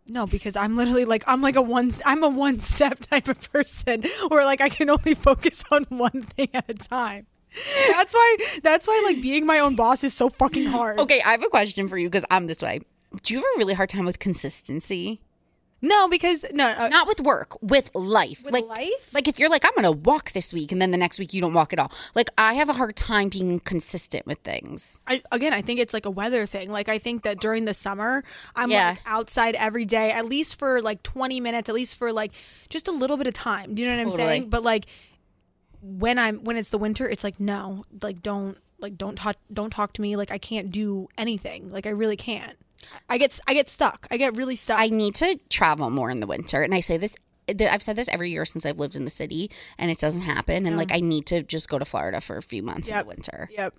No, 0.08 0.26
because 0.26 0.56
I'm 0.56 0.76
literally 0.76 1.04
like 1.04 1.22
I'm 1.28 1.40
like 1.40 1.54
a 1.54 1.62
one 1.62 1.92
I'm 2.04 2.24
a 2.24 2.28
one 2.28 2.58
step 2.58 2.98
type 3.10 3.28
of 3.28 3.52
person 3.52 4.02
where 4.28 4.44
like 4.44 4.60
I 4.60 4.68
can 4.68 4.90
only 4.90 5.14
focus 5.14 5.62
on 5.70 5.84
one 5.90 6.22
thing 6.22 6.48
at 6.54 6.68
a 6.68 6.74
time. 6.74 7.26
That's 7.90 8.14
why 8.14 8.36
that's 8.62 8.86
why 8.88 9.02
like 9.04 9.20
being 9.22 9.44
my 9.46 9.58
own 9.58 9.76
boss 9.76 10.04
is 10.04 10.14
so 10.14 10.28
fucking 10.28 10.66
hard. 10.66 10.98
Okay, 11.00 11.20
I 11.20 11.30
have 11.32 11.42
a 11.42 11.48
question 11.48 11.88
for 11.88 11.98
you 11.98 12.08
because 12.08 12.24
I'm 12.30 12.46
this 12.46 12.62
way. 12.62 12.80
Do 13.22 13.34
you 13.34 13.40
have 13.40 13.46
a 13.56 13.58
really 13.58 13.74
hard 13.74 13.90
time 13.90 14.06
with 14.06 14.18
consistency? 14.18 15.20
No, 15.84 16.06
because 16.06 16.44
no, 16.52 16.68
uh, 16.68 16.86
Not 16.86 17.08
with 17.08 17.20
work, 17.20 17.60
with 17.60 17.90
life. 17.92 18.44
With 18.44 18.52
like 18.54 18.66
life? 18.68 19.12
Like 19.12 19.26
if 19.26 19.40
you're 19.40 19.48
like, 19.50 19.64
I'm 19.64 19.72
gonna 19.74 19.90
walk 19.90 20.30
this 20.30 20.52
week 20.52 20.70
and 20.70 20.80
then 20.80 20.92
the 20.92 20.96
next 20.96 21.18
week 21.18 21.34
you 21.34 21.40
don't 21.40 21.54
walk 21.54 21.72
at 21.72 21.80
all. 21.80 21.90
Like 22.14 22.28
I 22.38 22.54
have 22.54 22.68
a 22.68 22.72
hard 22.72 22.94
time 22.94 23.28
being 23.28 23.58
consistent 23.58 24.24
with 24.24 24.38
things. 24.38 25.00
I, 25.08 25.22
again, 25.32 25.52
I 25.52 25.60
think 25.60 25.80
it's 25.80 25.92
like 25.92 26.06
a 26.06 26.10
weather 26.10 26.46
thing. 26.46 26.70
Like 26.70 26.88
I 26.88 26.98
think 26.98 27.24
that 27.24 27.40
during 27.40 27.64
the 27.64 27.74
summer, 27.74 28.22
I'm 28.54 28.70
Yeah. 28.70 28.90
like 28.90 29.00
outside 29.06 29.56
every 29.56 29.84
day, 29.84 30.12
at 30.12 30.24
least 30.24 30.56
for 30.56 30.80
like 30.80 31.02
20 31.02 31.40
minutes, 31.40 31.68
at 31.68 31.74
least 31.74 31.96
for 31.96 32.12
like 32.12 32.30
just 32.68 32.86
a 32.86 32.92
little 32.92 33.16
bit 33.16 33.26
of 33.26 33.34
time. 33.34 33.74
Do 33.74 33.82
you 33.82 33.88
know 33.88 33.96
what 33.96 34.02
I'm 34.02 34.10
Totally. 34.10 34.28
saying? 34.28 34.50
But 34.50 34.62
like 34.62 34.86
when 35.82 36.18
I'm 36.18 36.44
when 36.44 36.56
it's 36.56 36.70
the 36.70 36.78
winter, 36.78 37.08
it's 37.08 37.24
like 37.24 37.40
no, 37.40 37.84
like 38.00 38.22
don't 38.22 38.56
like 38.78 38.96
don't 38.96 39.16
talk 39.16 39.36
don't 39.52 39.70
talk 39.70 39.92
to 39.94 40.02
me. 40.02 40.16
Like 40.16 40.30
I 40.30 40.38
can't 40.38 40.70
do 40.70 41.08
anything. 41.18 41.70
Like 41.70 41.86
I 41.86 41.90
really 41.90 42.16
can't. 42.16 42.56
I 43.08 43.18
get 43.18 43.38
I 43.46 43.54
get 43.54 43.68
stuck. 43.68 44.06
I 44.10 44.16
get 44.16 44.36
really 44.36 44.56
stuck. 44.56 44.78
I 44.78 44.88
need 44.88 45.14
to 45.16 45.38
travel 45.48 45.90
more 45.90 46.10
in 46.10 46.20
the 46.20 46.26
winter, 46.26 46.62
and 46.62 46.74
I 46.74 46.80
say 46.80 46.96
this. 46.96 47.16
I've 47.48 47.82
said 47.82 47.96
this 47.96 48.08
every 48.08 48.30
year 48.30 48.44
since 48.44 48.64
I've 48.64 48.78
lived 48.78 48.94
in 48.94 49.04
the 49.04 49.10
city, 49.10 49.50
and 49.76 49.90
it 49.90 49.98
doesn't 49.98 50.22
happen. 50.22 50.64
And 50.64 50.76
like, 50.76 50.92
I 50.92 51.00
need 51.00 51.26
to 51.26 51.42
just 51.42 51.68
go 51.68 51.78
to 51.78 51.84
Florida 51.84 52.20
for 52.20 52.36
a 52.36 52.42
few 52.42 52.62
months 52.62 52.88
in 52.88 52.96
the 52.96 53.04
winter. 53.04 53.48
yep. 53.52 53.74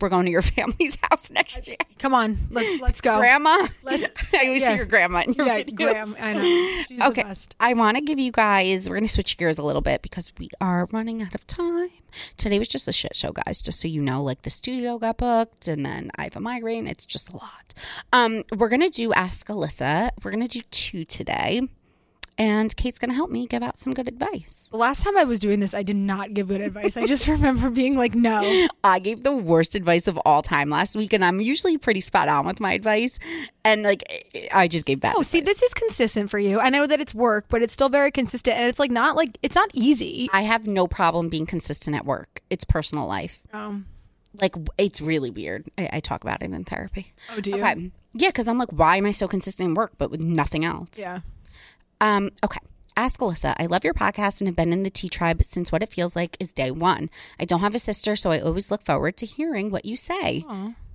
We're 0.00 0.08
going 0.08 0.26
to 0.26 0.30
your 0.30 0.42
family's 0.56 0.96
house 1.02 1.30
next 1.30 1.66
year. 1.66 1.76
Come 1.98 2.14
on, 2.14 2.38
let's 2.50 2.80
let's 2.80 3.00
go. 3.00 3.18
Grandma, 3.18 3.66
Let's- 3.82 4.10
I 4.32 4.46
always 4.46 4.62
yeah. 4.62 4.68
see 4.68 4.76
your 4.76 4.86
grandma 4.86 5.22
in 5.22 5.32
your 5.34 5.46
yeah, 5.46 5.62
videos. 5.62 5.74
Graham. 5.76 6.16
I 6.20 6.32
know. 6.34 6.82
She's 6.88 7.02
Okay. 7.02 7.24
I 7.60 7.74
want 7.74 7.96
to 7.96 8.02
give 8.02 8.18
you 8.18 8.30
guys, 8.32 8.88
we're 8.88 8.96
going 8.96 9.06
to 9.06 9.12
switch 9.12 9.36
gears 9.36 9.58
a 9.58 9.62
little 9.62 9.82
bit 9.82 10.02
because 10.02 10.32
we 10.38 10.48
are 10.60 10.86
running 10.92 11.22
out 11.22 11.34
of 11.34 11.46
time. 11.46 11.90
Today 12.36 12.58
was 12.58 12.68
just 12.68 12.88
a 12.88 12.92
shit 12.92 13.14
show, 13.16 13.32
guys, 13.32 13.60
just 13.62 13.80
so 13.80 13.88
you 13.88 14.00
know. 14.00 14.22
Like 14.22 14.42
the 14.42 14.50
studio 14.50 14.98
got 14.98 15.18
booked 15.18 15.68
and 15.68 15.84
then 15.84 16.10
I 16.16 16.24
have 16.24 16.36
a 16.36 16.40
migraine. 16.40 16.86
It's 16.86 17.06
just 17.06 17.32
a 17.32 17.36
lot. 17.36 17.74
Um, 18.12 18.44
we're 18.56 18.68
going 18.68 18.82
to 18.82 18.90
do 18.90 19.12
Ask 19.12 19.48
Alyssa. 19.48 20.10
We're 20.22 20.30
going 20.30 20.46
to 20.46 20.48
do 20.48 20.62
two 20.70 21.04
today. 21.04 21.62
And 22.38 22.74
Kate's 22.76 23.00
going 23.00 23.08
to 23.10 23.16
help 23.16 23.32
me 23.32 23.48
give 23.48 23.64
out 23.64 23.80
some 23.80 23.92
good 23.92 24.06
advice. 24.06 24.68
The 24.70 24.76
last 24.76 25.02
time 25.02 25.18
I 25.18 25.24
was 25.24 25.40
doing 25.40 25.58
this, 25.58 25.74
I 25.74 25.82
did 25.82 25.96
not 25.96 26.34
give 26.34 26.46
good 26.46 26.60
advice. 26.60 26.96
I 26.96 27.04
just 27.04 27.26
remember 27.28 27.68
being 27.68 27.96
like, 27.96 28.14
no. 28.14 28.68
I 28.84 29.00
gave 29.00 29.24
the 29.24 29.36
worst 29.36 29.74
advice 29.74 30.06
of 30.06 30.16
all 30.18 30.40
time 30.40 30.70
last 30.70 30.94
week, 30.94 31.12
and 31.12 31.24
I'm 31.24 31.40
usually 31.40 31.76
pretty 31.78 32.00
spot 32.00 32.28
on 32.28 32.46
with 32.46 32.60
my 32.60 32.72
advice. 32.74 33.18
And 33.64 33.82
like, 33.82 34.48
I 34.52 34.68
just 34.68 34.86
gave 34.86 35.00
bad. 35.00 35.16
Oh, 35.18 35.22
see, 35.22 35.40
this 35.40 35.64
is 35.64 35.74
consistent 35.74 36.30
for 36.30 36.38
you. 36.38 36.60
I 36.60 36.70
know 36.70 36.86
that 36.86 37.00
it's 37.00 37.12
work, 37.12 37.46
but 37.48 37.60
it's 37.60 37.72
still 37.72 37.88
very 37.88 38.12
consistent, 38.12 38.56
and 38.56 38.68
it's 38.68 38.78
like 38.78 38.92
not 38.92 39.16
like 39.16 39.36
it's 39.42 39.56
not 39.56 39.70
easy. 39.74 40.30
I 40.32 40.42
have 40.42 40.68
no 40.68 40.86
problem 40.86 41.28
being 41.28 41.44
consistent 41.44 41.96
at 41.96 42.06
work. 42.06 42.40
It's 42.50 42.64
personal 42.64 43.08
life. 43.08 43.40
Um, 43.52 43.86
like 44.40 44.54
it's 44.78 45.00
really 45.00 45.30
weird. 45.30 45.66
I, 45.76 45.88
I 45.94 46.00
talk 46.00 46.22
about 46.22 46.42
it 46.44 46.52
in 46.52 46.64
therapy. 46.64 47.12
oh, 47.36 47.40
do 47.40 47.50
you? 47.50 47.56
Okay. 47.56 47.90
Yeah, 48.14 48.28
because 48.28 48.46
I'm 48.46 48.58
like, 48.58 48.70
why 48.70 48.96
am 48.96 49.06
I 49.06 49.12
so 49.12 49.26
consistent 49.26 49.70
in 49.70 49.74
work 49.74 49.92
but 49.98 50.10
with 50.10 50.20
nothing 50.20 50.64
else? 50.64 50.90
Yeah. 50.94 51.20
Um. 52.00 52.30
Okay. 52.44 52.60
Ask 52.96 53.20
Alyssa. 53.20 53.54
I 53.58 53.66
love 53.66 53.84
your 53.84 53.94
podcast 53.94 54.40
and 54.40 54.48
have 54.48 54.56
been 54.56 54.72
in 54.72 54.82
the 54.82 54.90
Tea 54.90 55.08
Tribe 55.08 55.44
since 55.44 55.70
what 55.70 55.84
it 55.84 55.88
feels 55.88 56.16
like 56.16 56.36
is 56.40 56.52
day 56.52 56.72
one. 56.72 57.10
I 57.38 57.44
don't 57.44 57.60
have 57.60 57.76
a 57.76 57.78
sister, 57.78 58.16
so 58.16 58.32
I 58.32 58.40
always 58.40 58.72
look 58.72 58.84
forward 58.84 59.16
to 59.18 59.26
hearing 59.26 59.70
what 59.70 59.84
you 59.84 59.96
say. 59.96 60.44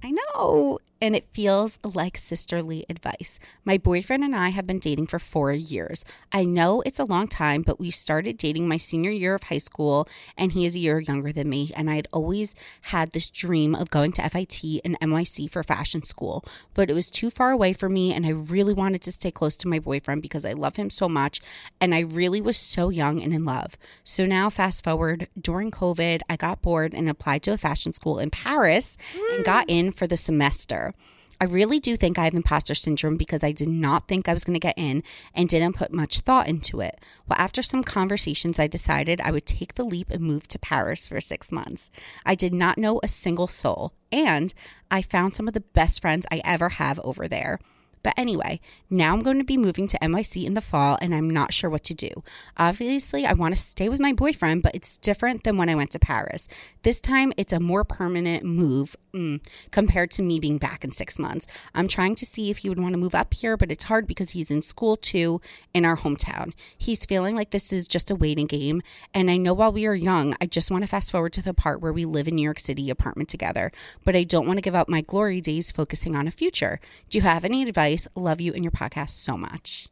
I 0.03 0.11
know. 0.11 0.79
And 1.03 1.17
it 1.17 1.25
feels 1.33 1.79
like 1.83 2.15
sisterly 2.15 2.85
advice. 2.89 3.37
My 3.65 3.77
boyfriend 3.77 4.23
and 4.23 4.33
I 4.33 4.49
have 4.49 4.65
been 4.65 4.79
dating 4.79 5.07
for 5.07 5.19
four 5.19 5.51
years. 5.51 6.05
I 6.31 6.45
know 6.45 6.81
it's 6.85 6.97
a 6.97 7.03
long 7.03 7.27
time, 7.27 7.61
but 7.61 7.77
we 7.77 7.91
started 7.91 8.37
dating 8.37 8.69
my 8.69 8.77
senior 8.77 9.11
year 9.11 9.35
of 9.35 9.43
high 9.43 9.57
school, 9.57 10.07
and 10.37 10.53
he 10.53 10.65
is 10.65 10.77
a 10.77 10.79
year 10.79 11.01
younger 11.01 11.33
than 11.33 11.49
me. 11.49 11.73
And 11.75 11.89
I 11.89 11.95
had 11.95 12.07
always 12.13 12.55
had 12.83 13.11
this 13.11 13.29
dream 13.29 13.75
of 13.75 13.89
going 13.89 14.13
to 14.13 14.29
FIT 14.29 14.63
and 14.85 14.97
NYC 15.01 15.51
for 15.51 15.61
fashion 15.61 16.03
school, 16.05 16.45
but 16.73 16.89
it 16.89 16.93
was 16.93 17.09
too 17.09 17.29
far 17.29 17.51
away 17.51 17.73
for 17.73 17.89
me, 17.89 18.13
and 18.13 18.25
I 18.25 18.29
really 18.29 18.73
wanted 18.73 19.01
to 19.01 19.11
stay 19.11 19.29
close 19.29 19.57
to 19.57 19.67
my 19.67 19.79
boyfriend 19.79 20.21
because 20.21 20.45
I 20.45 20.53
love 20.53 20.77
him 20.77 20.89
so 20.89 21.09
much, 21.09 21.41
and 21.81 21.93
I 21.93 21.99
really 21.99 22.39
was 22.39 22.55
so 22.55 22.87
young 22.87 23.21
and 23.21 23.33
in 23.33 23.43
love. 23.43 23.77
So 24.05 24.25
now, 24.25 24.49
fast 24.49 24.85
forward, 24.85 25.27
during 25.37 25.69
COVID, 25.69 26.21
I 26.29 26.37
got 26.37 26.61
bored 26.61 26.93
and 26.93 27.09
applied 27.09 27.43
to 27.43 27.51
a 27.51 27.57
fashion 27.57 27.91
school 27.91 28.19
in 28.19 28.29
Paris 28.29 28.95
and 29.33 29.43
got 29.43 29.67
mm. 29.67 29.79
in 29.79 29.91
for 29.91 30.07
the 30.07 30.15
semester. 30.15 30.92
I 31.41 31.45
really 31.45 31.79
do 31.79 31.97
think 31.97 32.17
I 32.17 32.23
have 32.23 32.35
imposter 32.35 32.73
syndrome 32.73 33.17
because 33.17 33.43
I 33.43 33.51
did 33.51 33.67
not 33.67 34.07
think 34.07 34.29
I 34.29 34.33
was 34.33 34.45
going 34.45 34.53
to 34.53 34.59
get 34.65 34.77
in 34.77 35.03
and 35.33 35.49
didn't 35.49 35.75
put 35.75 35.91
much 35.91 36.21
thought 36.21 36.47
into 36.47 36.79
it. 36.79 36.99
Well, 37.27 37.37
after 37.37 37.61
some 37.61 37.83
conversations, 37.83 38.59
I 38.59 38.67
decided 38.67 39.19
I 39.19 39.31
would 39.31 39.45
take 39.45 39.75
the 39.75 39.83
leap 39.83 40.09
and 40.09 40.23
move 40.23 40.47
to 40.47 40.59
Paris 40.59 41.07
for 41.07 41.19
six 41.19 41.51
months. 41.51 41.91
I 42.25 42.35
did 42.35 42.53
not 42.53 42.77
know 42.77 43.01
a 43.03 43.09
single 43.09 43.47
soul, 43.47 43.93
and 44.09 44.53
I 44.89 45.01
found 45.01 45.33
some 45.33 45.49
of 45.49 45.53
the 45.53 45.59
best 45.59 46.01
friends 46.01 46.25
I 46.31 46.41
ever 46.45 46.69
have 46.69 46.97
over 47.03 47.27
there. 47.27 47.59
But 48.03 48.13
anyway, 48.17 48.59
now 48.89 49.13
I'm 49.13 49.21
going 49.21 49.37
to 49.37 49.45
be 49.45 49.57
moving 49.57 49.87
to 49.87 49.97
NYC 49.99 50.45
in 50.45 50.53
the 50.53 50.61
fall 50.61 50.97
and 51.01 51.15
I'm 51.15 51.29
not 51.29 51.53
sure 51.53 51.69
what 51.69 51.85
to 51.85 51.93
do. 51.93 52.09
Obviously, 52.57 53.25
I 53.25 53.33
want 53.33 53.55
to 53.55 53.59
stay 53.59 53.87
with 53.87 53.99
my 53.99 54.11
boyfriend, 54.11 54.61
but 54.61 54.75
it's 54.75 54.97
different 54.97 55.43
than 55.43 55.57
when 55.57 55.69
I 55.69 55.75
went 55.75 55.91
to 55.91 55.99
Paris. 55.99 56.49
This 56.83 56.99
time, 56.99 57.31
it's 57.37 57.53
a 57.53 57.61
more 57.61 57.85
permanent 57.85 58.43
move 58.43 58.97
mm, 59.15 59.41
compared 59.71 60.11
to 60.11 60.21
me 60.21 60.39
being 60.39 60.57
back 60.57 60.83
in 60.83 60.91
six 60.91 61.17
months. 61.17 61.47
I'm 61.73 61.87
trying 61.87 62.15
to 62.15 62.25
see 62.25 62.49
if 62.49 62.59
he 62.59 62.69
would 62.69 62.79
want 62.79 62.93
to 62.93 62.99
move 62.99 63.15
up 63.15 63.33
here, 63.33 63.55
but 63.55 63.71
it's 63.71 63.85
hard 63.85 64.05
because 64.05 64.31
he's 64.31 64.51
in 64.51 64.61
school 64.61 64.97
too 64.97 65.39
in 65.73 65.85
our 65.85 65.97
hometown. 65.97 66.51
He's 66.77 67.05
feeling 67.05 67.35
like 67.35 67.51
this 67.51 67.71
is 67.71 67.87
just 67.87 68.11
a 68.11 68.15
waiting 68.15 68.47
game. 68.47 68.81
And 69.13 69.31
I 69.31 69.37
know 69.37 69.53
while 69.53 69.71
we 69.71 69.85
are 69.85 69.95
young, 69.95 70.35
I 70.41 70.45
just 70.45 70.69
want 70.69 70.83
to 70.83 70.87
fast 70.87 71.11
forward 71.11 71.31
to 71.33 71.41
the 71.41 71.53
part 71.53 71.79
where 71.79 71.93
we 71.93 72.03
live 72.03 72.27
in 72.27 72.35
New 72.35 72.41
York 72.43 72.59
City 72.59 72.89
apartment 72.89 73.29
together, 73.29 73.71
but 74.03 74.15
I 74.15 74.23
don't 74.23 74.45
want 74.45 74.57
to 74.57 74.61
give 74.61 74.75
up 74.75 74.89
my 74.89 74.99
glory 74.99 75.39
days 75.39 75.71
focusing 75.71 76.17
on 76.17 76.27
a 76.27 76.31
future. 76.31 76.81
Do 77.09 77.17
you 77.17 77.21
have 77.21 77.45
any 77.45 77.63
advice? 77.63 77.92
Love 78.15 78.41
you 78.41 78.53
and 78.53 78.63
your 78.63 78.71
podcast 78.71 79.11
so 79.11 79.37
much. 79.37 79.87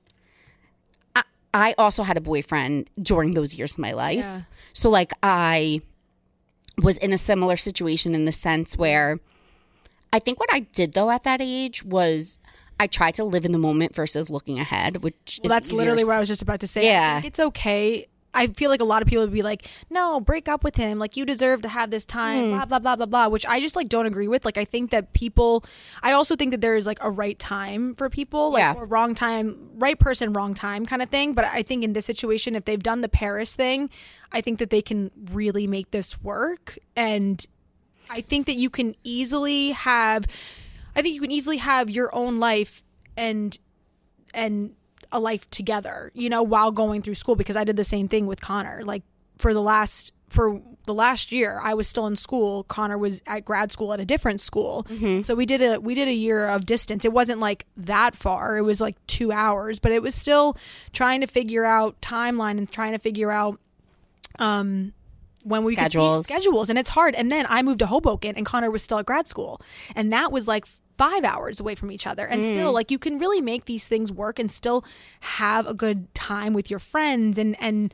I, 1.16 1.24
I 1.54 1.76
also 1.78 2.04
had 2.04 2.18
a 2.18 2.22
boyfriend 2.22 2.90
during 3.02 3.34
those 3.34 3.54
years 3.54 3.74
of 3.74 3.80
my 3.80 3.92
life. 3.94 4.18
Yeah. 4.18 4.42
So, 4.74 4.90
like, 4.90 5.12
I 5.24 5.82
was 6.78 6.98
in 6.98 7.14
a 7.14 7.18
similar 7.18 7.58
situation 7.58 8.16
in 8.16 8.26
the 8.26 8.32
sense 8.32 8.78
where 8.78 9.20
I 10.14 10.20
think 10.20 10.40
what 10.40 10.50
I 10.54 10.62
did 10.62 10.94
though 10.94 11.10
at 11.10 11.24
that 11.24 11.42
age 11.42 11.84
was 11.84 12.40
I 12.80 12.88
tried 12.88 13.14
to 13.16 13.24
live 13.24 13.46
in 13.46 13.52
the 13.52 13.60
moment 13.60 13.94
versus 13.94 14.30
looking 14.30 14.60
ahead, 14.60 15.04
which 15.04 15.40
Well, 15.44 15.52
is 15.52 15.56
that's 15.56 15.68
easier 15.68 15.78
literally 15.78 16.04
what 16.04 16.16
I 16.16 16.20
was 16.20 16.28
just 16.28 16.42
about 16.42 16.60
to 16.62 16.68
say. 16.68 16.86
Yeah. 16.86 17.12
I 17.12 17.22
think 17.22 17.26
it's 17.26 17.40
okay. 17.40 18.08
I 18.34 18.48
feel 18.48 18.70
like 18.70 18.80
a 18.80 18.86
lot 18.86 19.02
of 19.02 19.08
people 19.08 19.24
would 19.24 19.34
be 19.34 19.42
like, 19.42 19.68
"No, 19.90 20.20
break 20.22 20.48
up 20.48 20.64
with 20.64 20.76
him. 20.76 21.00
Like 21.00 21.18
you 21.18 21.26
deserve 21.26 21.62
to 21.64 21.70
have 21.70 21.92
this 21.92 22.06
time." 22.06 22.46
Hmm. 22.46 22.52
Blah 22.52 22.66
blah 22.66 22.80
blah 22.80 22.96
blah 22.96 23.06
blah. 23.06 23.28
Which 23.28 23.46
I 23.46 23.60
just 23.60 23.76
like 23.76 23.90
don't 23.90 24.06
agree 24.06 24.28
with. 24.28 24.46
Like 24.46 24.58
I 24.58 24.66
think 24.66 24.92
that 24.92 25.14
people. 25.14 25.64
I 26.02 26.14
also 26.14 26.36
think 26.36 26.52
that 26.52 26.62
there 26.62 26.76
is 26.76 26.86
like 26.88 27.00
a 27.02 27.12
right 27.12 27.38
time 27.38 27.94
for 27.96 28.10
people, 28.10 28.52
like 28.52 28.62
Yeah. 28.62 28.74
or 28.76 28.86
wrong 28.86 29.16
time, 29.16 29.70
right 29.76 30.00
person, 30.00 30.32
wrong 30.34 30.54
time 30.54 30.86
kind 30.86 31.02
of 31.02 31.10
thing. 31.10 31.34
But 31.34 31.46
I 31.46 31.62
think 31.64 31.84
in 31.84 31.94
this 31.94 32.06
situation, 32.06 32.56
if 32.56 32.66
they've 32.66 32.82
done 32.82 33.02
the 33.02 33.10
Paris 33.10 33.54
thing, 33.56 33.90
I 34.32 34.42
think 34.42 34.60
that 34.60 34.70
they 34.70 34.82
can 34.82 35.12
really 35.32 35.68
make 35.68 35.92
this 35.92 36.22
work. 36.24 36.78
And 36.96 37.46
I 38.10 38.22
think 38.22 38.46
that 38.48 38.56
you 38.56 38.70
can 38.70 38.96
easily 39.04 39.72
have. 39.72 40.26
I 40.96 41.02
think 41.02 41.16
you 41.16 41.22
can 41.22 41.32
easily 41.32 41.58
have 41.58 41.90
your 41.90 42.14
own 42.16 42.40
life 42.40 42.82
and 43.18 43.58
and 44.34 44.74
a 45.12 45.20
life 45.20 45.50
together, 45.50 46.12
you 46.14 46.30
know, 46.30 46.44
while 46.44 46.72
going 46.72 47.02
through 47.02 47.16
school 47.16 47.36
because 47.36 47.56
I 47.58 47.64
did 47.64 47.76
the 47.78 47.84
same 47.84 48.08
thing 48.08 48.28
with 48.28 48.42
Connor. 48.42 48.82
Like 48.84 49.04
for 49.38 49.54
the 49.54 49.62
last 49.62 50.14
for 50.30 50.62
the 50.86 50.94
last 50.94 51.32
year 51.34 51.60
I 51.62 51.74
was 51.74 51.88
still 51.88 52.08
in 52.08 52.16
school. 52.16 52.64
Connor 52.64 52.98
was 52.98 53.22
at 53.28 53.44
grad 53.44 53.72
school 53.72 53.92
at 53.92 54.00
a 54.00 54.06
different 54.06 54.40
school. 54.40 54.86
So 55.24 55.36
we 55.36 55.46
did 55.46 55.62
a 55.62 55.80
we 55.80 55.94
did 55.94 56.08
a 56.08 56.14
year 56.14 56.48
of 56.48 56.66
distance. 56.66 57.04
It 57.04 57.12
wasn't 57.12 57.40
like 57.40 57.66
that 57.78 58.16
far. 58.16 58.58
It 58.58 58.62
was 58.62 58.80
like 58.80 58.96
2 59.08 59.32
hours, 59.32 59.80
but 59.80 59.92
it 59.92 60.02
was 60.02 60.16
still 60.16 60.56
trying 60.94 61.22
to 61.22 61.28
figure 61.28 61.66
out 61.66 62.00
timeline 62.02 62.58
and 62.58 62.72
trying 62.72 62.94
to 62.94 63.00
figure 63.00 63.32
out 63.32 63.60
um 64.40 64.94
when 65.44 65.64
we 65.64 65.74
Schedules. 65.76 66.26
schedules 66.28 66.70
and 66.70 66.78
it's 66.78 66.90
hard. 66.90 67.16
And 67.16 67.32
then 67.32 67.46
I 67.50 67.64
moved 67.64 67.80
to 67.80 67.88
Hoboken 67.88 68.36
and 68.36 68.46
Connor 68.46 68.70
was 68.72 68.84
still 68.84 69.00
at 69.00 69.06
grad 69.08 69.28
school. 69.28 69.60
And 69.96 70.12
that 70.12 70.32
was 70.32 70.48
like 70.48 70.66
five 70.98 71.24
hours 71.24 71.60
away 71.60 71.76
from 71.76 71.92
each 71.92 72.08
other. 72.08 72.26
And 72.26 72.44
still 72.44 72.72
mm. 72.72 72.74
like 72.74 72.92
you 72.92 73.00
can 73.00 73.18
really 73.18 73.42
make 73.42 73.66
these 73.66 73.88
things 73.88 74.12
work 74.12 74.40
and 74.40 74.52
still 74.52 74.84
have 75.22 75.68
a 75.68 75.74
good 75.74 76.14
time 76.14 76.54
with 76.54 76.70
your 76.70 76.80
friends 76.80 77.38
and 77.38 77.56
and 77.62 77.94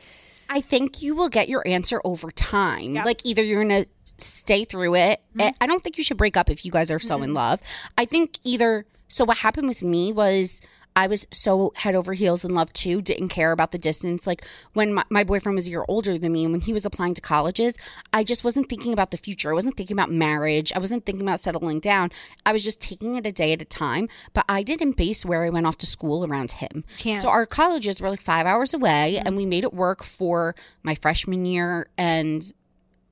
I 0.50 0.62
think 0.62 1.02
you 1.02 1.14
will 1.16 1.30
get 1.30 1.50
your 1.50 1.68
answer 1.68 2.00
over 2.06 2.32
time. 2.32 2.96
Yep. 2.96 3.06
Like 3.06 3.26
either 3.26 3.44
you're 3.44 3.64
going 3.64 3.84
to 3.84 3.90
stay 4.18 4.64
through 4.64 4.96
it. 4.96 5.22
Mm-hmm. 5.32 5.42
I- 5.42 5.54
I 5.62 5.68
don't 5.68 5.84
think 5.84 5.98
you 5.98 6.04
should 6.04 6.18
break 6.18 6.38
up 6.38 6.50
if 6.50 6.64
you 6.66 6.72
guys 6.72 6.90
are 6.90 7.00
so 7.00 7.22
in 7.22 7.34
love. 7.34 7.62
I 7.98 8.06
think 8.06 8.40
either. 8.44 8.86
So 9.10 9.24
what 9.24 9.38
happened 9.38 9.68
with 9.70 9.82
me 9.82 10.12
was 10.12 10.62
I 10.98 11.06
was 11.06 11.28
so 11.30 11.74
head 11.76 11.94
over 11.94 12.14
heels 12.14 12.44
in 12.44 12.56
love 12.56 12.74
too. 12.74 13.04
Didn't 13.04 13.30
care 13.30 13.52
about 13.52 13.72
the 13.72 13.78
distance. 13.78 14.26
Like 14.26 14.44
when 14.74 14.96
my, 14.96 15.04
my 15.12 15.24
boyfriend 15.24 15.56
was 15.56 15.68
a 15.68 15.70
year 15.70 15.86
older 15.88 16.18
than 16.18 16.32
me, 16.32 16.44
and 16.44 16.52
when 16.52 16.62
he 16.62 16.74
was 16.74 16.88
applying 16.88 17.14
to 17.14 17.22
colleges, 17.22 17.78
I 18.12 18.24
just 18.24 18.44
wasn't 18.44 18.68
thinking 18.68 18.94
about 18.94 19.12
the 19.12 19.18
future. 19.18 19.52
I 19.52 19.54
wasn't 19.54 19.78
thinking 19.78 19.96
about 19.96 20.10
marriage. 20.10 20.74
I 20.74 20.80
wasn't 20.80 21.06
thinking 21.06 21.22
about 21.22 21.40
settling 21.40 21.80
down. 21.80 22.12
I 22.48 22.52
was 22.52 22.64
just 22.64 22.82
taking 22.82 23.14
it 23.14 23.28
a 23.28 23.32
day 23.32 23.54
at 23.54 23.62
a 23.62 23.66
time. 23.66 24.10
But 24.34 24.46
I 24.50 24.64
didn't 24.64 24.98
base 24.98 25.24
where 25.24 25.44
I 25.44 25.52
went 25.52 25.68
off 25.68 25.78
to 25.78 25.86
school 25.86 26.26
around 26.26 26.54
him. 26.54 26.84
Can't. 26.98 27.22
So 27.22 27.30
our 27.30 27.46
colleges 27.46 28.02
were 28.02 28.10
like 28.10 28.22
five 28.22 28.48
hours 28.48 28.74
away, 28.74 29.22
and 29.24 29.38
we 29.38 29.46
made 29.46 29.66
it 29.66 29.76
work 29.76 30.04
for 30.04 30.56
my 30.82 30.96
freshman 30.96 31.46
year 31.46 31.90
and 31.96 32.52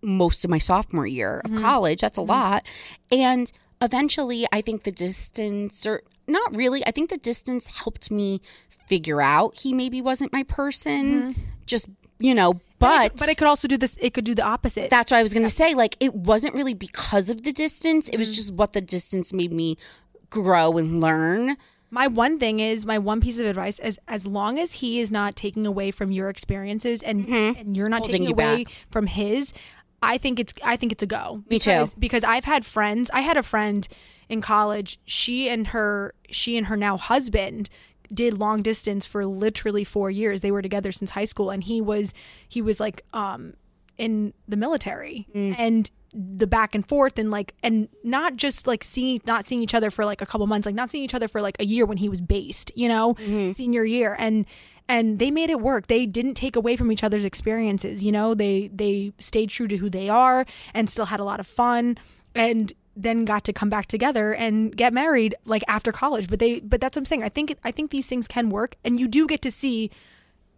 most 0.02 0.44
of 0.44 0.50
my 0.50 0.58
sophomore 0.58 1.06
year 1.06 1.44
of 1.46 1.52
mm-hmm. 1.52 1.62
college. 1.62 2.02
That's 2.02 2.18
a 2.18 2.22
lot. 2.22 2.66
And 3.12 3.52
eventually, 3.80 4.48
I 4.52 4.62
think 4.62 4.86
the 4.86 4.92
distance, 4.92 5.86
or 5.86 6.02
not 6.28 6.56
really, 6.56 6.86
I 6.86 6.92
think 6.92 7.10
the 7.10 7.18
distance 7.18 7.68
helped 7.68 8.10
me 8.12 8.42
figure 8.88 9.22
out 9.22 9.58
he 9.60 9.74
maybe 9.74 10.02
wasn't 10.02 10.32
my 10.34 10.44
person. 10.44 11.36
Just, 11.66 11.90
you 12.20 12.34
know, 12.36 12.60
but. 12.80 13.16
but 13.18 13.30
it 13.30 13.38
could 13.38 13.48
also 13.48 13.68
do 13.68 13.78
this 13.78 13.98
it 14.00 14.14
could 14.14 14.26
do 14.26 14.36
the 14.36 14.44
opposite. 14.44 14.90
that's 14.90 15.12
what 15.12 15.18
I 15.18 15.22
was 15.22 15.34
going 15.34 15.46
to 15.46 15.50
say. 15.50 15.74
Like, 15.74 15.98
it 16.00 16.14
wasn't 16.14 16.56
really 16.56 16.74
because 16.74 17.30
of 17.30 17.44
the 17.44 17.52
distance, 17.52 18.10
it 18.10 18.18
was 18.18 18.36
just 18.36 18.54
what 18.54 18.74
the 18.74 18.82
distance 18.82 19.34
made 19.34 19.52
me 19.52 19.78
grow 20.30 20.78
and 20.78 21.00
learn. 21.02 21.56
my 21.92 22.08
one 22.08 22.38
thing 22.40 22.60
is 22.60 22.86
my 22.86 22.98
one 22.98 23.22
piece 23.22 23.40
of 23.40 23.46
advice 23.46 23.80
is 23.80 23.98
as 24.08 24.26
long 24.28 24.60
as 24.60 24.74
he 24.74 25.00
is 25.00 25.12
not 25.12 25.36
taking 25.36 25.66
away 25.66 25.92
from 25.92 26.12
your 26.12 26.30
experiences 26.30 27.02
and 27.04 27.28
and 27.28 27.78
you're 27.78 27.88
not 27.90 28.02
Mm-hmm. 28.02 28.06
Holding 28.06 28.12
taking 28.12 28.28
you 28.28 28.34
away 28.34 28.64
back. 28.66 28.74
from 28.92 29.08
his 29.08 29.54
i 30.06 30.18
think 30.18 30.39
it's 30.39 30.53
i 30.64 30.76
think 30.78 30.91
it's 30.91 31.03
a 31.03 31.08
go 31.08 31.43
Me 31.49 31.60
too. 31.60 31.70
because, 31.72 31.93
because 31.95 32.24
i've 32.24 32.45
had 32.45 32.66
friends 32.66 33.10
i 33.14 33.22
had 33.22 33.38
a 33.38 33.43
friend 33.43 33.88
in 34.30 34.41
college 34.41 34.99
she 35.06 35.49
and 35.49 35.68
her 35.68 36.14
she 36.30 36.58
and 36.58 36.68
her 36.68 36.78
now 36.78 36.97
husband 36.97 37.70
did 38.14 38.38
long 38.38 38.62
distance 38.62 39.06
for 39.06 39.26
literally 39.26 39.84
four 39.84 40.12
years 40.12 40.41
they 40.41 40.51
were 40.51 40.62
together 40.62 40.91
since 40.91 41.12
high 41.12 41.26
school 41.26 41.49
and 41.49 41.64
he 41.64 41.82
was 41.82 42.14
he 42.47 42.62
was 42.62 42.80
like 42.80 43.03
um 43.14 43.53
in 43.97 44.34
the 44.47 44.58
military 44.58 45.28
Mm. 45.34 45.56
and 45.58 45.91
the 46.18 46.47
back 46.47 46.74
and 46.74 46.88
forth 46.88 47.20
and 47.20 47.30
like 47.30 47.53
and 47.61 47.89
not 48.03 48.38
just 48.38 48.68
like 48.68 48.84
seeing 48.86 49.20
not 49.26 49.45
seeing 49.45 49.61
each 49.61 49.74
other 49.74 49.91
for 49.91 50.05
like 50.05 50.22
a 50.22 50.26
couple 50.26 50.47
months 50.47 50.66
like 50.66 50.74
not 50.74 50.89
seeing 50.89 51.03
each 51.03 51.13
other 51.13 51.28
for 51.28 51.41
like 51.41 51.57
a 51.59 51.66
year 51.66 51.86
when 51.86 51.97
he 51.97 52.07
was 52.07 52.22
based 52.22 52.72
you 52.74 52.88
know 52.88 53.16
Mm-hmm. 53.16 53.51
senior 53.51 53.84
year. 53.84 54.16
And 54.18 54.45
and 54.88 55.18
they 55.20 55.32
made 55.32 55.49
it 55.49 55.59
work. 55.59 55.88
They 55.88 56.05
didn't 56.05 56.36
take 56.36 56.55
away 56.55 56.76
from 56.76 56.91
each 56.91 57.03
other's 57.03 57.26
experiences 57.26 58.01
you 58.03 58.11
know? 58.11 58.34
They 58.34 58.70
they 58.74 59.11
stayed 59.20 59.49
true 59.49 59.68
to 59.68 59.78
who 59.78 59.89
they 59.89 60.07
are 60.09 60.45
and 60.74 60.89
still 60.89 61.05
had 61.05 61.20
a 61.20 61.24
lot 61.24 61.39
of 61.39 61.47
fun 61.47 61.97
and 62.34 62.72
then 62.95 63.26
got 63.26 63.43
to 63.43 63.51
come 63.51 63.70
back 63.70 63.88
together 63.88 64.34
and 64.34 64.74
get 64.78 64.93
married 64.93 65.36
like 65.43 65.63
after 65.68 65.91
college. 65.91 66.30
But 66.30 66.39
they 66.39 66.61
but 66.61 66.80
that's 66.80 66.95
what 66.95 67.01
i'm 67.01 67.05
saying. 67.05 67.24
I 67.24 67.30
think 67.30 67.57
i 67.66 67.72
think 67.72 67.91
these 67.91 68.07
things 68.07 68.28
can 68.28 68.49
work 68.49 68.76
and 68.86 68.99
you 69.01 69.07
do 69.09 69.28
get 69.28 69.41
to 69.41 69.51
see 69.51 69.91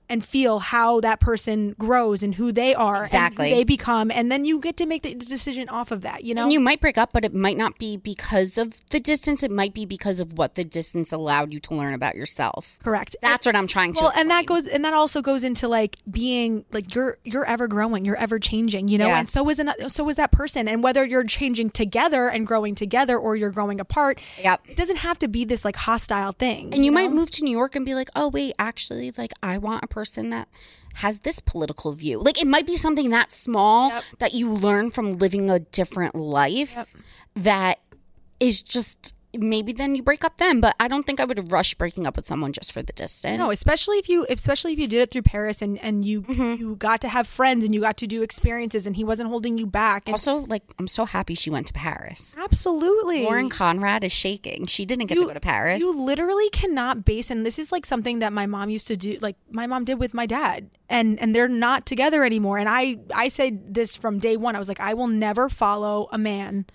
and 0.09 0.23
feel 0.23 0.59
how 0.59 0.99
that 1.01 1.19
person 1.19 1.75
grows 1.77 2.23
and 2.23 2.35
who 2.35 2.51
they 2.51 2.73
are 2.73 3.01
Exactly. 3.01 3.49
and 3.51 3.57
they 3.59 3.63
become 3.63 4.09
and 4.11 4.31
then 4.31 4.45
you 4.45 4.59
get 4.59 4.77
to 4.77 4.85
make 4.85 5.03
the 5.03 5.13
decision 5.13 5.67
off 5.69 5.91
of 5.91 6.01
that 6.01 6.23
you 6.23 6.33
know 6.33 6.43
And 6.43 6.53
you 6.53 6.59
might 6.59 6.79
break 6.79 6.97
up, 6.97 7.11
but 7.13 7.25
it 7.25 7.33
might 7.33 7.57
not 7.57 7.77
be 7.77 7.97
because 7.97 8.57
of 8.57 8.85
the 8.89 8.99
distance. 8.99 9.43
It 9.43 9.51
might 9.51 9.73
be 9.73 9.85
because 9.85 10.19
of 10.19 10.37
what 10.37 10.55
the 10.55 10.63
distance 10.63 11.11
allowed 11.11 11.51
you 11.53 11.59
to 11.61 11.75
learn 11.75 11.93
about 11.93 12.15
yourself. 12.15 12.79
correct 12.83 13.15
That's 13.21 13.45
what 13.45 13.55
I'm 13.55 13.67
trying 13.67 13.93
to. 13.93 14.03
well 14.03 14.13
and 14.15 14.29
that 14.31 14.45
goes 14.45 14.65
and 14.67 14.83
that 14.85 14.93
also 14.93 15.21
goes 15.21 15.43
into 15.43 15.67
like 15.67 15.97
being 16.09 16.65
like 16.71 16.95
you're 16.95 17.17
you're 17.23 17.45
ever 17.45 17.67
growing 17.67 18.05
you're 18.05 18.15
ever 18.17 18.39
changing 18.39 18.87
you 18.87 18.97
know 18.97 19.07
Yeah. 19.07 19.19
and 19.19 19.29
so 19.29 19.47
is 19.49 19.59
an, 19.59 19.71
so 19.89 20.07
is 20.09 20.15
that 20.15 20.31
person 20.31 20.67
and 20.67 20.83
whether 20.83 21.03
you're 21.05 21.23
changing 21.25 21.69
together 21.71 22.27
and 22.29 22.47
growing 22.47 22.75
together 22.75 23.17
or 23.17 23.35
you're 23.35 23.51
growing 23.51 23.79
apart 23.79 24.19
Yep. 24.41 24.61
it 24.69 24.75
doesn't 24.77 24.97
have 24.97 25.19
to 25.19 25.27
be 25.27 25.43
this 25.45 25.65
like 25.65 25.75
hostile 25.75 26.31
thing 26.31 26.73
And 26.73 26.85
you 26.85 26.91
might 26.91 27.09
know? 27.09 27.15
move 27.17 27.31
to 27.31 27.43
New 27.43 27.51
York 27.51 27.75
and 27.75 27.85
be 27.85 27.93
like, 27.95 28.09
oh, 28.15 28.27
wait, 28.29 28.53
actually, 28.59 29.11
like, 29.17 29.31
I 29.41 29.57
want 29.57 29.83
a 29.83 29.87
person 29.97 30.29
that 30.29 30.47
has 30.95 31.21
this 31.21 31.39
political 31.39 31.91
view. 31.93 32.19
Like, 32.19 32.39
it 32.39 32.45
might 32.45 32.67
be 32.67 32.75
something 32.75 33.09
that 33.09 33.31
small 33.31 33.91
that 34.19 34.33
you 34.33 34.53
learn 34.53 34.91
from 34.91 35.13
living 35.13 35.49
a 35.49 35.59
different 35.59 36.13
life 36.13 36.95
that 37.35 37.79
is 38.39 38.61
just 38.61 39.15
maybe 39.41 39.73
then 39.73 39.95
you 39.95 40.03
break 40.03 40.23
up 40.23 40.37
then. 40.37 40.59
But 40.61 40.75
I 40.79 40.87
don't 40.87 41.05
think 41.05 41.19
I 41.19 41.25
would 41.25 41.51
rush 41.51 41.73
breaking 41.75 42.05
up 42.07 42.15
with 42.15 42.25
someone 42.25 42.51
just 42.53 42.71
for 42.71 42.81
the 42.81 42.93
distance. 42.93 43.37
No, 43.37 43.51
especially 43.51 43.97
if 43.97 44.09
you, 44.09 44.25
especially 44.29 44.73
if 44.73 44.79
you 44.79 44.87
did 44.87 45.01
it 45.01 45.11
through 45.11 45.23
Paris 45.23 45.61
and 45.61 45.77
and 45.83 46.03
you 46.05 46.21
Mm-hmm. 46.23 46.55
you 46.55 46.75
got 46.75 47.01
to 47.01 47.07
have 47.09 47.27
friends 47.27 47.63
and 47.63 47.73
you 47.73 47.81
got 47.81 47.97
to 47.97 48.07
do 48.07 48.21
experiences 48.21 48.85
and 48.87 48.95
he 48.95 49.03
wasn't 49.03 49.29
holding 49.29 49.57
you 49.57 49.65
back. 49.67 50.03
And 50.07 50.13
also, 50.13 50.39
like, 50.47 50.63
I'm 50.79 50.87
so 50.87 51.05
happy 51.05 51.35
she 51.35 51.49
went 51.49 51.67
to 51.67 51.73
Paris. 51.73 52.35
absolutely, 52.37 53.23
Lauren 53.23 53.49
Conrad 53.49 54.03
is 54.03 54.11
shaking. 54.11 54.65
She 54.67 54.85
didn't 54.85 55.05
get 55.07 55.15
to 55.19 55.25
go 55.25 55.33
to 55.33 55.39
Paris. 55.39 55.81
You 55.81 55.97
literally 55.99 56.49
cannot 56.49 57.05
base, 57.05 57.29
and 57.31 57.45
this 57.45 57.57
is 57.59 57.71
like 57.71 57.85
something 57.85 58.19
that 58.19 58.33
my 58.33 58.45
mom 58.45 58.69
used 58.69 58.87
to 58.87 58.97
do. 58.97 59.17
Like 59.21 59.35
my 59.51 59.67
mom 59.67 59.85
did 59.85 59.99
with 59.99 60.13
my 60.13 60.25
dad, 60.25 60.69
and 60.89 61.19
and 61.19 61.33
they're 61.33 61.47
not 61.47 61.85
together 61.85 62.23
anymore. 62.23 62.57
And 62.57 62.67
I 62.69 62.97
I 63.13 63.27
said 63.29 63.73
this 63.73 63.95
from 63.95 64.19
day 64.19 64.35
one. 64.37 64.55
I 64.55 64.59
was 64.59 64.67
like, 64.69 64.79
I 64.79 64.93
will 64.93 65.07
never 65.07 65.49
follow 65.49 66.09
a 66.11 66.17
man 66.17 66.65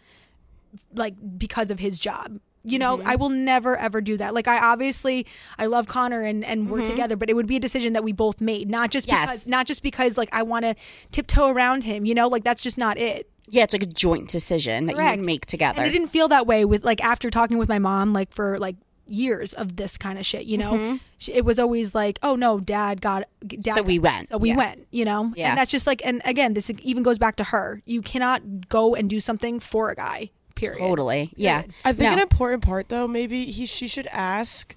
like 0.94 1.14
because 1.38 1.70
of 1.70 1.78
his 1.80 1.98
job. 1.98 2.40
You 2.64 2.78
know, 2.78 2.98
Mm-hmm. 2.98 3.08
I 3.08 3.16
will 3.16 3.28
never 3.28 3.76
ever 3.76 4.00
do 4.00 4.16
that. 4.18 4.34
Like 4.34 4.46
I 4.48 4.58
obviously 4.58 5.26
I 5.58 5.66
love 5.66 5.88
Connor 5.88 6.20
and 6.22 6.44
and 6.44 6.70
we're 6.70 6.84
together, 6.84 7.16
but 7.16 7.28
it 7.30 7.34
would 7.34 7.46
be 7.46 7.56
a 7.56 7.60
decision 7.60 7.92
that 7.94 8.04
we 8.04 8.12
both 8.12 8.40
made, 8.40 8.70
not 8.70 8.90
just 8.90 9.06
Mm-hmm. 9.08 9.16
Yes. 9.16 9.26
because 9.30 9.46
not 9.48 9.66
just 9.66 9.82
because 9.82 10.16
like 10.16 10.28
I 10.32 10.42
want 10.42 10.64
to 10.64 10.74
tiptoe 11.10 11.48
around 11.48 11.84
him, 11.84 12.04
you 12.04 12.14
know? 12.14 12.28
Like 12.28 12.44
that's 12.44 12.62
just 12.62 12.78
not 12.78 12.98
it. 12.98 13.28
yeah, 13.48 13.64
it's 13.64 13.72
like 13.72 13.82
a 13.82 13.86
joint 13.86 14.28
decision 14.28 14.86
that 14.86 14.92
you 14.92 14.98
Correct. 14.98 15.18
would 15.18 15.26
make 15.26 15.46
together. 15.46 15.78
And 15.80 15.88
it 15.88 15.90
didn't 15.92 16.08
feel 16.08 16.28
that 16.28 16.46
way 16.46 16.64
with 16.64 16.84
like 16.84 17.02
after 17.02 17.30
talking 17.30 17.58
with 17.58 17.68
my 17.68 17.78
mom, 17.80 18.12
like 18.12 18.32
for 18.32 18.58
like 18.58 18.76
years 19.08 19.52
of 19.52 19.74
this 19.76 19.98
kind 19.98 20.18
of 20.18 20.24
shit. 20.24 20.44
You 20.46 20.56
know, 20.58 20.98
She- 21.18 21.32
it 21.32 21.44
was 21.44 21.58
always 21.58 21.94
like, 21.94 22.18
oh 22.22 22.36
no, 22.36 22.60
dad 22.60 23.00
got. 23.00 23.24
Dad 23.46 23.58
Mm-hmm. 23.60 23.70
So 23.72 23.82
we 23.82 23.98
went. 23.98 24.28
So 24.28 24.38
we 24.38 24.50
Yeah. 24.50 24.56
went. 24.56 24.86
You 24.92 25.04
know, 25.04 25.32
Yeah. 25.36 25.48
And 25.50 25.58
that's 25.58 25.70
just 25.72 25.86
like, 25.88 26.00
and 26.04 26.22
again, 26.24 26.54
this 26.54 26.70
even 26.82 27.02
goes 27.02 27.18
back 27.18 27.34
to 27.36 27.44
her. 27.44 27.82
You 27.84 28.00
cannot 28.02 28.68
go 28.68 28.94
and 28.94 29.10
do 29.10 29.18
something 29.18 29.58
for 29.58 29.90
a 29.90 29.96
guy. 29.96 30.30
Period. 30.54 30.78
Totally. 30.78 31.32
Yeah. 31.36 31.62
I 31.84 31.92
think 31.92 32.10
No. 32.10 32.12
an 32.14 32.18
important 32.20 32.62
part 32.62 32.88
though, 32.88 33.08
maybe 33.08 33.46
he 33.46 33.66
she 33.66 33.86
should 33.88 34.06
ask 34.08 34.76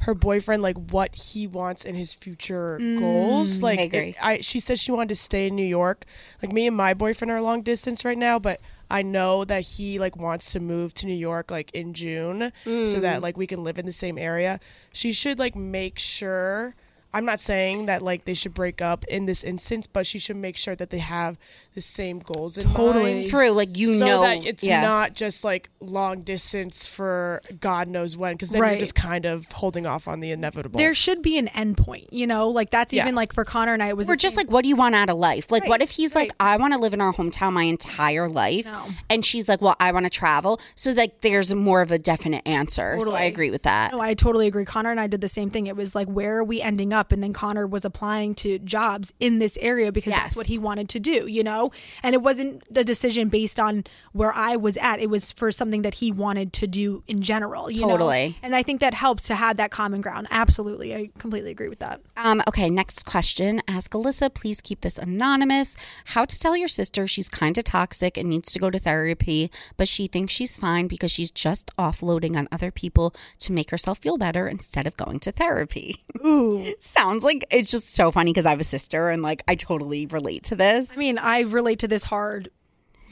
her 0.00 0.14
boyfriend 0.14 0.62
like 0.62 0.76
what 0.76 1.14
he 1.14 1.46
wants 1.46 1.84
in 1.84 1.94
his 1.94 2.12
future 2.12 2.78
mm, 2.80 2.98
goals. 2.98 3.62
Like 3.62 3.78
I 3.78 3.82
it- 3.82 4.16
I 4.20 4.40
she 4.40 4.60
said 4.60 4.78
she 4.78 4.92
wanted 4.92 5.08
to 5.10 5.16
stay 5.16 5.46
in 5.46 5.56
New 5.56 5.64
York. 5.66 6.04
Like 6.42 6.52
me 6.52 6.66
and 6.66 6.76
my 6.76 6.94
boyfriend 6.94 7.30
are 7.30 7.40
long 7.40 7.62
distance 7.62 8.04
right 8.04 8.18
now, 8.18 8.38
but 8.38 8.60
I 8.90 9.02
know 9.02 9.44
that 9.44 9.62
he 9.62 9.98
like 9.98 10.16
wants 10.16 10.52
to 10.52 10.60
move 10.60 10.94
to 10.94 11.06
New 11.06 11.14
York 11.14 11.50
like 11.50 11.70
in 11.72 11.94
June 11.94 12.52
so 12.64 13.00
that 13.00 13.18
mm. 13.18 13.22
like 13.22 13.36
we 13.36 13.46
can 13.46 13.64
live 13.64 13.78
in 13.78 13.86
the 13.86 13.92
same 13.92 14.18
area. 14.18 14.60
She 14.92 15.12
should 15.12 15.38
like 15.38 15.56
make 15.56 15.98
sure 15.98 16.74
I'm 17.16 17.24
not 17.24 17.40
saying 17.40 17.86
that 17.86 18.02
like 18.02 18.24
they 18.26 18.34
should 18.34 18.52
break 18.54 18.82
up 18.82 19.04
in 19.06 19.26
this 19.26 19.42
instance, 19.42 19.86
but 19.86 20.06
she 20.06 20.18
should 20.18 20.36
make 20.36 20.56
sure 20.56 20.76
that 20.76 20.90
they 20.90 20.98
have 20.98 21.38
the 21.74 21.80
same 21.80 22.18
goals 22.20 22.56
in 22.56 22.64
Totally. 22.72 23.14
mind 23.16 23.30
True. 23.30 23.50
Like 23.50 23.76
you 23.76 23.98
so 23.98 24.06
know, 24.06 24.20
that 24.22 24.44
it's 24.46 24.62
yeah. 24.64 24.80
not 24.82 25.14
just 25.14 25.44
like 25.44 25.68
long 25.80 26.22
distance 26.22 26.86
for 26.86 27.40
God 27.60 27.88
knows 27.88 28.16
when, 28.16 28.32
because 28.34 28.50
then 28.50 28.62
Right. 28.62 28.70
you're 28.72 28.80
just 28.80 28.94
kind 28.94 29.24
of 29.26 29.50
holding 29.52 29.86
off 29.86 30.08
on 30.08 30.20
the 30.20 30.30
inevitable. 30.30 30.78
There 30.78 30.94
should 30.94 31.20
be 31.22 31.36
an 31.38 31.48
end 31.48 31.76
point. 31.76 32.12
You 32.12 32.26
know, 32.26 32.48
like 32.48 32.70
that's 32.70 32.92
Yeah. 32.92 33.02
even 33.04 33.14
like 33.14 33.32
for 33.34 33.44
Connor 33.44 33.74
and 33.74 33.82
I. 33.82 33.88
It 33.88 33.96
was 33.96 34.08
We're 34.08 34.16
just 34.16 34.36
same- 34.36 34.46
like, 34.46 34.52
what 34.52 34.62
do 34.62 34.68
you 34.68 34.76
want 34.76 34.94
out 34.94 35.10
of 35.10 35.16
life? 35.18 35.50
Like, 35.50 35.62
Right, 35.62 35.68
what 35.70 35.82
if 35.82 35.90
he's 35.90 36.14
like. 36.14 36.32
I 36.40 36.56
want 36.58 36.72
to 36.74 36.78
live 36.78 36.92
in 36.94 37.00
our 37.00 37.12
hometown 37.12 37.52
my 37.52 37.62
entire 37.64 38.28
life, 38.28 38.66
No. 38.66 38.84
and 39.10 39.24
she's 39.24 39.48
like, 39.48 39.60
well, 39.60 39.76
I 39.80 39.92
want 39.92 40.04
to 40.04 40.10
travel. 40.10 40.60
So 40.74 40.90
like, 40.92 41.20
there's 41.20 41.54
more 41.54 41.80
of 41.82 41.90
a 41.92 41.98
definite 41.98 42.46
answer. 42.46 42.98
So 43.02 43.12
I 43.12 43.22
agree 43.22 43.50
with 43.50 43.62
that. 43.62 43.92
No, 43.92 44.00
I 44.00 44.14
totally 44.14 44.46
agree. 44.46 44.64
Connor 44.64 44.90
and 44.90 45.00
I 45.00 45.06
did 45.06 45.20
the 45.20 45.28
same 45.28 45.50
thing. 45.50 45.66
It 45.66 45.76
was 45.76 45.94
like, 45.94 46.08
where 46.08 46.36
are 46.38 46.44
we 46.44 46.60
ending 46.62 46.92
up? 46.92 47.05
Up 47.06 47.12
and 47.12 47.22
then 47.22 47.32
Connor 47.32 47.66
was 47.66 47.84
applying 47.84 48.34
to 48.36 48.58
jobs 48.58 49.12
in 49.20 49.38
this 49.38 49.56
area 49.60 49.92
because 49.92 50.10
Yes. 50.12 50.22
that's 50.22 50.36
what 50.36 50.46
he 50.46 50.58
wanted 50.58 50.88
to 50.90 50.98
do, 51.00 51.26
you 51.28 51.44
know? 51.44 51.70
And 52.02 52.14
it 52.14 52.22
wasn't 52.22 52.62
a 52.74 52.82
decision 52.82 53.28
based 53.28 53.60
on 53.60 53.84
where 54.12 54.32
I 54.34 54.56
was 54.56 54.76
at. 54.78 54.98
It 55.00 55.08
was 55.08 55.30
for 55.32 55.52
something 55.52 55.82
that 55.82 55.94
he 55.96 56.10
wanted 56.10 56.52
to 56.54 56.66
do 56.66 57.02
in 57.06 57.22
general, 57.22 57.70
you 57.70 57.82
know? 57.82 57.90
Totally. 57.92 58.36
And 58.42 58.54
I 58.56 58.62
think 58.62 58.80
that 58.80 58.94
helps 58.94 59.26
to 59.28 59.34
have 59.36 59.56
that 59.58 59.70
common 59.70 60.00
ground. 60.00 60.26
Absolutely. 60.30 60.94
I 60.94 61.10
completely 61.18 61.50
agree 61.52 61.68
with 61.68 61.78
that. 61.78 62.00
Um, 62.16 62.42
okay, 62.48 62.68
next 62.70 63.04
question. 63.06 63.62
Ask 63.68 63.92
Alyssa, 63.92 64.32
please 64.34 64.60
keep 64.60 64.80
this 64.80 64.98
anonymous. 64.98 65.76
How 66.06 66.24
to 66.24 66.38
tell 66.38 66.56
your 66.56 66.68
sister 66.68 67.06
she's 67.06 67.28
kind 67.28 67.56
of 67.58 67.64
toxic 67.64 68.16
and 68.16 68.28
needs 68.28 68.52
to 68.52 68.58
go 68.58 68.70
to 68.70 68.78
therapy, 68.78 69.50
but 69.76 69.86
she 69.88 70.06
thinks 70.08 70.32
she's 70.32 70.58
fine 70.58 70.86
because 70.88 71.10
she's 71.10 71.30
just 71.30 71.70
offloading 71.76 72.36
on 72.36 72.48
other 72.50 72.70
people 72.70 73.14
to 73.40 73.52
make 73.52 73.70
herself 73.70 73.98
feel 73.98 74.16
better 74.18 74.48
instead 74.48 74.86
of 74.86 74.96
going 74.96 75.18
to 75.20 75.30
therapy. 75.32 76.04
Ooh. 76.24 76.72
Sounds 76.96 77.22
like 77.22 77.46
it's 77.50 77.70
just 77.70 77.94
so 77.94 78.10
funny 78.10 78.32
because 78.32 78.46
I 78.46 78.50
have 78.50 78.60
a 78.60 78.64
sister 78.64 79.10
and 79.10 79.22
like 79.22 79.42
I 79.46 79.54
totally 79.54 80.06
relate 80.06 80.44
to 80.44 80.56
this. 80.56 80.90
I 80.92 80.96
mean, 80.96 81.18
I 81.18 81.40
relate 81.40 81.80
to 81.80 81.88
this 81.88 82.04
hard 82.04 82.50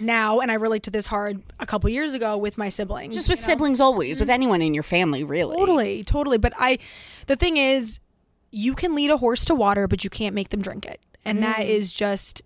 now 0.01 0.41
and 0.41 0.51
I 0.51 0.55
relate 0.55 0.85
to 0.85 0.91
this 0.91 1.07
hard 1.07 1.43
a 1.61 1.67
couple 1.67 1.89
years 1.91 2.15
ago 2.15 2.37
with 2.37 2.59
my 2.59 2.69
siblings. 2.69 3.15
Just 3.15 3.29
with 3.29 3.41
siblings, 3.41 3.81
always, 3.81 4.21
with 4.21 4.31
anyone 4.31 4.63
in 4.63 4.75
your 4.75 4.83
family, 4.83 5.25
really. 5.25 5.57
Totally, 5.57 6.05
totally. 6.05 6.39
But 6.39 6.53
I, 6.59 6.79
the 7.27 7.37
thing 7.37 7.57
is, 7.57 8.01
you 8.51 8.75
can 8.75 8.95
lead 8.95 9.11
a 9.11 9.17
horse 9.17 9.45
to 9.47 9.55
water, 9.55 9.89
but 9.89 10.05
you 10.05 10.11
can't 10.11 10.35
make 10.35 10.51
them 10.51 10.63
drink 10.63 10.87
it. 10.87 11.01
And 11.25 11.43
that 11.43 11.59
mm. 11.59 11.69
is 11.69 11.93
just, 11.93 12.43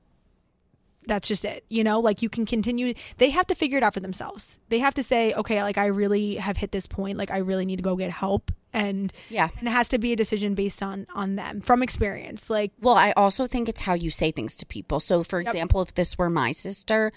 that's 1.07 1.29
just 1.29 1.45
it. 1.45 1.65
You 1.69 1.85
know, 1.85 2.01
like 2.01 2.23
you 2.23 2.29
can 2.29 2.47
continue, 2.47 2.95
they 3.19 3.31
have 3.31 3.47
to 3.49 3.55
figure 3.55 3.79
it 3.79 3.85
out 3.85 3.95
for 3.95 4.01
themselves. 4.01 4.59
They 4.69 4.79
have 4.79 4.95
to 4.95 5.03
say, 5.03 5.35
okay, 5.35 5.63
like 5.63 5.79
I 5.79 5.87
really 5.87 6.37
have 6.37 6.57
hit 6.57 6.73
this 6.73 6.87
point. 6.87 7.19
Like 7.19 7.31
I 7.31 7.39
really 7.39 7.67
need 7.67 7.77
to 7.77 7.83
go 7.83 7.97
get 7.97 8.11
help. 8.11 8.53
And, 8.73 9.13
Yeah. 9.31 9.49
and 9.59 9.67
it 9.69 9.71
has 9.71 9.89
to 9.89 9.99
be 9.99 10.13
a 10.13 10.17
decision 10.17 10.55
based 10.55 10.83
on, 10.83 11.07
on 11.15 11.37
them 11.37 11.61
from 11.61 11.83
experience. 11.83 12.51
Like, 12.51 12.73
Well, 12.81 12.95
I 12.95 13.13
also 13.13 13.47
think 13.47 13.69
it's 13.69 13.83
how 13.83 13.95
you 13.95 14.11
say 14.11 14.31
things 14.31 14.57
to 14.57 14.67
people. 14.67 15.01
So, 15.01 15.23
for 15.25 15.41
example, 15.41 15.81
if 15.83 15.95
this 15.95 16.19
were 16.19 16.29
my 16.31 16.53
sister, 16.53 17.13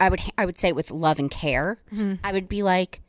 i 0.00 0.08
would 0.08 0.20
I 0.36 0.44
would 0.46 0.58
say 0.58 0.68
it 0.68 0.74
with 0.76 0.90
love 0.90 1.18
and 1.18 1.30
care. 1.30 1.78
I 2.24 2.32
would 2.32 2.48
be 2.48 2.62
like, 2.62 3.00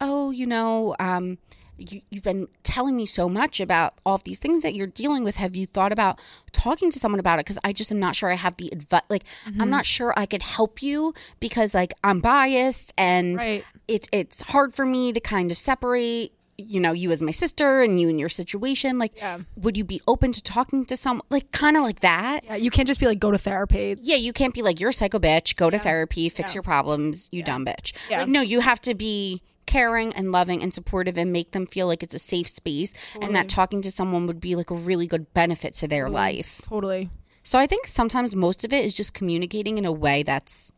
"Oh, 0.00 0.30
you 0.32 0.46
know, 0.46 0.94
um, 0.98 1.38
you, 1.78 2.02
you've 2.10 2.22
been 2.24 2.48
telling 2.62 2.94
me 2.96 3.06
so 3.06 3.28
much 3.28 3.58
about 3.60 3.94
all 4.04 4.16
of 4.16 4.24
these 4.24 4.38
things 4.38 4.62
that 4.64 4.74
you're 4.74 4.86
dealing 4.88 5.24
with. 5.24 5.36
Have 5.36 5.56
you 5.56 5.66
thought 5.66 5.92
about 5.92 6.20
talking 6.52 6.90
to 6.90 6.98
someone 6.98 7.20
about 7.20 7.38
it? 7.38 7.46
Because 7.46 7.58
I 7.64 7.72
just 7.72 7.90
am 7.90 7.98
not 8.00 8.14
sure 8.14 8.30
I 8.30 8.34
have 8.34 8.56
the 8.56 8.68
advice. 8.70 9.02
Like, 9.08 9.24
I'm 9.58 9.70
not 9.70 9.86
sure 9.86 10.12
I 10.16 10.26
could 10.26 10.42
help 10.42 10.82
you 10.82 11.14
because 11.40 11.72
like 11.74 11.94
I'm 12.04 12.20
biased 12.20 12.92
and 12.98 13.36
Right. 13.36 13.64
it's 13.88 14.08
it's 14.12 14.42
hard 14.42 14.74
for 14.74 14.84
me 14.84 15.12
to 15.12 15.20
kind 15.20 15.50
of 15.50 15.56
separate." 15.56 16.32
You 16.56 16.78
know, 16.80 16.92
you 16.92 17.10
as 17.10 17.20
my 17.20 17.30
sister 17.32 17.82
and 17.82 17.98
you 18.00 18.08
and 18.08 18.18
your 18.20 18.28
situation. 18.28 18.98
Like, 18.98 19.16
Yeah. 19.16 19.38
would 19.56 19.76
you 19.76 19.84
be 19.84 20.00
open 20.06 20.32
to 20.32 20.42
talking 20.42 20.84
to 20.86 20.96
someone 20.96 21.26
like 21.30 21.50
kind 21.52 21.76
of 21.76 21.82
like 21.82 22.00
that? 22.00 22.44
yeah, 22.44 22.56
you 22.56 22.70
can't 22.70 22.86
just 22.86 23.00
be 23.00 23.06
like, 23.06 23.18
go 23.18 23.30
to 23.30 23.38
therapy. 23.38 23.96
Yeah, 24.02 24.16
you 24.16 24.32
can't 24.32 24.54
be 24.54 24.62
like 24.62 24.78
you're 24.80 24.90
a 24.90 24.92
psycho 24.92 25.18
bitch. 25.18 25.56
Go 25.56 25.68
to 25.70 25.78
therapy, 25.78 26.28
fix 26.28 26.54
your 26.54 26.62
problems. 26.62 27.28
You 27.32 27.42
dumb 27.42 27.64
bitch. 27.66 27.92
Yeah. 28.08 28.20
Like 28.20 28.28
no, 28.28 28.40
you 28.40 28.60
have 28.60 28.80
to 28.82 28.94
be 28.94 29.42
caring 29.66 30.12
and 30.14 30.30
loving 30.30 30.62
and 30.62 30.74
supportive 30.74 31.16
and 31.16 31.32
make 31.32 31.52
them 31.52 31.66
feel 31.66 31.86
like 31.86 32.02
it's 32.02 32.14
a 32.14 32.18
safe 32.18 32.46
space 32.48 32.92
and 33.20 33.34
that 33.34 33.48
talking 33.48 33.80
to 33.80 33.90
someone 33.90 34.26
would 34.26 34.38
be 34.38 34.54
like 34.54 34.70
a 34.70 34.74
really 34.74 35.06
good 35.06 35.32
benefit 35.34 35.72
to 35.74 35.88
their 35.88 36.08
life. 36.10 36.60
Totally. 36.68 37.08
So 37.42 37.58
I 37.58 37.66
think 37.66 37.86
sometimes 37.86 38.36
most 38.36 38.64
of 38.64 38.72
it 38.72 38.84
is 38.84 38.94
just 38.94 39.14
communicating 39.14 39.78
in 39.78 39.84
a 39.84 39.92
way 39.92 40.22
that's 40.22 40.72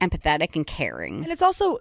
empathetic 0.00 0.56
and 0.56 0.66
caring. 0.66 1.22
And 1.22 1.30
it's 1.32 1.42
also 1.42 1.78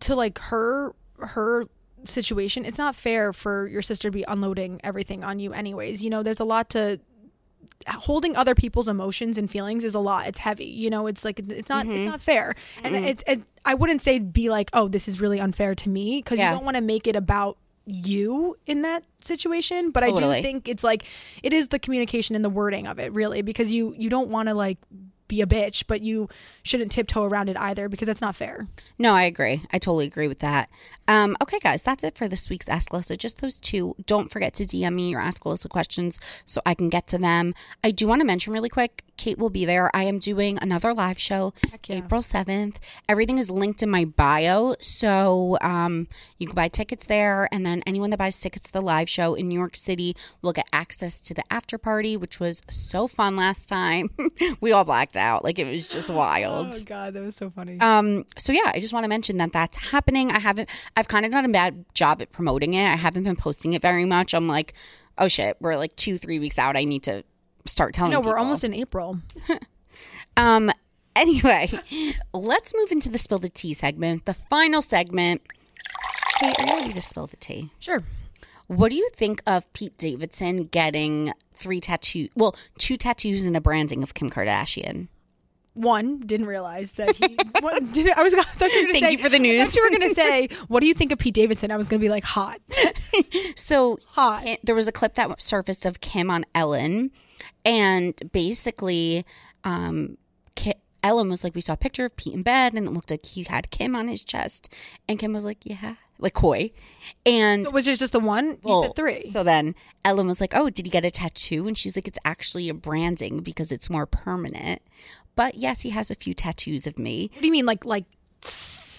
to 0.00 0.14
like 0.14 0.38
her 0.38 0.94
her 1.18 1.64
situation. 2.04 2.64
It's 2.64 2.78
not 2.78 2.94
fair 2.94 3.32
for 3.32 3.68
your 3.68 3.82
sister 3.82 4.08
to 4.08 4.12
be 4.12 4.24
unloading 4.26 4.80
everything 4.84 5.24
on 5.24 5.38
you 5.38 5.52
anyways. 5.52 6.02
You 6.02 6.10
know, 6.10 6.22
there's 6.22 6.40
a 6.40 6.44
lot 6.44 6.70
to 6.70 7.00
holding 7.86 8.36
other 8.36 8.54
people's 8.54 8.88
emotions 8.88 9.38
and 9.38 9.50
feelings 9.50 9.84
is 9.84 9.94
a 9.94 10.00
lot. 10.00 10.26
It's 10.26 10.38
heavy. 10.38 10.66
You 10.66 10.90
know, 10.90 11.06
it's 11.06 11.24
like 11.24 11.38
it's 11.38 11.68
not 11.68 11.86
it's 11.86 11.94
mm-hmm. 11.94 12.10
not 12.10 12.20
fair. 12.20 12.54
And 12.82 12.94
mm-hmm. 12.94 13.04
it's 13.04 13.24
it, 13.26 13.42
I 13.64 13.74
wouldn't 13.74 14.02
say 14.02 14.18
be 14.18 14.50
like, 14.50 14.70
"Oh, 14.72 14.88
this 14.88 15.08
is 15.08 15.20
really 15.20 15.40
unfair 15.40 15.74
to 15.74 15.88
me" 15.88 16.20
because 16.22 16.38
Yeah. 16.38 16.50
you 16.50 16.56
don't 16.56 16.64
want 16.64 16.76
to 16.76 16.82
make 16.82 17.06
it 17.06 17.16
about 17.16 17.58
you 17.86 18.54
in 18.66 18.82
that 18.82 19.04
situation, 19.22 19.90
but 19.90 20.02
I 20.02 20.10
do 20.10 20.30
think 20.42 20.68
it's 20.68 20.84
like 20.84 21.04
it 21.42 21.52
is 21.52 21.68
the 21.68 21.78
communication 21.78 22.36
and 22.36 22.44
the 22.44 22.50
wording 22.50 22.86
of 22.86 22.98
it 22.98 23.12
really 23.12 23.42
because 23.42 23.72
you 23.72 23.94
you 23.96 24.10
don't 24.10 24.28
want 24.28 24.48
to 24.48 24.54
like 24.54 24.78
be 25.28 25.40
a 25.40 25.46
bitch, 25.46 25.84
but 25.86 26.00
you 26.00 26.28
shouldn't 26.62 26.90
tiptoe 26.90 27.24
around 27.24 27.48
it 27.48 27.56
either 27.58 27.88
because 27.88 28.06
that's 28.06 28.20
not 28.20 28.34
fair. 28.34 28.66
No, 28.98 29.14
I 29.14 29.24
agree. 29.24 29.62
I 29.70 29.78
totally 29.78 30.06
agree 30.06 30.28
with 30.28 30.40
that. 30.40 30.68
Um, 31.06 31.36
okay, 31.42 31.58
guys, 31.60 31.82
that's 31.82 32.02
it 32.02 32.16
for 32.16 32.28
this 32.28 32.50
week's 32.50 32.68
Ask 32.68 32.90
Alyssa. 32.90 33.16
Just 33.16 33.40
those 33.40 33.56
two. 33.56 33.94
Don't 34.06 34.30
forget 34.30 34.54
to 34.54 34.64
DM 34.64 34.94
me 34.94 35.10
your 35.10 35.20
Ask 35.20 35.44
Alyssa 35.44 35.68
questions 35.68 36.18
so 36.44 36.60
I 36.66 36.74
can 36.74 36.88
get 36.88 37.06
to 37.08 37.18
them. 37.18 37.54
I 37.84 37.90
do 37.90 38.06
want 38.08 38.20
to 38.20 38.26
mention 38.26 38.52
really 38.52 38.68
quick 38.68 39.04
Kate 39.18 39.36
will 39.36 39.50
be 39.50 39.64
there. 39.64 39.94
I 39.94 40.04
am 40.04 40.18
doing 40.18 40.58
another 40.62 40.94
live 40.94 41.18
show 41.18 41.52
yeah. 41.86 41.96
April 41.96 42.22
7th. 42.22 42.76
Everything 43.08 43.36
is 43.36 43.50
linked 43.50 43.82
in 43.82 43.90
my 43.90 44.04
bio. 44.06 44.76
So 44.80 45.58
um, 45.60 46.08
you 46.38 46.46
can 46.46 46.54
buy 46.54 46.68
tickets 46.68 47.04
there. 47.06 47.48
And 47.52 47.66
then 47.66 47.82
anyone 47.86 48.10
that 48.10 48.16
buys 48.16 48.38
tickets 48.38 48.64
to 48.66 48.72
the 48.72 48.80
live 48.80 49.08
show 49.08 49.34
in 49.34 49.48
New 49.48 49.58
York 49.58 49.76
City 49.76 50.16
will 50.40 50.52
get 50.52 50.68
access 50.72 51.20
to 51.22 51.34
the 51.34 51.44
after 51.52 51.76
party, 51.76 52.16
which 52.16 52.40
was 52.40 52.62
so 52.70 53.06
fun 53.06 53.36
last 53.36 53.68
time. 53.68 54.10
we 54.60 54.72
all 54.72 54.84
blacked 54.84 55.16
out. 55.16 55.44
Like 55.44 55.58
it 55.58 55.70
was 55.70 55.86
just 55.86 56.10
wild. 56.10 56.72
Oh 56.72 56.84
god, 56.86 57.14
that 57.14 57.22
was 57.22 57.36
so 57.36 57.50
funny. 57.50 57.78
Um, 57.80 58.24
so 58.38 58.52
yeah, 58.52 58.72
I 58.72 58.80
just 58.80 58.92
want 58.92 59.04
to 59.04 59.08
mention 59.08 59.36
that 59.38 59.52
that's 59.52 59.76
happening. 59.76 60.30
I 60.30 60.38
haven't, 60.38 60.68
I've 60.96 61.08
kind 61.08 61.26
of 61.26 61.32
done 61.32 61.44
a 61.44 61.48
bad 61.48 61.84
job 61.92 62.22
at 62.22 62.32
promoting 62.32 62.74
it. 62.74 62.86
I 62.86 62.96
haven't 62.96 63.24
been 63.24 63.36
posting 63.36 63.72
it 63.72 63.82
very 63.82 64.04
much. 64.04 64.32
I'm 64.32 64.46
like, 64.46 64.74
oh 65.18 65.28
shit, 65.28 65.56
we're 65.60 65.76
like 65.76 65.94
two, 65.96 66.16
three 66.16 66.38
weeks 66.38 66.58
out. 66.58 66.76
I 66.76 66.84
need 66.84 67.02
to 67.04 67.24
start 67.68 67.94
telling. 67.94 68.12
no, 68.12 68.20
we're 68.20 68.38
almost 68.38 68.64
in 68.64 68.74
April. 68.74 69.20
Um. 70.36 70.70
Anyway, 71.16 71.68
let's 72.32 72.72
move 72.76 72.92
into 72.92 73.08
the 73.08 73.18
spill 73.18 73.40
the 73.40 73.48
tea 73.48 73.74
segment, 73.74 74.24
the 74.24 74.34
final 74.34 74.80
segment. 74.80 75.42
Hey, 76.38 76.54
are 76.56 76.64
you 76.64 76.72
ready 76.74 76.92
to 76.92 77.00
spill 77.00 77.26
the 77.26 77.36
tea? 77.36 77.72
Sure. 77.80 78.04
What 78.68 78.90
do 78.90 78.96
you 78.96 79.10
think 79.16 79.42
of 79.46 79.70
Pete 79.72 79.96
Davidson 79.96 80.66
getting 80.66 81.32
three 81.54 81.80
tattoos? 81.80 82.30
Well, 82.36 82.54
two 82.78 82.96
tattoos 82.96 83.42
and 83.44 83.56
a 83.56 83.60
branding 83.60 84.04
of 84.04 84.14
Kim 84.14 84.30
Kardashian. 84.30 85.08
One 85.78 86.18
didn't 86.18 86.46
realize 86.46 86.94
that 86.94 87.14
he. 87.14 87.38
what, 87.60 87.92
did, 87.92 88.10
I 88.10 88.22
was. 88.22 88.34
I 88.34 88.42
thought 88.42 88.72
you 88.72 88.78
were 88.78 88.82
going 88.82 88.94
to 88.94 89.00
Thank 89.00 89.04
say. 89.04 89.12
you 89.12 89.18
for 89.18 89.28
the 89.28 89.38
news. 89.38 89.76
you 89.76 89.82
were 89.84 89.96
going 89.96 90.08
to 90.08 90.14
say, 90.14 90.48
"What 90.68 90.80
do 90.80 90.86
you 90.86 90.94
think 90.94 91.12
of 91.12 91.18
Pete 91.18 91.34
Davidson?" 91.34 91.70
I 91.70 91.76
was 91.76 91.86
going 91.86 92.00
to 92.00 92.04
be 92.04 92.10
like, 92.10 92.24
"Hot." 92.24 92.58
So 93.54 93.98
Hot. 94.08 94.58
There 94.64 94.74
was 94.74 94.88
a 94.88 94.92
clip 94.92 95.14
that 95.14 95.40
surfaced 95.40 95.86
of 95.86 96.00
Kim 96.00 96.30
on 96.30 96.44
Ellen, 96.54 97.10
and 97.64 98.20
basically, 98.32 99.24
um, 99.64 100.16
Ki- 100.56 100.74
Ellen 101.02 101.28
was 101.28 101.44
like, 101.44 101.54
"We 101.54 101.60
saw 101.60 101.74
a 101.74 101.76
picture 101.76 102.04
of 102.04 102.16
Pete 102.16 102.34
in 102.34 102.42
bed, 102.42 102.74
and 102.74 102.86
it 102.86 102.90
looked 102.92 103.10
like 103.10 103.24
he 103.24 103.44
had 103.44 103.70
Kim 103.70 103.94
on 103.94 104.08
his 104.08 104.24
chest." 104.24 104.72
And 105.08 105.18
Kim 105.18 105.32
was 105.32 105.44
like, 105.44 105.58
"Yeah," 105.64 105.94
like 106.18 106.34
coy, 106.34 106.72
and. 107.24 107.70
Was 107.72 107.86
it 107.86 107.98
just 107.98 108.12
the 108.12 108.20
one? 108.20 108.46
You 108.46 108.58
well, 108.64 108.82
said 108.82 108.96
three. 108.96 109.22
So 109.30 109.42
then 109.44 109.74
Ellen 110.04 110.26
was 110.26 110.40
like, 110.40 110.54
"Oh, 110.56 110.70
did 110.70 110.86
he 110.86 110.90
get 110.90 111.04
a 111.04 111.10
tattoo?" 111.10 111.68
And 111.68 111.76
she's 111.78 111.96
like, 111.96 112.08
"It's 112.08 112.18
actually 112.24 112.68
a 112.68 112.74
branding 112.74 113.40
because 113.40 113.70
it's 113.70 113.88
more 113.90 114.06
permanent." 114.06 114.82
But 115.38 115.54
yes, 115.54 115.82
he 115.82 115.90
has 115.90 116.10
a 116.10 116.16
few 116.16 116.34
tattoos 116.34 116.88
of 116.88 116.98
me. 116.98 117.30
what 117.32 117.42
do 117.42 117.46
you 117.46 117.52
mean, 117.52 117.64
like 117.64 117.84
like? 117.84 118.06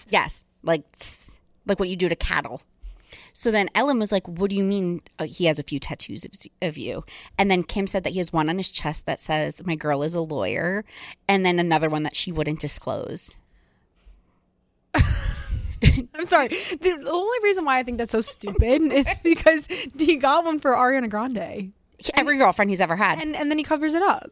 Yes, 0.08 0.42
like 0.62 0.84
like 1.66 1.78
what 1.78 1.90
you 1.90 1.96
do 1.96 2.08
to 2.08 2.16
cattle. 2.16 2.62
So 3.34 3.50
then 3.50 3.68
Ellen 3.74 3.98
was 3.98 4.10
like, 4.10 4.26
"What 4.26 4.48
do 4.48 4.56
you 4.56 4.64
mean 4.64 5.02
uh, 5.18 5.26
he 5.26 5.44
has 5.44 5.58
a 5.58 5.62
few 5.62 5.78
tattoos 5.78 6.24
of, 6.24 6.32
of 6.62 6.78
you?" 6.78 7.04
And 7.36 7.50
then 7.50 7.62
Kim 7.62 7.86
said 7.86 8.04
that 8.04 8.14
he 8.14 8.18
has 8.20 8.32
one 8.32 8.48
on 8.48 8.56
his 8.56 8.70
chest 8.70 9.04
that 9.04 9.20
says, 9.20 9.60
"My 9.66 9.74
girl 9.74 10.02
is 10.02 10.14
a 10.14 10.22
lawyer," 10.22 10.86
and 11.28 11.44
then 11.44 11.58
another 11.58 11.90
one 11.90 12.04
that 12.04 12.16
she 12.16 12.32
wouldn't 12.32 12.60
disclose. 12.60 13.34
I'm 14.94 16.26
sorry. 16.26 16.48
The, 16.48 17.00
the 17.02 17.10
only 17.10 17.38
reason 17.42 17.66
why 17.66 17.78
I 17.78 17.82
think 17.82 17.98
that's 17.98 18.12
so 18.12 18.22
stupid 18.22 18.80
is 18.92 19.06
because 19.22 19.66
he 19.66 20.16
got 20.16 20.46
one 20.46 20.58
for 20.58 20.72
Ariana 20.72 21.10
Grande, 21.10 21.74
Every 22.14 22.38
girlfriend 22.38 22.70
he's 22.70 22.80
ever 22.80 22.96
had, 22.96 23.20
and 23.20 23.34
and 23.36 23.50
then 23.50 23.58
he 23.58 23.64
covers 23.64 23.94
it 23.94 24.02
up. 24.02 24.30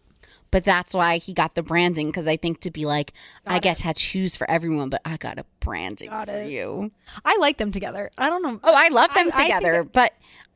but 0.50 0.64
that's 0.64 0.94
why 0.94 1.18
he 1.18 1.32
got 1.34 1.54
the 1.54 1.62
branding 1.62 2.06
because 2.08 2.26
I 2.26 2.36
think 2.38 2.60
to 2.60 2.70
be 2.70 2.86
like, 2.86 3.12
I 3.46 3.58
get 3.58 3.78
tattoos 3.78 4.36
for 4.36 4.48
everyone, 4.50 4.88
but 4.88 5.02
I 5.04 5.16
got 5.18 5.38
a 5.38 5.44
branding 5.60 6.08
Got 6.10 6.28
for 6.28 6.36
it. 6.36 6.50
you. 6.50 6.90
I 7.24 7.36
like 7.38 7.58
them 7.58 7.70
together. 7.72 8.10
I 8.16 8.30
don't 8.30 8.42
know. 8.42 8.58
Oh, 8.64 8.72
I 8.74 8.88
love 8.88 9.12
them 9.14 9.30
I- 9.34 9.38
I 9.38 9.42
together, 9.44 9.84
but 9.84 10.12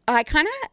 I 0.09 0.23
kind 0.23 0.47
of. 0.49 0.69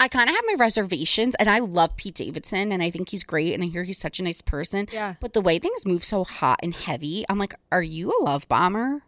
I 0.00 0.08
kind 0.08 0.28
of 0.28 0.34
have 0.34 0.44
my 0.46 0.54
reservations, 0.58 1.34
and 1.36 1.48
I 1.48 1.60
love 1.60 1.96
Pete 1.96 2.14
Davidson, 2.16 2.72
and 2.72 2.82
I 2.82 2.90
think 2.90 3.10
he's 3.10 3.22
great, 3.22 3.54
and 3.54 3.62
I 3.62 3.66
hear 3.66 3.84
he's 3.84 3.98
such 3.98 4.18
a 4.18 4.24
nice 4.24 4.40
person. 4.40 4.88
Yeah. 4.92 5.14
But 5.20 5.34
the 5.34 5.40
way 5.40 5.58
things 5.60 5.86
move 5.86 6.02
so 6.02 6.24
hot 6.24 6.58
and 6.62 6.74
heavy, 6.74 7.24
I'm 7.28 7.38
like, 7.38 7.54
are 7.70 7.82
you 7.82 8.10
a 8.10 8.24
love 8.24 8.48
bomber? 8.48 9.02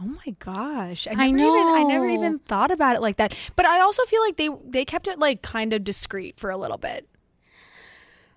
Oh 0.00 0.02
my 0.24 0.34
gosh! 0.38 1.08
I 1.08 1.24
I 1.26 1.30
never 1.32 1.56
Even, 1.58 1.74
I 1.74 1.82
never 1.82 2.08
even 2.08 2.38
thought 2.38 2.70
about 2.70 2.94
it 2.96 3.02
like 3.02 3.16
that. 3.16 3.34
But 3.56 3.66
I 3.66 3.80
also 3.80 4.04
feel 4.04 4.20
like 4.22 4.36
they 4.36 4.48
they 4.64 4.84
kept 4.84 5.08
it 5.08 5.18
like 5.18 5.42
kind 5.42 5.72
of 5.72 5.82
discreet 5.82 6.38
for 6.38 6.50
a 6.50 6.56
little 6.56 6.78
bit. 6.78 7.08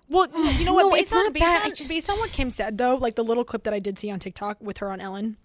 Well, 0.08 0.26
you 0.58 0.64
know 0.64 0.74
what? 0.74 0.82
No, 0.82 0.90
based 0.90 1.02
it's 1.04 1.12
on 1.14 1.24
not 1.24 1.32
based 1.32 1.44
that. 1.44 1.64
on 1.64 1.74
just- 1.74 1.88
based 1.90 2.10
on 2.10 2.18
what 2.18 2.32
Kim 2.32 2.50
said 2.50 2.78
though, 2.78 2.96
like 2.96 3.14
the 3.14 3.24
little 3.24 3.44
clip 3.44 3.62
that 3.62 3.72
I 3.72 3.78
did 3.78 3.98
see 3.98 4.10
on 4.10 4.18
TikTok 4.18 4.58
with 4.60 4.78
her 4.78 4.90
on 4.90 5.00
Ellen, 5.00 5.36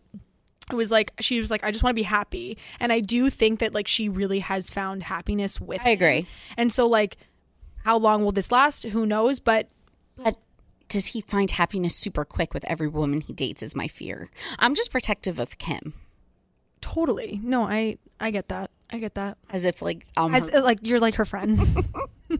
it 0.71 0.75
was 0.75 0.91
like 0.91 1.13
she 1.19 1.39
was 1.39 1.49
like 1.51 1.63
I 1.63 1.71
just 1.71 1.83
want 1.83 1.91
to 1.95 1.99
be 1.99 2.03
happy, 2.03 2.57
and 2.79 2.91
I 2.91 2.99
do 2.99 3.29
think 3.29 3.59
that 3.59 3.73
like 3.73 3.87
she 3.87 4.09
really 4.09 4.39
has 4.39 4.69
found 4.69 5.03
happiness 5.03 5.61
with. 5.61 5.81
I 5.85 5.91
agree. 5.91 6.21
him. 6.21 6.27
And 6.57 6.73
so 6.73 6.87
like, 6.87 7.17
how 7.85 7.97
long 7.97 8.23
will 8.23 8.31
this 8.33 8.51
last? 8.51 8.83
Who 8.85 9.05
knows? 9.05 9.39
But 9.39 9.69
But 10.17 10.35
does 10.89 11.07
he 11.07 11.21
find 11.21 11.51
happiness 11.51 11.95
super 11.95 12.25
quick 12.25 12.53
with 12.53 12.65
every 12.65 12.87
woman 12.87 13.21
he 13.21 13.33
dates? 13.33 13.61
Is 13.61 13.75
my 13.75 13.87
fear. 13.87 14.29
I'm 14.59 14.73
just 14.75 14.91
protective 14.91 15.39
of 15.39 15.57
Kim, 15.57 15.93
totally, 16.93 17.39
no, 17.43 17.63
I 17.63 17.97
I 18.19 18.31
get 18.31 18.47
that. 18.49 18.71
I 18.89 18.99
get 18.99 19.15
that. 19.15 19.37
as 19.49 19.65
if 19.65 19.81
like 19.81 20.05
um, 20.15 20.33
As 20.33 20.49
her- 20.49 20.61
like 20.61 20.79
you're 20.81 20.99
like 20.99 21.15
her 21.15 21.25
friend. 21.25 21.59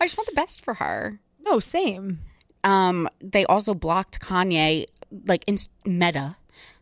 I 0.00 0.04
just 0.06 0.16
want 0.16 0.28
the 0.28 0.34
best 0.34 0.64
for 0.64 0.74
her. 0.74 1.20
no, 1.44 1.60
same. 1.60 2.20
Um, 2.64 3.08
they 3.20 3.44
also 3.46 3.72
blocked 3.74 4.20
Kanye, 4.20 4.86
like 5.26 5.44
in 5.46 5.56
Meta. 5.84 6.36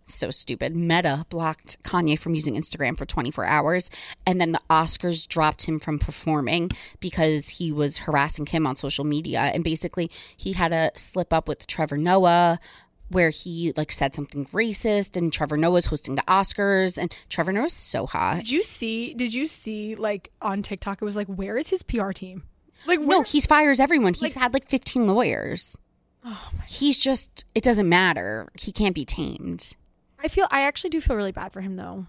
So 0.09 0.31
stupid. 0.31 0.75
Meta 0.77 1.27
blocked 1.31 1.83
Kanye 1.83 2.17
from 2.19 2.35
using 2.35 2.55
Instagram 2.55 2.97
for 2.97 3.05
24 3.07 3.45
hours, 3.45 3.91
and 4.25 4.41
then 4.41 4.53
the 4.53 4.61
Oscars 4.71 5.27
dropped 5.27 5.65
him 5.67 5.81
from 5.81 5.99
performing 5.99 6.71
because 7.01 7.49
he 7.59 7.73
was 7.73 7.99
harassing 7.99 8.45
Kim 8.45 8.67
on 8.69 8.77
social 8.77 9.05
media. 9.05 9.41
And 9.41 9.65
basically, 9.65 10.09
he 10.37 10.53
had 10.53 10.73
a 10.73 10.93
slip 10.97 11.33
up 11.33 11.49
with 11.49 11.67
Trevor 11.67 11.97
Noah 11.99 12.61
where 13.09 13.31
he 13.31 13.73
like 13.77 13.93
said 13.93 14.15
something 14.15 14.47
racist, 14.47 15.17
and 15.17 15.33
Trevor 15.33 15.57
Noah's 15.57 15.87
hosting 15.87 16.15
the 16.15 16.23
Oscars, 16.23 16.99
and 16.99 17.15
Trevor 17.29 17.53
Noah's 17.53 17.73
so 17.73 18.07
hot. 18.07 18.37
Did 18.39 18.51
you 18.51 18.63
see? 18.63 19.15
Did 19.15 19.33
you 19.35 19.47
see 19.47 19.95
like 19.95 20.31
on 20.43 20.63
TikTok? 20.63 21.01
It 21.01 21.05
was 21.05 21.17
like, 21.17 21.29
where 21.29 21.57
is 21.59 21.71
his 21.71 21.83
PR 21.83 22.11
team? 22.13 22.45
Like 22.87 23.01
No, 23.01 23.07
where? 23.19 23.23
he 23.25 23.41
fires 23.41 23.81
everyone. 23.81 24.15
He's 24.15 24.35
had 24.35 24.53
like 24.53 24.69
15 24.69 25.07
lawyers. 25.07 25.77
Oh 26.25 26.51
He's 26.67 26.99
just, 26.99 27.45
it 27.55 27.63
doesn't 27.63 27.89
matter. 27.89 28.49
He 28.59 28.73
can't 28.73 28.95
be 28.95 29.05
tamed. 29.05 29.75
I 30.23 30.29
feel. 30.29 30.47
I 30.51 30.63
actually 30.63 30.91
do 30.91 31.01
feel 31.01 31.17
really 31.17 31.33
bad 31.33 31.53
for 31.53 31.61
him 31.61 31.77
though. 31.77 32.07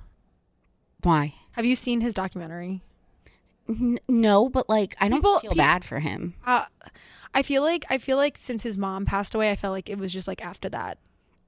Why? 1.04 1.36
Have 1.52 1.66
you 1.66 1.76
seen 1.76 2.02
his 2.02 2.14
documentary? 2.14 2.82
N- 3.70 3.99
no, 4.07 4.49
but 4.49 4.70
like, 4.70 4.95
I 4.99 5.09
don't 5.09 5.20
People- 5.22 5.39
feel 5.39 5.55
bad 5.55 5.84
for 5.84 5.99
him. 5.99 6.34
Uh, 6.45 6.65
I 7.34 7.41
feel 7.43 7.61
like 7.61 7.86
I 7.89 7.97
feel 7.97 8.18
like 8.18 8.38
since 8.38 8.63
his 8.63 8.78
mom 8.78 9.05
passed 9.05 9.36
away, 9.36 9.51
I 9.51 9.55
felt 9.55 9.74
like 9.74 9.89
it 9.89 9.97
was 9.97 10.11
just 10.13 10.28
like 10.28 10.43
after 10.43 10.70
that. 10.70 10.97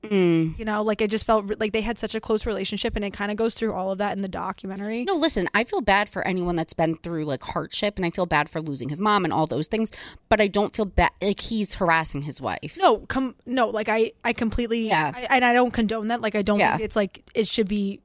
Mm. 0.04 0.58
You 0.58 0.64
know, 0.64 0.82
like 0.82 1.02
it 1.02 1.10
just 1.12 1.26
felt 1.26 1.44
re- 1.50 1.56
like 1.60 1.74
they 1.74 1.82
had 1.82 2.00
such 2.00 2.16
a 2.16 2.22
close 2.22 2.46
relationship, 2.46 2.96
and 2.96 3.04
it 3.04 3.12
kind 3.12 3.32
of 3.32 3.38
goes 3.38 3.54
through 3.54 3.74
all 3.74 3.92
of 3.92 3.98
that 3.98 4.14
in 4.16 4.22
the 4.22 4.30
documentary. 4.30 5.04
No, 5.04 5.14
listen, 5.16 5.50
I 5.54 5.66
feel 5.66 5.82
bad 5.82 6.08
for 6.08 6.26
anyone 6.26 6.56
that's 6.56 6.72
been 6.74 6.96
through 6.96 7.26
like 7.26 7.44
hardship 7.44 7.98
and 7.98 8.06
I 8.06 8.10
feel 8.10 8.26
bad 8.26 8.48
for 8.50 8.62
losing 8.62 8.88
his 8.88 9.00
mom 9.02 9.26
and 9.26 9.34
all 9.34 9.46
those 9.46 9.68
things, 9.68 9.92
but 10.30 10.40
I 10.40 10.48
don't 10.48 10.74
feel 10.74 10.86
bad. 10.86 11.12
Like, 11.22 11.42
he's 11.42 11.74
harassing 11.76 12.22
his 12.22 12.40
wife. 12.40 12.78
no, 12.80 13.00
come 13.08 13.36
no, 13.46 13.68
like 13.68 13.90
I 13.90 14.14
I 14.24 14.32
completely 14.32 14.88
Yeah. 14.88 15.12
I, 15.14 15.28
and 15.32 15.44
I 15.44 15.52
don't 15.52 15.72
condone 15.72 16.08
that. 16.10 16.22
Like 16.22 16.36
I 16.36 16.44
don't 16.44 16.60
Yeah. 16.60 16.72
think 16.78 16.84
it's 16.86 16.96
like 16.96 17.30
it 17.34 17.48
should 17.48 17.68
be. 17.68 18.00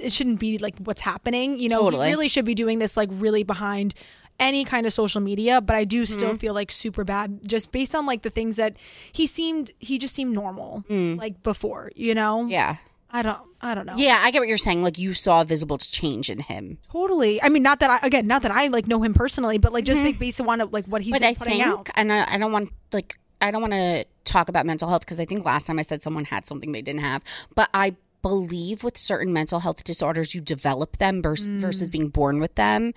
It 0.00 0.12
shouldn't 0.12 0.38
be 0.40 0.58
like 0.58 0.76
what's 0.78 1.00
happening. 1.00 1.58
You 1.58 1.68
know, 1.68 1.82
Totally. 1.82 2.06
he 2.08 2.12
really 2.12 2.28
should 2.28 2.44
be 2.44 2.54
doing 2.54 2.78
this 2.78 2.96
like 2.96 3.08
really 3.12 3.42
behind 3.42 3.94
any 4.40 4.64
kind 4.64 4.86
of 4.86 4.92
social 4.92 5.20
media. 5.20 5.60
But 5.60 5.76
I 5.76 5.84
do 5.84 6.06
still 6.06 6.30
Mm-hmm. 6.30 6.36
feel 6.38 6.54
like 6.54 6.70
super 6.70 7.04
bad 7.04 7.40
just 7.46 7.72
based 7.72 7.94
on 7.94 8.06
like 8.06 8.22
the 8.22 8.30
things 8.30 8.56
that 8.56 8.76
he 9.12 9.26
seemed. 9.26 9.70
He 9.78 9.98
just 9.98 10.14
seemed 10.14 10.32
normal 10.34 10.84
like 10.88 11.42
before. 11.42 11.90
You 11.96 12.14
know. 12.14 12.44
Mm. 12.46 12.50
Yeah. 12.50 12.76
I 13.10 13.22
don't. 13.22 13.38
I 13.62 13.74
don't 13.74 13.86
know. 13.86 13.94
Yeah, 13.96 14.18
I 14.20 14.30
get 14.30 14.38
what 14.40 14.48
you're 14.48 14.58
saying. 14.58 14.82
Like, 14.82 14.98
you 14.98 15.14
saw 15.14 15.40
a 15.40 15.44
visible 15.46 15.78
change 15.78 16.28
in 16.28 16.40
him. 16.40 16.76
Totally. 16.92 17.42
I 17.42 17.48
mean, 17.48 17.62
not 17.62 17.80
that 17.80 17.88
I 17.90 18.06
again, 18.06 18.26
not 18.26 18.42
that 18.42 18.50
I 18.52 18.66
like 18.68 18.86
know 18.86 19.02
him 19.02 19.14
personally, 19.14 19.56
but 19.56 19.72
like 19.72 19.84
just 19.86 20.02
like 20.02 20.18
based 20.18 20.40
on 20.42 20.58
like 20.70 20.84
what 20.86 21.00
he's 21.02 21.14
Mm-hmm. 21.14 21.22
but 21.22 21.26
I 21.26 21.34
putting 21.34 21.52
think, 21.54 21.66
out. 21.66 21.88
and 21.96 22.12
I, 22.12 22.34
I 22.34 22.36
don't 22.38 22.52
want 22.52 22.70
like 22.92 23.18
I 23.40 23.50
don't 23.50 23.62
want 23.62 23.72
to 23.72 24.04
talk 24.24 24.50
about 24.50 24.66
mental 24.66 24.90
health 24.90 25.00
because 25.00 25.18
I 25.18 25.24
think 25.24 25.42
last 25.46 25.66
time 25.66 25.78
I 25.78 25.82
said 25.82 26.02
someone 26.02 26.26
had 26.26 26.44
something 26.44 26.72
they 26.72 26.82
didn't 26.82 27.00
have, 27.00 27.24
but 27.54 27.70
I 27.72 27.96
believe 28.22 28.82
with 28.82 28.96
certain 28.96 29.32
mental 29.32 29.60
health 29.60 29.84
disorders 29.84 30.34
you 30.34 30.40
develop 30.40 30.98
them 30.98 31.22
vers- 31.22 31.50
Mm. 31.50 31.60
versus 31.60 31.88
being 31.90 32.08
born 32.08 32.40
with 32.40 32.54
them. 32.56 32.92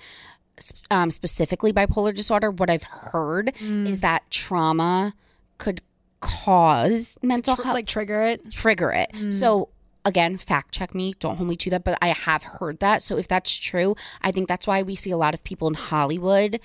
Um, 0.91 1.09
specifically 1.11 1.73
bipolar 1.73 2.13
disorder, 2.13 2.51
what 2.51 2.69
I've 2.69 2.83
heard 2.83 3.51
Mm. 3.59 3.87
is 3.87 4.01
that 4.01 4.29
trauma 4.29 5.13
could 5.57 5.81
cause 6.19 7.17
mental 7.21 7.55
Tr- 7.55 7.63
health 7.63 7.73
like 7.75 7.87
trigger 7.87 8.21
it. 8.23 8.51
trigger 8.51 8.91
it. 8.91 9.11
So 9.33 9.69
again, 10.05 10.37
fact 10.37 10.71
check 10.73 10.93
me, 10.95 11.13
don't 11.19 11.37
hold 11.37 11.49
me 11.49 11.55
to 11.57 11.69
that, 11.71 11.83
but 11.83 11.97
I 12.01 12.09
have 12.09 12.43
heard 12.43 12.79
that. 12.79 13.01
So 13.03 13.17
if 13.17 13.27
that's 13.27 13.53
true, 13.55 13.95
I 14.21 14.31
think 14.31 14.47
that's 14.47 14.67
why 14.67 14.81
we 14.83 14.95
see 14.95 15.11
a 15.11 15.17
lot 15.17 15.33
of 15.33 15.43
people 15.43 15.67
in 15.67 15.73
Hollywood 15.75 16.59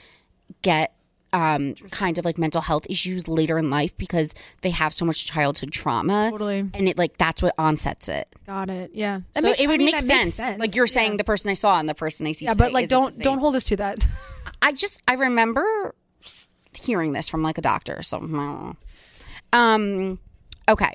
get 0.63 0.93
um 1.37 1.74
kind 1.91 2.16
of 2.18 2.24
like 2.24 2.39
mental 2.39 2.62
health 2.62 2.87
issues 2.89 3.28
later 3.28 3.59
in 3.59 3.68
life 3.68 3.97
because 3.99 4.34
they 4.62 4.70
have 4.70 4.95
so 4.95 5.05
much 5.05 5.26
childhood 5.26 5.70
trauma. 5.70 6.30
Totally. 6.30 6.61
And 6.72 6.89
it 6.89 6.97
like 6.97 7.18
that's 7.18 7.43
what 7.43 7.55
onsets 7.59 8.09
it. 8.09 8.26
Got 8.47 8.70
it. 8.70 8.93
Yeah. 8.95 9.20
That 9.34 9.43
so 9.43 9.49
makes- 9.49 9.61
it 9.61 9.64
I 9.64 9.66
would 9.66 9.78
mean, 9.78 9.87
make, 9.87 9.99
that 10.01 10.28
sense. 10.32 10.39
Like 10.59 10.74
you're 10.74 10.87
saying 10.87 11.12
Yeah. 11.12 11.16
the 11.18 11.24
person 11.24 11.51
I 11.51 11.55
saw 11.55 11.78
and 11.78 11.89
the 11.89 11.95
person 11.95 12.26
I 12.26 12.32
see 12.32 12.47
Yeah, 12.47 12.55
but 12.55 12.72
like 12.72 12.89
don't 12.89 13.16
don't 13.18 13.39
hold 13.39 13.55
us 13.55 13.64
to 13.64 13.76
that. 13.76 14.07
I 14.62 14.72
just 14.72 15.03
I 15.07 15.14
remember 15.14 15.95
hearing 16.74 17.12
this 17.12 17.28
from 17.28 17.43
like 17.43 17.59
a 17.59 17.62
doctor. 17.62 18.03
So 18.03 18.18
I 19.53 19.74
um, 19.74 20.18
okay. 20.68 20.93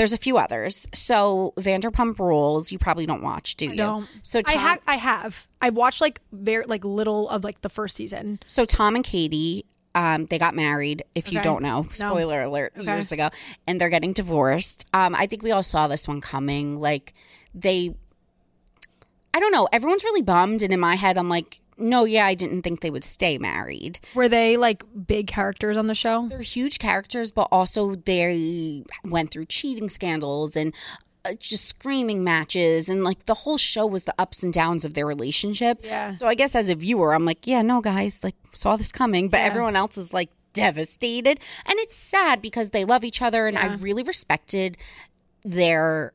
There's 0.00 0.14
a 0.14 0.16
few 0.16 0.38
others. 0.38 0.88
So 0.94 1.52
Vanderpump 1.58 2.18
Rules, 2.18 2.72
you 2.72 2.78
probably 2.78 3.04
don't 3.04 3.22
watch, 3.22 3.56
do 3.56 3.66
you? 3.66 3.76
don't. 3.76 4.08
So 4.22 4.40
I 4.46 4.54
have 4.54 4.78
I 4.86 4.96
have. 4.96 5.46
I've 5.60 5.74
watched 5.74 6.00
like 6.00 6.22
very 6.32 6.64
like 6.64 6.86
little 6.86 7.28
of 7.28 7.44
like 7.44 7.60
the 7.60 7.68
first 7.68 7.96
season. 7.96 8.38
so 8.46 8.64
Tom 8.64 8.94
and 8.94 9.04
Katie, 9.04 9.66
um, 9.94 10.24
they 10.24 10.38
got 10.38 10.54
married. 10.54 11.04
If 11.14 11.30
you 11.34 11.42
don't 11.42 11.60
know, 11.62 11.86
spoiler 11.92 12.40
alert, 12.40 12.72
Okay. 12.78 12.86
years 12.86 13.12
ago, 13.12 13.28
and 13.66 13.78
they're 13.78 13.90
getting 13.90 14.14
divorced. 14.14 14.86
Um, 14.94 15.14
I 15.14 15.26
think 15.26 15.42
we 15.42 15.50
all 15.50 15.62
saw 15.62 15.86
this 15.86 16.08
one 16.08 16.22
coming. 16.22 16.80
Like 16.80 17.12
they, 17.54 17.94
I 19.34 19.38
don't 19.40 19.52
know. 19.52 19.68
Everyone's 19.70 20.02
really 20.04 20.22
bummed, 20.22 20.62
and 20.62 20.72
in 20.72 20.80
my 20.80 20.94
head, 20.94 21.18
I'm 21.18 21.28
like, 21.28 21.60
no, 21.80 22.04
yeah, 22.04 22.26
I 22.26 22.34
didn't 22.34 22.62
think 22.62 22.80
they 22.80 22.90
would 22.90 23.04
stay 23.04 23.38
married. 23.38 23.98
Were 24.14 24.28
they 24.28 24.56
like 24.56 24.84
big 25.06 25.26
characters 25.26 25.76
on 25.76 25.86
the 25.86 25.94
show? 25.94 26.28
they're 26.28 26.40
huge 26.40 26.78
characters, 26.78 27.30
but 27.30 27.48
also 27.50 27.94
they 27.96 28.84
went 29.04 29.30
through 29.30 29.46
cheating 29.46 29.88
scandals 29.88 30.54
and 30.56 30.74
uh, 31.24 31.34
just 31.38 31.66
screaming 31.66 32.24
matches, 32.24 32.88
and 32.88 33.04
like 33.04 33.26
the 33.26 33.34
whole 33.34 33.58
show 33.58 33.86
was 33.86 34.04
the 34.04 34.14
ups 34.18 34.42
and 34.42 34.52
downs 34.52 34.84
of 34.84 34.94
their 34.94 35.06
relationship. 35.06 35.80
Yeah. 35.84 36.12
So 36.12 36.26
I 36.26 36.34
guess 36.34 36.54
as 36.54 36.68
a 36.70 36.74
viewer, 36.74 37.14
I'm 37.14 37.24
like, 37.26 37.46
yeah, 37.46 37.60
no, 37.62 37.80
guys, 37.80 38.24
like 38.24 38.36
saw 38.54 38.76
this 38.76 38.90
coming, 38.92 39.28
but 39.28 39.38
Yeah. 39.38 39.44
everyone 39.46 39.76
else 39.76 39.98
is 39.98 40.14
like 40.14 40.30
devastated, 40.52 41.38
and 41.66 41.78
it's 41.78 41.94
sad 41.94 42.40
because 42.40 42.70
they 42.70 42.84
love 42.84 43.04
each 43.04 43.20
other, 43.20 43.46
and 43.46 43.58
I 43.58 43.74
really 43.76 44.02
respected 44.02 44.76
their 45.44 46.12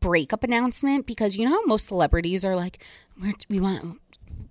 breakup 0.00 0.44
announcement 0.44 1.06
because 1.06 1.36
you 1.36 1.44
know 1.44 1.50
how 1.52 1.64
most 1.66 1.86
celebrities 1.88 2.44
are 2.44 2.54
like, 2.56 2.78
we 3.48 3.58
want 3.60 4.00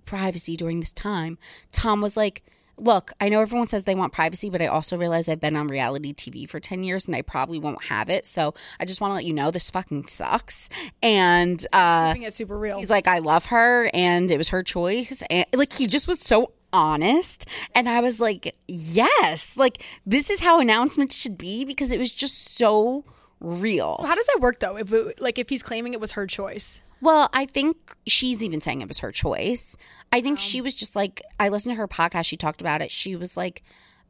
privacy 0.06 0.56
during 0.56 0.80
this 0.80 0.92
time. 0.92 1.38
Tom 1.72 2.00
was 2.00 2.16
like, 2.16 2.42
Look, 2.78 3.12
I 3.22 3.30
know 3.30 3.40
everyone 3.40 3.68
says 3.68 3.84
they 3.84 3.94
want 3.94 4.12
privacy, 4.12 4.50
but 4.50 4.60
I 4.60 4.66
also 4.66 4.98
realize 4.98 5.30
I've 5.30 5.40
been 5.40 5.56
on 5.56 5.66
reality 5.66 6.12
TV 6.12 6.46
for 6.46 6.60
10 6.60 6.84
years 6.84 7.06
and 7.06 7.16
I 7.16 7.22
probably 7.22 7.58
won't 7.58 7.84
have 7.84 8.10
it. 8.10 8.26
So 8.26 8.52
I 8.78 8.84
just 8.84 9.00
want 9.00 9.12
to 9.12 9.14
let 9.14 9.24
you 9.24 9.32
know 9.32 9.50
this 9.50 9.70
fucking 9.70 10.08
sucks. 10.08 10.68
And 11.02 11.66
uh, 11.72 12.08
Keeping 12.12 12.24
it 12.24 12.34
super 12.34 12.58
real. 12.58 12.76
he's 12.76 12.90
like, 12.90 13.06
I 13.06 13.20
love 13.20 13.46
her 13.46 13.88
and 13.94 14.30
it 14.30 14.36
was 14.36 14.50
her 14.50 14.62
choice. 14.62 15.22
And 15.30 15.46
like, 15.54 15.72
he 15.72 15.86
just 15.86 16.06
was 16.06 16.20
so 16.20 16.52
honest. 16.70 17.46
And 17.74 17.88
I 17.88 18.00
was 18.00 18.20
like, 18.20 18.54
yes, 18.68 19.56
like, 19.56 19.82
this 20.04 20.28
is 20.28 20.40
how 20.40 20.60
announcements 20.60 21.16
should 21.16 21.38
be 21.38 21.64
because 21.64 21.90
it 21.90 21.98
was 21.98 22.12
just 22.12 22.58
so 22.58 23.06
real. 23.40 23.96
So 24.00 24.06
how 24.06 24.14
does 24.14 24.26
that 24.26 24.40
work 24.40 24.60
though? 24.60 24.76
If 24.76 24.92
it, 24.92 25.18
like 25.18 25.38
if 25.38 25.48
he's 25.48 25.62
claiming 25.62 25.94
it 25.94 26.00
was 26.00 26.12
her 26.12 26.26
choice. 26.26 26.82
Well, 27.00 27.28
I 27.32 27.46
think 27.46 27.76
she's 28.06 28.42
even 28.42 28.60
saying 28.60 28.80
it 28.80 28.88
was 28.88 29.00
her 29.00 29.12
choice. 29.12 29.76
I 30.12 30.20
think 30.20 30.38
she 30.38 30.60
was 30.60 30.74
just 30.74 30.96
like, 30.96 31.22
I 31.38 31.48
listened 31.48 31.74
to 31.74 31.78
her 31.78 31.88
podcast. 31.88 32.26
She 32.26 32.36
talked 32.36 32.60
about 32.60 32.80
it. 32.80 32.90
She 32.90 33.16
was 33.16 33.36
like, 33.36 33.62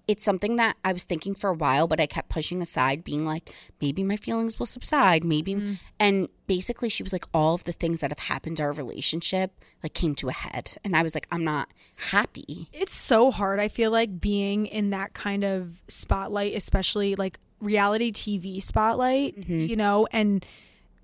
it's 0.09 0.25
something 0.25 0.55
that 0.55 0.77
I 0.85 0.93
was 0.93 1.03
thinking 1.03 1.35
for 1.35 1.51
a 1.51 1.55
while, 1.55 1.89
but 1.89 2.01
I 2.01 2.07
kept 2.07 2.29
pushing 2.29 2.63
aside, 2.63 3.03
being 3.03 3.25
like, 3.27 3.53
maybe 3.81 4.05
my 4.05 4.17
feelings 4.17 4.57
will 4.57 4.67
subside. 4.67 5.25
Maybe. 5.25 5.79
And 5.99 6.29
basically, 6.47 6.89
she 6.89 7.03
was 7.03 7.13
like, 7.13 7.25
all 7.35 7.55
of 7.57 7.65
the 7.65 7.73
things 7.73 8.01
that 8.01 8.13
have 8.13 8.21
happened 8.21 8.59
to 8.59 8.63
our 8.63 8.73
relationship 8.73 9.51
like 9.83 9.95
came 9.95 10.15
to 10.17 10.29
a 10.29 10.33
head. 10.33 10.79
And 10.85 10.95
I 10.95 11.03
was 11.03 11.15
like, 11.17 11.27
I'm 11.33 11.43
not 11.43 11.71
happy. 11.97 12.69
It's 12.73 12.95
so 12.95 13.33
hard. 13.33 13.59
I 13.59 13.67
feel 13.67 13.91
like 13.91 14.21
being 14.21 14.67
in 14.67 14.91
that 14.91 15.13
kind 15.13 15.43
of 15.43 15.83
spotlight, 15.89 16.55
especially 16.55 17.17
like 17.17 17.41
reality 17.61 18.13
TV 18.13 18.63
spotlight, 18.63 19.41
Mm-hmm. 19.41 19.61
you 19.67 19.75
know, 19.75 20.07
and 20.13 20.47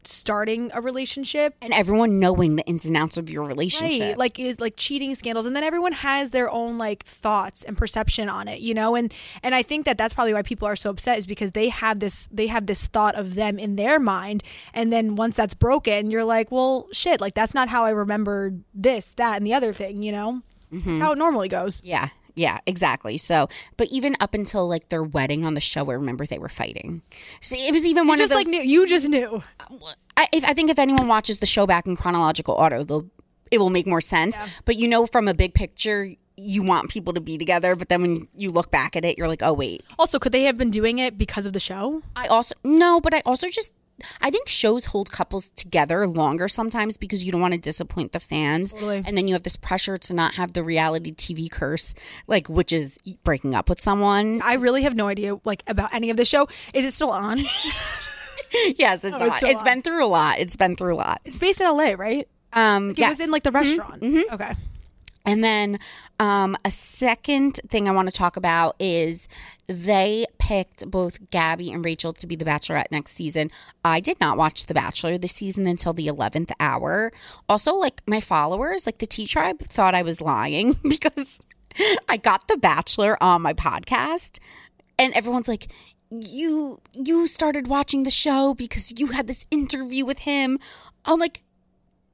starting 0.05 0.71
a 0.75 0.81
relationship. 0.81 1.55
And 1.63 1.73
everyone 1.73 2.19
knowing 2.19 2.57
the 2.57 2.65
ins 2.65 2.85
and 2.85 2.97
outs 2.97 3.17
of 3.17 3.31
your 3.31 3.45
relationship. 3.45 4.01
Right, 4.01 4.19
like 4.19 4.39
is 4.39 4.61
like 4.61 4.75
cheating 4.77 5.15
scandals, 5.15 5.47
and 5.47 5.55
then 5.55 5.65
everyone 5.65 5.93
has 5.93 6.31
their 6.31 6.51
own 6.51 6.79
like 6.79 7.05
thoughts 7.05 7.63
and 7.65 7.77
perception 7.77 8.29
on 8.29 8.49
it, 8.49 8.61
you 8.61 8.75
know, 8.75 8.95
and 8.95 9.13
and 9.43 9.55
I 9.55 9.63
think 9.63 9.85
that 9.87 9.99
that's 9.99 10.15
probably 10.15 10.35
why 10.35 10.43
people 10.43 10.69
are 10.69 10.77
so 10.77 10.91
upset 10.91 11.19
is 11.19 11.27
because 11.27 11.53
they 11.53 11.69
have 11.69 12.01
this 12.01 12.29
they 12.33 12.47
have 12.47 12.67
this 12.67 12.87
thought 12.87 13.15
of 13.15 13.35
them 13.35 13.59
in 13.59 13.77
their 13.77 13.99
mind, 13.99 14.43
and 14.75 14.93
then 14.93 15.17
once 15.17 15.37
that's 15.37 15.55
broken, 15.55 16.11
you're 16.11 16.25
like, 16.25 16.51
well, 16.51 16.89
shit, 16.93 17.21
like 17.21 17.35
that's 17.35 17.55
not 17.55 17.69
how 17.69 17.85
I 17.85 17.91
remembered 17.91 18.63
this, 18.75 19.13
that, 19.13 19.37
and 19.37 19.47
the 19.47 19.55
other 19.55 19.73
thing, 19.73 20.03
you 20.03 20.13
know. 20.13 20.43
That's 20.71 20.85
mm-hmm. 20.85 21.01
how 21.01 21.13
it 21.13 21.19
normally 21.19 21.49
goes. 21.49 21.83
Yeah, 21.85 22.09
Yeah, 22.35 22.59
exactly. 22.67 23.19
So, 23.19 23.49
but 23.77 23.89
even 23.89 24.17
up 24.21 24.35
until 24.35 24.67
like 24.69 24.89
their 24.89 25.03
wedding 25.03 25.45
on 25.45 25.55
the 25.55 25.61
show, 25.61 25.91
I 25.91 25.95
remember 25.95 26.25
they 26.25 26.39
were 26.39 26.49
fighting. 26.49 27.03
So 27.41 27.57
it 27.59 27.73
was 27.73 27.87
even 27.87 28.07
one 28.07 28.19
Just 28.19 28.33
of 28.33 28.37
like 28.37 28.47
those. 28.47 28.53
knew, 28.53 28.63
you 28.63 28.87
just 28.87 29.09
knew. 29.09 29.43
I, 30.17 30.27
if, 30.33 30.45
I 30.45 30.55
think 30.55 30.71
if 30.71 30.79
anyone 30.79 31.09
watches 31.09 31.39
the 31.39 31.47
show 31.47 31.67
back 31.67 31.87
in 31.87 31.97
chronological 31.97 32.55
order, 32.55 32.85
they'll 32.85 33.07
it 33.51 33.59
will 33.59 33.71
make 33.71 33.87
more 33.87 34.01
sense. 34.01 34.37
But 34.65 34.77
you 34.77 34.89
know, 34.89 35.07
from 35.07 35.29
a 35.29 35.35
big 35.35 35.53
picture, 35.53 36.09
you 36.37 36.63
want 36.63 36.89
people 36.89 37.13
to 37.13 37.21
be 37.21 37.37
together. 37.37 37.77
But 37.77 37.91
then 37.91 38.01
when 38.01 38.29
you 38.35 38.51
look 38.51 38.71
back 38.71 38.97
at 38.97 39.05
it, 39.05 39.19
you're 39.19 39.29
like, 39.29 39.43
oh 39.43 39.53
wait. 39.53 39.83
Also, 39.99 40.19
could 40.19 40.33
they 40.33 40.45
have 40.45 40.57
been 40.57 40.71
doing 40.71 40.99
it 40.99 41.19
because 41.19 41.45
of 41.45 41.53
the 41.53 41.61
show? 41.61 42.03
I 42.17 42.27
also 42.29 42.55
no, 42.65 43.01
but 43.01 43.13
I 43.15 43.23
also 43.27 43.49
just. 43.49 43.73
I 44.21 44.31
think 44.31 44.49
shows 44.49 44.87
hold 44.87 45.11
couples 45.11 45.51
together 45.51 46.07
longer 46.07 46.49
sometimes 46.49 46.97
because 46.97 47.25
you 47.25 47.33
don't 47.33 47.41
want 47.41 47.55
to 47.55 47.61
disappoint 47.61 48.13
the 48.13 48.21
fans. 48.21 48.73
Totally. 48.73 49.03
And 49.05 49.17
then 49.17 49.29
you 49.29 49.35
have 49.35 49.43
this 49.43 49.57
pressure 49.57 49.97
to 49.97 50.15
not 50.15 50.35
have 50.35 50.53
the 50.53 50.63
reality 50.63 51.13
TV 51.13 51.51
curse, 51.51 51.95
like, 52.27 52.49
which 52.49 52.73
is 52.73 52.99
breaking 53.25 53.55
up 53.55 53.69
with 53.69 53.81
someone. 53.81 54.41
I 54.43 54.55
really 54.55 54.83
have 54.83 54.95
no 54.95 55.09
idea 55.09 55.37
like 55.45 55.63
about 55.67 55.93
any 55.95 56.11
of 56.11 56.17
the 56.17 56.25
show. 56.25 56.49
Is 56.75 56.85
it 56.85 56.93
still 56.93 57.11
on? 57.11 57.39
yes, 58.77 59.05
it's 59.05 59.15
Oh, 59.21 59.23
on. 59.25 59.29
it's 59.29 59.43
It's, 59.43 59.59
on. 59.61 59.65
been 59.65 59.83
through 59.83 60.05
a 60.05 60.09
lot. 60.09 60.39
It's 60.39 60.57
been 60.57 60.77
through 60.77 60.95
a 60.95 60.97
lot. 60.97 61.21
it's 61.25 61.39
based 61.39 61.61
in 61.61 61.67
LA, 61.69 61.93
right? 61.97 62.29
Um, 62.53 62.91
It 62.91 62.99
yes. 62.99 63.11
was 63.11 63.21
in 63.21 63.31
like 63.31 63.43
the 63.45 63.51
restaurant. 63.51 64.03
Okay. 64.05 64.55
And 65.25 65.43
then 65.43 65.79
um, 66.19 66.57
a 66.65 66.71
second 66.71 67.61
thing 67.69 67.89
I 67.89 67.93
want 67.93 68.09
to 68.09 68.15
talk 68.15 68.37
about 68.37 68.75
is 68.81 69.29
they 69.67 70.27
picked 70.39 70.91
both 70.91 71.31
Gabby 71.31 71.73
and 71.73 71.85
Rachel 71.85 72.13
to 72.13 72.27
be 72.27 72.37
the 72.37 72.45
Bachelorette 72.45 72.91
next 72.91 73.13
season. 73.13 73.51
I 73.85 74.01
did 74.01 74.21
not 74.21 74.37
watch 74.37 74.67
The 74.67 74.75
Bachelor 74.75 75.19
this 75.19 75.33
season 75.33 75.67
until 75.67 75.93
the 75.93 76.09
11th 76.09 76.53
hour. 76.59 77.13
Also, 77.49 77.75
like 77.75 78.03
my 78.07 78.21
followers, 78.21 78.85
like 78.87 78.99
the 78.99 79.07
Tea 79.07 79.27
Tribe, 79.27 79.61
thought 79.63 79.95
I 79.95 80.03
was 80.03 80.21
lying 80.21 80.73
because 80.83 81.41
I 82.09 82.17
got 82.17 82.49
The 82.49 82.57
Bachelor 82.57 83.23
on 83.23 83.43
my 83.43 83.55
podcast, 83.55 84.39
and 84.99 85.15
everyone's 85.15 85.49
like, 85.49 85.69
you 86.11 86.79
you 86.93 87.27
started 87.27 87.69
watching 87.69 88.03
the 88.03 88.11
show 88.11 88.53
because 88.53 88.93
you 88.99 89.09
had 89.09 89.27
this 89.27 89.47
interview 89.51 90.05
with 90.05 90.21
him. 90.21 90.59
I'm 91.07 91.19
like, 91.19 91.43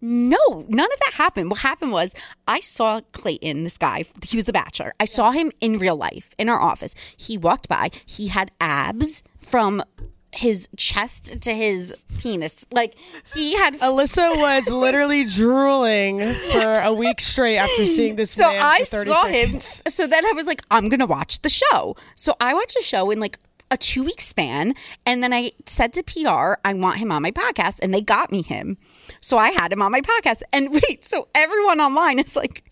no, 0.00 0.64
none 0.68 0.92
of 0.92 0.98
that 1.00 1.12
happened. 1.14 1.50
What 1.50 1.60
happened 1.60 1.92
was 1.92 2.14
I 2.46 2.60
saw 2.60 3.00
Clayton, 3.12 3.64
this 3.64 3.78
guy, 3.78 4.04
he 4.24 4.36
was 4.36 4.44
the 4.44 4.52
bachelor. 4.52 4.94
I 5.00 5.04
saw 5.04 5.32
him 5.32 5.50
in 5.60 5.78
real 5.78 5.96
life 5.96 6.34
in 6.38 6.48
our 6.48 6.60
office. 6.60 6.94
He 7.16 7.36
walked 7.36 7.68
by, 7.68 7.90
he 8.06 8.28
had 8.28 8.50
abs 8.60 9.22
from 9.40 9.82
his 10.30 10.68
chest 10.76 11.40
to 11.40 11.54
his 11.54 11.94
penis. 12.18 12.68
Like 12.70 12.94
he 13.34 13.56
had 13.56 13.74
Alyssa 13.80 14.36
was 14.36 14.68
literally 14.68 15.24
drooling 15.24 16.18
for 16.52 16.80
a 16.80 16.92
week 16.92 17.20
straight 17.20 17.56
after 17.56 17.86
seeing 17.86 18.16
this 18.16 18.30
so 18.30 18.48
I 18.48 18.80
for 18.80 19.04
30 19.04 19.10
saw 19.10 19.22
seconds. 19.24 19.78
him. 19.78 19.82
So 19.90 20.06
then 20.06 20.26
I 20.26 20.32
was 20.32 20.46
like, 20.46 20.60
I'm 20.70 20.88
gonna 20.90 21.06
watch 21.06 21.40
the 21.40 21.48
show. 21.48 21.96
So 22.14 22.34
I 22.40 22.54
watched 22.54 22.76
the 22.76 22.82
show 22.82 23.10
and 23.10 23.20
like 23.20 23.38
a 23.70 23.76
two 23.76 24.02
week 24.04 24.20
span, 24.20 24.74
and 25.04 25.22
then 25.22 25.32
I 25.32 25.52
said 25.66 25.92
to 25.94 26.02
PR, 26.02 26.54
I 26.64 26.74
want 26.74 26.98
him 26.98 27.12
on 27.12 27.22
my 27.22 27.30
podcast, 27.30 27.78
and 27.82 27.92
they 27.92 28.00
got 28.00 28.30
me 28.32 28.42
him. 28.42 28.78
So 29.20 29.36
I 29.38 29.50
had 29.50 29.72
him 29.72 29.82
on 29.82 29.92
my 29.92 30.00
podcast. 30.00 30.42
And 30.52 30.72
wait, 30.88 31.04
so 31.04 31.28
everyone 31.34 31.80
online 31.80 32.18
is 32.18 32.34
like, 32.36 32.64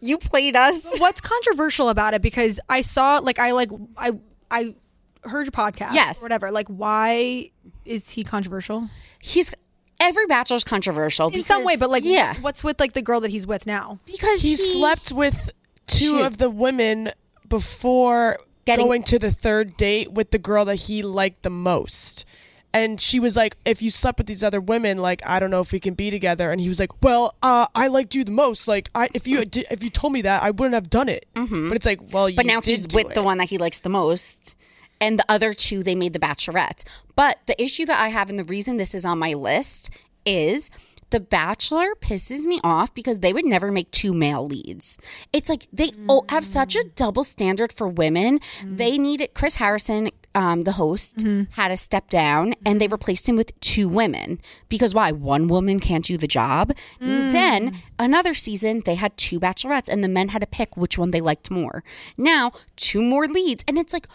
you 0.00 0.18
played 0.18 0.56
us. 0.56 0.98
What's 0.98 1.20
controversial 1.20 1.88
about 1.88 2.14
it? 2.14 2.22
Because 2.22 2.60
I 2.68 2.82
saw 2.82 3.18
like 3.18 3.38
I 3.38 3.52
like 3.52 3.70
I 3.96 4.12
I 4.50 4.74
heard 5.22 5.46
your 5.46 5.52
podcast. 5.52 5.94
Yes. 5.94 6.20
or 6.20 6.22
whatever. 6.24 6.50
Like, 6.50 6.68
why 6.68 7.50
is 7.86 8.10
he 8.10 8.24
controversial? 8.24 8.88
He's 9.20 9.54
every 10.00 10.26
bachelor's 10.26 10.64
controversial 10.64 11.28
In 11.28 11.42
some 11.42 11.64
way, 11.64 11.76
but 11.76 11.88
like, 11.88 12.04
yeah, 12.04 12.34
what's 12.42 12.62
with 12.62 12.78
like 12.78 12.92
the 12.92 13.00
girl 13.00 13.20
that 13.20 13.30
he's 13.30 13.46
with 13.46 13.64
now? 13.66 13.98
because 14.04 14.42
He 14.42 14.56
slept 14.56 15.12
with 15.12 15.50
two 15.86 16.18
Two. 16.18 16.22
of 16.22 16.36
the 16.36 16.50
women 16.50 17.10
before 17.48 18.36
Getting- 18.64 18.86
going 18.86 19.02
to 19.04 19.18
the 19.18 19.30
third 19.32 19.76
date 19.76 20.12
with 20.12 20.30
the 20.30 20.38
girl 20.38 20.64
that 20.66 20.76
he 20.76 21.02
liked 21.02 21.42
the 21.42 21.50
most. 21.50 22.24
And 22.72 23.00
she 23.00 23.20
was 23.20 23.36
like, 23.36 23.56
if 23.64 23.80
you 23.82 23.90
slept 23.92 24.18
with 24.18 24.26
these 24.26 24.42
other 24.42 24.60
women, 24.60 24.98
like 24.98 25.22
I 25.24 25.38
don't 25.38 25.50
know 25.52 25.60
if 25.60 25.70
we 25.70 25.78
can 25.78 25.94
be 25.94 26.10
together. 26.10 26.50
And 26.50 26.60
he 26.60 26.68
was 26.68 26.80
like, 26.80 26.90
well, 27.04 27.36
uh, 27.40 27.68
I 27.72 27.86
liked 27.86 28.16
you 28.16 28.24
the 28.24 28.32
most. 28.32 28.66
Like 28.66 28.90
I, 28.96 29.08
if 29.14 29.28
you 29.28 29.44
if 29.70 29.84
you 29.84 29.90
told 29.90 30.12
me 30.12 30.22
that, 30.22 30.42
I 30.42 30.50
wouldn't 30.50 30.74
have 30.74 30.90
done 30.90 31.08
it. 31.08 31.26
But 31.34 31.72
it's 31.76 31.86
like, 31.86 32.00
well, 32.12 32.26
Mm-hmm. 32.26 32.36
But 32.36 32.46
now 32.46 32.60
did 32.60 32.70
he's 32.70 32.84
do 32.86 32.96
with 32.96 33.10
it. 33.12 33.14
the 33.14 33.22
one 33.22 33.38
that 33.38 33.48
he 33.50 33.58
likes 33.58 33.78
the 33.80 33.90
most. 33.90 34.56
And 35.00 35.18
the 35.20 35.24
other 35.28 35.52
two, 35.52 35.82
they 35.84 35.94
made 35.94 36.14
the 36.14 36.18
Bachelorette. 36.18 36.82
But 37.14 37.38
the 37.46 37.60
issue 37.62 37.84
that 37.86 38.00
I 38.00 38.08
have, 38.08 38.28
and 38.28 38.38
the 38.40 38.44
reason 38.44 38.76
this 38.76 38.92
is 38.94 39.04
on 39.04 39.18
my 39.20 39.34
list, 39.34 39.90
is 40.26 40.68
The 41.14 41.20
Bachelor 41.20 41.94
pisses 42.00 42.44
me 42.44 42.58
off 42.64 42.92
because 42.92 43.20
they 43.20 43.32
would 43.32 43.44
never 43.44 43.70
make 43.70 43.88
two 43.92 44.12
male 44.12 44.44
leads. 44.44 44.98
It's 45.32 45.48
like 45.48 45.68
they 45.72 45.92
oh, 46.08 46.24
have 46.28 46.42
mm. 46.42 46.48
such 46.48 46.74
a 46.74 46.82
double 46.96 47.22
standard 47.22 47.72
for 47.72 47.86
women. 47.86 48.40
Mm. 48.60 48.78
They 48.78 48.98
needed 48.98 49.32
Chris 49.32 49.54
Harrison, 49.54 50.10
um, 50.34 50.62
the 50.62 50.72
host, 50.72 51.18
mm-hmm. 51.18 51.52
had 51.52 51.68
to 51.68 51.76
step 51.76 52.10
down 52.10 52.54
and 52.66 52.80
they 52.80 52.86
mm-hmm. 52.86 52.94
replaced 52.94 53.28
him 53.28 53.36
with 53.36 53.52
two 53.60 53.88
women. 53.88 54.40
Because 54.68 54.92
why? 54.92 55.12
One 55.12 55.46
woman 55.46 55.78
can't 55.78 56.04
do 56.04 56.16
the 56.16 56.26
job. 56.26 56.72
Mm. 57.00 57.30
Then 57.30 57.82
another 57.96 58.34
season, 58.34 58.82
they 58.84 58.96
had 58.96 59.16
two 59.16 59.38
bachelorettes 59.38 59.88
and 59.88 60.02
the 60.02 60.08
men 60.08 60.30
had 60.30 60.40
to 60.40 60.48
pick 60.48 60.76
which 60.76 60.98
one 60.98 61.12
they 61.12 61.20
liked 61.20 61.48
more. 61.48 61.84
Now, 62.16 62.50
two 62.74 63.02
more 63.02 63.28
leads. 63.28 63.62
And 63.68 63.78
it's 63.78 63.92
like, 63.92 64.08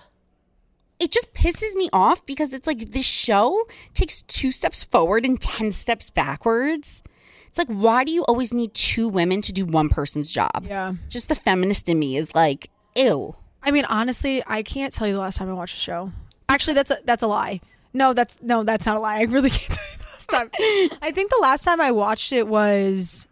it 0.99 1.11
just 1.11 1.33
pisses 1.33 1.75
me 1.75 1.89
off 1.93 2.25
because 2.25 2.53
it's 2.53 2.67
like 2.67 2.91
this 2.91 3.05
show 3.05 3.63
takes 3.93 4.21
two 4.23 4.51
steps 4.51 4.83
forward 4.83 5.25
and 5.25 5.39
10 5.39 5.71
steps 5.71 6.09
backwards. 6.09 7.01
It's 7.47 7.57
like, 7.57 7.67
why 7.69 8.03
do 8.03 8.11
you 8.11 8.23
always 8.25 8.53
need 8.53 8.73
two 8.73 9.07
women 9.07 9.41
to 9.43 9.51
do 9.53 9.65
one 9.65 9.89
person's 9.89 10.31
job? 10.31 10.65
Yeah. 10.67 10.93
Just 11.07 11.29
the 11.29 11.35
feminist 11.35 11.89
in 11.89 11.97
me 11.97 12.15
is 12.17 12.35
like, 12.35 12.69
ew. 12.95 13.35
I 13.63 13.71
mean, 13.71 13.85
honestly, 13.85 14.43
I 14.45 14.61
can't 14.61 14.93
tell 14.93 15.07
you 15.07 15.15
the 15.15 15.21
last 15.21 15.37
time 15.37 15.49
I 15.49 15.53
watched 15.53 15.75
a 15.75 15.79
show. 15.79 16.11
Actually, 16.47 16.75
that's 16.75 16.91
a, 16.91 16.97
that's 17.05 17.23
a 17.23 17.27
lie. 17.27 17.61
No, 17.93 18.13
that's 18.13 18.39
no, 18.41 18.63
that's 18.63 18.85
not 18.85 18.97
a 18.97 18.99
lie. 18.99 19.17
I 19.19 19.23
really 19.23 19.49
can't 19.49 19.71
tell 19.77 19.85
you 19.91 19.97
the 19.97 20.05
last 20.05 20.29
time. 20.29 20.49
I 21.01 21.11
think 21.11 21.31
the 21.31 21.39
last 21.41 21.63
time 21.63 21.81
I 21.81 21.91
watched 21.91 22.31
it 22.31 22.47
was 22.47 23.27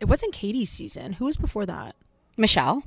it 0.00 0.06
wasn't 0.06 0.32
Katie's 0.32 0.70
season. 0.70 1.12
Who 1.14 1.26
was 1.26 1.36
before 1.36 1.66
that? 1.66 1.94
Michelle? 2.38 2.82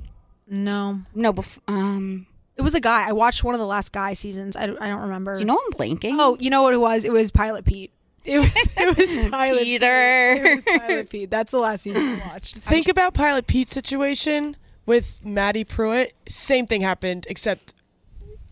No, 0.48 1.02
No, 1.14 1.32
bef- 1.32 1.60
um, 1.68 2.26
it 2.60 2.62
was 2.62 2.74
a 2.74 2.80
guy. 2.80 3.08
I 3.08 3.12
watched 3.12 3.42
one 3.42 3.54
of 3.54 3.58
the 3.58 3.66
last 3.66 3.90
guy 3.90 4.12
seasons. 4.12 4.54
I, 4.54 4.66
don't- 4.66 4.80
I 4.82 4.88
don't 4.88 5.00
remember. 5.00 5.38
you 5.38 5.46
know 5.46 5.58
I'm 5.64 5.72
blanking. 5.72 6.16
Oh, 6.18 6.36
you 6.38 6.50
know 6.50 6.62
what 6.62 6.74
it 6.74 6.80
was? 6.80 7.04
It 7.04 7.10
was 7.12 7.30
Pilot 7.30 7.64
Pete. 7.64 7.90
It 8.22 8.38
was 8.38 8.50
it 8.76 8.96
was 8.98 9.30
Pilot 9.30 9.62
Peter. 9.62 10.32
It 10.34 10.54
was 10.56 10.64
Pilot 10.64 11.08
Pete. 11.08 11.30
That's 11.30 11.50
the 11.50 11.58
last 11.58 11.82
season 11.84 12.20
I 12.20 12.28
watched. 12.28 12.56
Think 12.58 12.88
about 12.88 13.14
Pilot 13.14 13.46
Pete's 13.46 13.70
situation 13.72 14.56
with 14.84 15.24
Maddie 15.24 15.64
Prewett. 15.64 16.12
Same 16.28 16.66
thing 16.66 16.82
happened, 16.82 17.26
except 17.30 17.72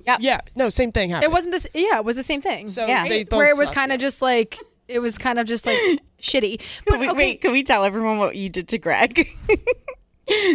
Yep. 0.06 0.20
yeah, 0.22 0.40
no, 0.56 0.70
same 0.70 0.90
thing 0.90 1.10
happened. 1.10 1.30
It 1.30 1.34
wasn't 1.34 1.52
this. 1.52 1.66
Yeah, 1.74 1.98
it 1.98 2.04
was 2.06 2.16
the 2.16 2.22
same 2.22 2.40
thing. 2.40 2.68
So 2.68 2.86
Yeah. 2.86 3.06
they 3.06 3.24
both 3.24 3.36
where 3.36 3.50
it 3.50 3.58
was 3.58 3.68
sucked, 3.68 3.74
kind 3.74 3.90
yeah. 3.90 3.96
of 3.96 4.00
just 4.00 4.22
like 4.22 4.58
it 4.88 5.00
was 5.00 5.18
kind 5.18 5.38
of 5.38 5.46
just 5.46 5.66
like 5.66 5.76
shitty. 6.22 6.62
But 6.86 6.98
Wait, 6.98 7.08
okay, 7.10 7.16
wait, 7.18 7.40
can 7.42 7.52
we 7.52 7.62
tell 7.62 7.84
everyone 7.84 8.16
what 8.18 8.34
you 8.36 8.48
did 8.48 8.68
to 8.68 8.78
Greg? 8.78 9.28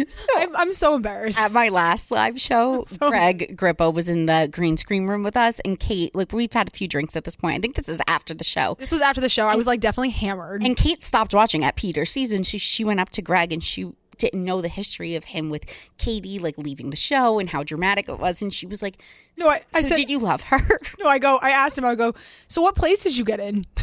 So 0.08 0.26
I'm, 0.36 0.54
I'm 0.56 0.72
so 0.72 0.94
embarrassed. 0.94 1.38
at 1.38 1.52
my 1.52 1.68
last 1.68 2.10
live 2.10 2.40
show, 2.40 2.84
Greg 3.00 3.56
Grippo 3.56 3.92
was 3.92 4.08
in 4.08 4.26
the 4.26 4.48
green 4.52 4.76
screen 4.76 5.06
room 5.06 5.22
with 5.22 5.36
us, 5.36 5.60
and 5.60 5.78
Kate. 5.80 6.14
Like 6.14 6.32
we've 6.32 6.52
had 6.52 6.68
a 6.68 6.70
few 6.70 6.86
drinks 6.88 7.16
at 7.16 7.24
this 7.24 7.34
point. 7.36 7.56
I 7.56 7.60
think 7.60 7.74
this 7.74 7.88
is 7.88 8.00
after 8.06 8.34
the 8.34 8.44
show. 8.44 8.76
this 8.78 8.92
was 8.92 9.00
after 9.00 9.20
the 9.20 9.28
show. 9.28 9.46
I 9.46 9.56
was 9.56 9.66
like 9.66 9.80
definitely 9.80 10.10
hammered. 10.10 10.62
And 10.62 10.76
Kate 10.76 11.02
stopped 11.02 11.34
watching 11.34 11.64
at 11.64 11.76
Peter's 11.76 12.10
season. 12.10 12.42
She 12.44 12.58
she 12.58 12.84
went 12.84 13.00
up 13.00 13.10
to 13.10 13.22
Greg 13.22 13.52
and 13.52 13.62
she 13.64 13.90
didn't 14.16 14.44
know 14.44 14.60
the 14.60 14.68
history 14.68 15.16
of 15.16 15.24
him 15.24 15.50
with 15.50 15.64
Katie, 15.98 16.38
like 16.38 16.56
leaving 16.56 16.90
the 16.90 16.96
show 16.96 17.40
and 17.40 17.50
how 17.50 17.64
dramatic 17.64 18.08
it 18.08 18.20
was. 18.20 18.42
And 18.42 18.54
she 18.54 18.64
was 18.64 18.80
like, 18.80 19.02
No, 19.36 19.48
I- 19.48 19.62
I 19.74 19.82
so 19.82 19.88
said- 19.88 19.96
did 19.96 20.10
you 20.10 20.20
love 20.20 20.42
her?" 20.42 20.60
no, 21.00 21.08
I 21.08 21.18
go. 21.18 21.38
I 21.42 21.50
asked 21.50 21.76
him. 21.76 21.84
I 21.84 21.96
go. 21.96 22.14
So 22.46 22.62
what 22.62 22.76
place 22.76 23.02
did 23.02 23.16
you 23.16 23.24
get 23.24 23.40
in? 23.40 23.64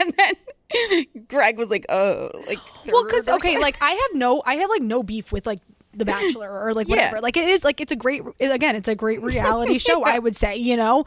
and 0.00 0.12
then 0.16 0.34
Greg 1.28 1.56
was 1.58 1.70
like, 1.70 1.86
"Oh, 1.88 2.30
like 2.46 2.58
well, 2.86 3.04
because 3.04 3.28
okay, 3.28 3.58
like 3.58 3.76
I 3.82 3.90
have 3.92 4.14
no, 4.18 4.42
I 4.44 4.54
have 4.56 4.68
like 4.70 4.82
no 4.82 5.02
beef 5.02 5.32
with 5.32 5.46
like 5.46 5.60
The 5.94 6.04
Bachelor 6.04 6.50
or 6.50 6.74
like 6.74 6.88
Yeah. 6.88 6.96
whatever. 6.96 7.20
Like 7.20 7.36
it 7.36 7.48
is 7.48 7.64
like 7.64 7.80
it's 7.80 7.92
a 7.92 7.96
great 7.96 8.22
again, 8.40 8.76
it's 8.76 8.88
a 8.88 8.94
great 8.94 9.22
reality 9.22 9.78
show. 9.78 10.04
I 10.04 10.18
would 10.18 10.36
say 10.36 10.56
you 10.56 10.76
know, 10.76 11.04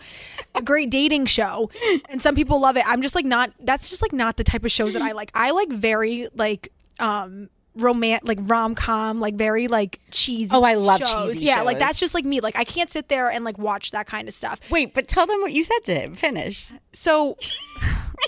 a 0.56 0.62
great 0.62 0.90
dating 0.90 1.28
show, 1.28 1.70
and 2.10 2.22
some 2.22 2.36
people 2.36 2.60
love 2.60 2.78
it. 2.78 2.84
I'm 2.88 3.02
just 3.02 3.16
like 3.16 3.26
not. 3.26 3.52
That's 3.60 3.90
just 3.90 4.02
like 4.02 4.14
not 4.14 4.38
the 4.38 4.44
type 4.44 4.64
of 4.66 4.72
shows 4.72 4.94
that 4.94 5.02
I 5.02 5.12
like. 5.12 5.32
I 5.36 5.52
like 5.52 5.70
very 5.72 6.28
like 6.36 6.72
um 7.00 7.50
romance 7.74 8.22
like 8.26 8.38
rom-com 8.42 9.22
like 9.22 9.36
very 9.36 9.70
like 9.70 9.98
cheesy 10.12 10.50
Oh, 10.54 10.62
I 10.62 10.74
love 10.74 11.00
shows. 11.08 11.32
cheesy 11.36 11.46
yeah 11.46 11.62
like 11.62 11.80
that's 11.80 11.98
just 11.98 12.14
like 12.14 12.26
me 12.26 12.42
like 12.42 12.58
i 12.58 12.66
can't 12.66 12.90
sit 12.90 13.08
there 13.08 13.32
and 13.32 13.46
like 13.46 13.58
watch 13.58 13.92
that 13.92 14.08
kind 14.08 14.28
of 14.28 14.34
stuff 14.34 14.60
wait, 14.70 14.94
but 14.94 15.08
tell 15.08 15.26
them 15.26 15.40
what 15.40 15.54
you 15.54 15.64
said 15.64 15.80
to 15.86 15.96
him. 15.96 16.14
Finish. 16.16 16.70
so 16.92 17.38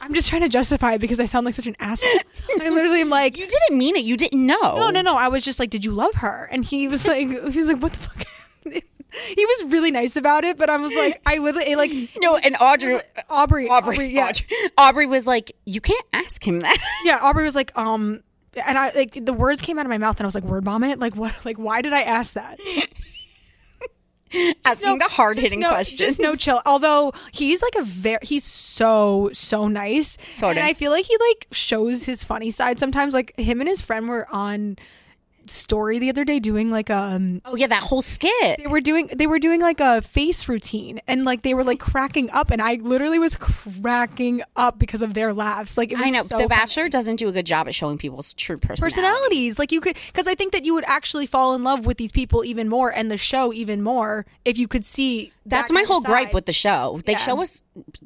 i'm 0.02 0.14
just 0.14 0.28
trying 0.28 0.41
to 0.41 0.50
justify 0.50 0.94
it 0.94 1.00
because 1.02 1.20
i 1.20 1.26
sound 1.26 1.46
like 1.46 1.56
such 1.56 1.68
an 1.68 1.76
asshole 1.80 2.10
i 2.62 2.70
literally 2.70 3.02
am 3.02 3.10
like 3.10 3.38
You 3.38 3.48
didn't 3.48 3.78
mean 3.78 3.96
it. 3.96 4.04
You 4.04 4.18
didn't 4.18 4.46
know. 4.46 4.78
no, 4.78 4.89
no, 4.89 5.02
no. 5.02 5.16
I 5.16 5.28
was 5.28 5.44
just 5.44 5.60
like, 5.60 5.70
did 5.70 5.86
you 5.86 5.91
love 5.91 6.16
her? 6.16 6.48
And 6.52 6.64
he 6.66 6.88
was 6.88 7.08
like, 7.08 7.28
he 7.28 7.58
was 7.60 7.68
like, 7.68 7.82
what 7.82 7.94
the 7.94 8.00
fuck? 8.00 8.28
he 9.36 9.46
was 9.46 9.72
really 9.72 9.91
nice 9.91 10.16
about 10.16 10.44
it, 10.44 10.58
but 10.58 10.70
I 10.70 10.78
was 10.78 10.94
like, 10.96 11.22
I 11.26 11.38
literally 11.38 11.76
like 11.76 11.91
No, 12.20 12.38
and 12.38 12.56
Audrey, 12.60 12.96
Aubrey, 13.30 13.68
Aubrey, 13.70 13.96
Aubrey, 13.96 14.08
yeah, 14.08 14.28
Audrey, 14.30 14.48
Aubrey 14.78 15.08
was 15.08 15.28
like, 15.28 15.52
"You 15.66 15.82
can't 15.82 16.06
ask 16.14 16.46
him 16.46 16.60
that." 16.62 16.78
yeah. 17.04 17.20
Aubrey 17.22 17.44
was 17.44 17.56
like, 17.56 17.78
um, 17.78 18.22
and 18.66 18.78
I 18.78 18.91
like 18.91 19.14
the 19.24 19.34
words 19.34 19.62
came 19.62 19.78
out 19.78 19.86
of 19.86 19.89
my 19.89 19.98
mouth, 20.00 20.18
and 20.18 20.26
I 20.26 20.28
was 20.28 20.36
like, 20.36 20.44
"Word 20.44 20.66
vomit." 20.66 21.00
Like 21.00 21.16
what? 21.16 21.46
Like 21.46 21.58
why 21.58 21.82
did 21.82 21.94
I 21.94 22.02
ask 22.02 22.34
that? 22.34 22.60
Asking 24.66 25.00
the 25.00 25.06
hard 25.06 25.38
hitting 25.38 25.60
no, 25.60 25.70
questions. 25.70 26.00
Just 26.00 26.22
no 26.22 26.36
chill. 26.36 26.62
Although 26.66 27.14
he's 27.32 27.62
like 27.62 27.76
a 27.76 27.84
very, 27.84 28.20
he's 28.22 28.44
so 28.44 29.30
so 29.34 29.68
nice, 29.68 30.18
Sort 30.34 30.58
and. 30.58 30.66
I 30.66 30.74
feel 30.74 30.92
like 30.92 31.06
he 31.06 31.18
like 31.18 31.48
shows 31.52 32.04
his 32.04 32.24
funny 32.24 32.52
side 32.52 32.80
sometimes. 32.80 33.14
Like 33.14 33.38
him 33.40 33.60
and 33.60 33.70
his 33.70 33.82
friend 33.82 34.08
were 34.08 34.28
on 34.32 34.78
story 35.48 36.00
the 36.00 36.10
other 36.10 36.24
day 36.24 36.39
doing 36.39 36.72
like 36.72 36.89
um 36.89 37.41
oh 37.46 37.56
yeah, 37.56 37.68
that 37.68 37.84
whole 37.84 38.02
skit. 38.02 38.58
they 38.58 38.68
were 38.68 38.82
doing 38.82 39.10
they 39.14 39.28
were 39.28 39.39
doing 39.39 39.62
like 39.62 39.80
a 39.80 40.02
face 40.02 40.48
routine 40.48 41.00
and 41.08 41.26
like 41.26 41.41
they 41.41 41.54
were 41.54 41.64
like 41.64 41.80
cracking 41.80 42.30
up 42.32 42.50
and 42.52 42.62
I 42.62 42.76
literally 42.76 43.20
was 43.20 43.36
cracking 43.36 44.41
up 44.56 44.80
because 44.80 45.02
of 45.02 45.14
their 45.14 45.34
laughs. 45.34 45.78
Like 45.78 45.91
it 45.91 45.98
was 45.98 46.08
I 46.08 46.10
know 46.12 46.22
so 46.24 46.36
The 46.38 46.44
funny. 46.44 46.48
Bachelor 46.48 46.89
doesn't 46.89 47.18
do 47.18 47.28
a 47.28 47.32
good 47.32 47.46
job 47.46 47.68
at 47.68 47.76
showing 47.76 47.98
people's 47.98 48.34
true 48.34 48.58
personality. 48.58 48.96
personalities 48.96 49.60
like 49.60 49.72
you 49.72 49.82
could 49.82 49.98
because 50.08 50.28
i 50.28 50.36
think 50.36 50.52
that 50.54 50.64
you 50.66 50.74
would 50.74 50.84
actually 50.88 51.26
fall 51.26 51.54
in 51.56 51.64
love 51.64 51.86
with 51.86 51.98
these 51.98 52.12
people 52.12 52.44
even 52.44 52.70
more 52.70 52.89
and 52.94 53.10
the 53.12 53.18
show 53.18 53.52
even 53.54 53.82
more 53.82 54.26
if 54.46 54.58
you 54.58 54.68
could 54.68 54.86
see 54.86 55.32
That's 55.46 55.70
that 55.70 55.74
my 55.74 55.84
whole 55.84 56.02
gripe 56.02 56.34
with 56.34 56.46
the 56.46 56.54
show. 56.54 57.02
They 57.06 57.14
Yeah. 57.14 57.18
show 57.18 57.41
us 57.41 57.62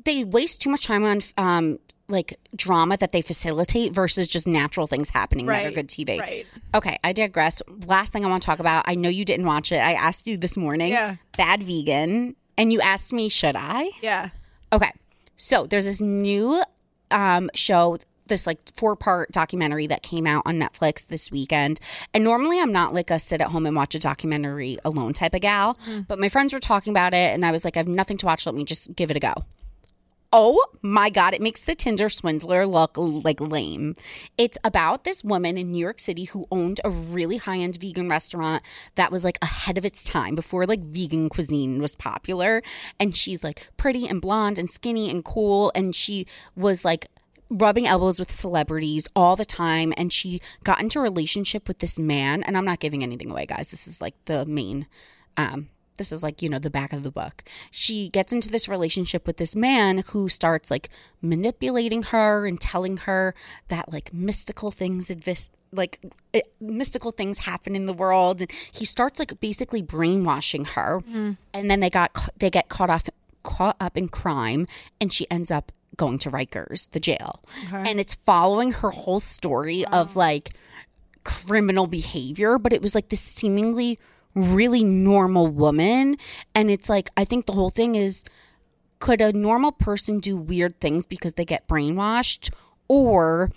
they 0.05 0.23
waste 0.23 0.61
too 0.61 0.69
much 0.69 0.85
time 0.85 1.03
on 1.03 1.21
um 1.37 1.79
like 2.09 2.39
drama 2.55 2.97
that 2.97 3.11
they 3.11 3.21
facilitate 3.21 3.93
versus 3.93 4.27
just 4.27 4.47
natural 4.47 4.87
things 4.87 5.09
happening 5.09 5.45
that 5.45 5.65
are 5.65 5.71
good 5.71 5.89
TV. 5.89 6.19
right. 6.19 6.45
Okay, 6.73 6.97
I 7.03 7.13
digress. 7.13 7.61
Last 7.85 8.13
thing 8.13 8.25
I 8.25 8.29
want 8.29 8.41
to 8.43 8.45
talk 8.45 8.59
about. 8.59 8.85
I 8.87 8.95
know 8.95 9.09
you 9.09 9.25
didn't 9.25 9.45
watch 9.45 9.71
it. 9.71 9.77
I 9.77 9.93
asked 9.93 10.27
you 10.27 10.37
this 10.37 10.55
morning. 10.55 10.91
Yeah. 10.91 11.15
Bad 11.37 11.63
vegan, 11.63 12.35
and 12.57 12.71
you 12.71 12.79
asked 12.81 13.11
me 13.13 13.29
should 13.29 13.55
I? 13.55 13.89
yeah 14.01 14.29
Okay. 14.73 14.91
So 15.35 15.65
there's 15.67 15.85
this 15.85 16.01
new 16.01 16.63
um, 17.11 17.49
show, 17.53 17.99
this 18.25 18.47
like 18.47 18.59
four 18.75 18.95
part 18.95 19.31
documentary 19.31 19.87
that 19.87 20.01
came 20.01 20.27
out 20.27 20.43
on 20.45 20.55
Netflix 20.59 21.07
this 21.07 21.31
weekend. 21.31 21.79
And 22.13 22.23
normally 22.23 22.59
I'm 22.59 22.71
not 22.71 22.93
like 22.93 23.11
a 23.11 23.19
sit 23.19 23.39
at 23.39 23.47
home 23.49 23.65
and 23.65 23.75
watch 23.75 23.95
a 23.95 23.99
documentary 23.99 24.77
alone 24.83 25.13
type 25.13 25.33
of 25.33 25.41
gal, 25.41 25.77
but 26.07 26.19
my 26.19 26.27
friends 26.27 26.53
were 26.53 26.59
talking 26.59 26.91
about 26.91 27.13
it 27.13 27.33
and 27.33 27.45
I 27.45 27.51
was 27.51 27.63
like, 27.63 27.77
I 27.77 27.79
have 27.79 27.87
nothing 27.87 28.17
to 28.17 28.25
watch. 28.25 28.45
Let 28.45 28.55
me 28.55 28.63
just 28.65 28.95
give 28.95 29.11
it 29.11 29.17
a 29.17 29.19
go. 29.19 29.33
Oh 30.33 30.61
my 30.81 31.09
God, 31.09 31.33
it 31.33 31.41
makes 31.41 31.61
the 31.61 31.73
Tinder 31.73 32.09
swindler 32.09 32.65
look 32.65 32.97
like 32.97 33.39
lame. 33.39 33.95
It's 34.37 34.57
about 34.63 35.05
this 35.05 35.23
woman 35.23 35.57
in 35.57 35.71
New 35.71 35.79
York 35.79 36.01
City 36.01 36.25
who 36.25 36.47
owned 36.51 36.81
a 36.83 36.89
really 36.89 37.37
high 37.37 37.59
end 37.59 37.77
vegan 37.79 38.09
restaurant 38.09 38.61
that 38.95 39.11
was 39.11 39.23
like 39.23 39.37
ahead 39.41 39.77
of 39.77 39.85
its 39.85 40.03
time 40.03 40.35
before 40.35 40.65
like 40.65 40.81
vegan 40.81 41.29
cuisine 41.29 41.81
was 41.81 41.95
popular. 41.95 42.61
And 42.99 43.15
she's 43.15 43.41
like 43.43 43.69
pretty 43.77 44.05
and 44.05 44.21
blonde 44.21 44.59
and 44.59 44.69
skinny 44.69 45.09
and 45.09 45.23
cool. 45.23 45.71
And 45.73 45.95
she 45.95 46.27
was 46.55 46.83
like, 46.83 47.07
rubbing 47.49 47.87
elbows 47.87 48.19
with 48.19 48.29
celebrities 48.29 49.07
all 49.15 49.37
the 49.37 49.45
time 49.45 49.93
and 49.95 50.11
she 50.11 50.41
got 50.65 50.81
into 50.81 50.99
a 50.99 51.01
relationship 51.01 51.65
with 51.65 51.79
this 51.79 51.97
man 51.97 52.43
and 52.43 52.57
I'm 52.57 52.65
not 52.65 52.81
giving 52.81 53.03
anything 53.03 53.31
away 53.31 53.45
guys 53.45 53.69
this 53.69 53.87
is 53.87 54.01
like 54.01 54.15
the 54.25 54.45
main 54.45 54.85
um 55.37 55.69
this 55.97 56.11
is 56.11 56.23
like 56.23 56.41
you 56.41 56.49
know 56.49 56.59
the 56.59 56.69
back 56.69 56.93
of 56.93 57.03
the 57.03 57.11
book. 57.11 57.43
She 57.71 58.09
gets 58.09 58.33
into 58.33 58.49
this 58.49 58.67
relationship 58.67 59.27
with 59.27 59.37
this 59.37 59.55
man 59.55 59.99
who 60.09 60.29
starts 60.29 60.71
like 60.71 60.89
manipulating 61.21 62.03
her 62.03 62.45
and 62.45 62.59
telling 62.59 62.97
her 62.97 63.33
that 63.67 63.91
like 63.91 64.13
mystical 64.13 64.71
things 64.71 65.09
exist 65.09 65.51
like 65.71 65.99
it, 66.33 66.51
mystical 66.59 67.11
things 67.11 67.39
happen 67.39 67.75
in 67.75 67.85
the 67.85 67.93
world. 67.93 68.41
And 68.41 68.51
he 68.71 68.85
starts 68.85 69.19
like 69.19 69.39
basically 69.39 69.81
brainwashing 69.81 70.65
her. 70.65 71.01
Mm-hmm. 71.01 71.31
And 71.53 71.71
then 71.71 71.79
they 71.79 71.89
got 71.89 72.11
they 72.37 72.49
get 72.49 72.69
caught 72.69 72.89
off 72.89 73.09
caught 73.43 73.77
up 73.79 73.97
in 73.97 74.09
crime 74.09 74.67
and 74.99 75.11
she 75.11 75.29
ends 75.31 75.51
up 75.51 75.71
going 75.95 76.17
to 76.19 76.29
Rikers 76.29 76.89
the 76.91 76.99
jail. 76.99 77.43
And 77.71 77.99
it's 77.99 78.13
following 78.13 78.71
her 78.71 78.91
whole 78.91 79.19
story 79.19 79.85
of 79.85 80.15
like 80.15 80.53
criminal 81.23 81.87
behavior, 81.87 82.57
but 82.57 82.71
it 82.71 82.81
was 82.81 82.95
like 82.95 83.09
this 83.09 83.19
seemingly 83.19 83.99
really 84.37 84.83
normal 84.83 85.47
woman. 85.47 86.17
And 86.55 86.69
it's 86.69 86.89
like, 86.89 87.09
I 87.17 87.25
think 87.25 87.45
the 87.45 87.53
whole 87.53 87.69
thing 87.69 87.95
is 87.95 88.23
could 88.99 89.21
a 89.21 89.31
normal 89.31 89.71
person 89.71 90.19
do 90.19 90.37
weird 90.37 90.79
things 90.79 91.05
because 91.05 91.33
they 91.33 91.45
get 91.45 91.67
brainwashed? 91.67 92.49
Or 92.87 93.51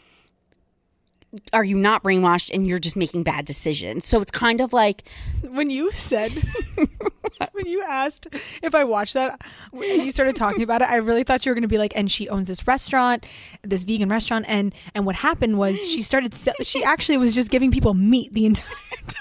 are 1.52 1.64
you 1.64 1.76
not 1.76 2.02
brainwashed 2.02 2.52
and 2.52 2.66
you're 2.66 2.78
just 2.78 2.96
making 2.96 3.22
bad 3.22 3.44
decisions? 3.44 4.04
So 4.04 4.20
it's 4.20 4.32
kind 4.32 4.60
of 4.60 4.72
like, 4.72 5.04
when 5.42 5.70
you 5.70 5.90
said 5.90 6.32
when 7.52 7.66
you 7.66 7.82
asked 7.82 8.26
if 8.62 8.74
i 8.74 8.84
watched 8.84 9.14
that 9.14 9.40
you 9.72 10.12
started 10.12 10.36
talking 10.36 10.62
about 10.62 10.82
it 10.82 10.88
i 10.88 10.96
really 10.96 11.22
thought 11.22 11.44
you 11.46 11.50
were 11.50 11.54
going 11.54 11.62
to 11.62 11.68
be 11.68 11.78
like 11.78 11.92
and 11.96 12.10
she 12.10 12.28
owns 12.28 12.48
this 12.48 12.66
restaurant 12.66 13.24
this 13.62 13.84
vegan 13.84 14.08
restaurant 14.08 14.44
and 14.48 14.74
and 14.94 15.06
what 15.06 15.14
happened 15.16 15.56
was 15.56 15.78
she 15.78 16.02
started 16.02 16.34
se- 16.34 16.52
she 16.62 16.84
actually 16.84 17.16
was 17.16 17.34
just 17.34 17.50
giving 17.50 17.70
people 17.70 17.94
meat 17.94 18.32
the 18.34 18.44
entire 18.46 18.68
time 19.06 19.19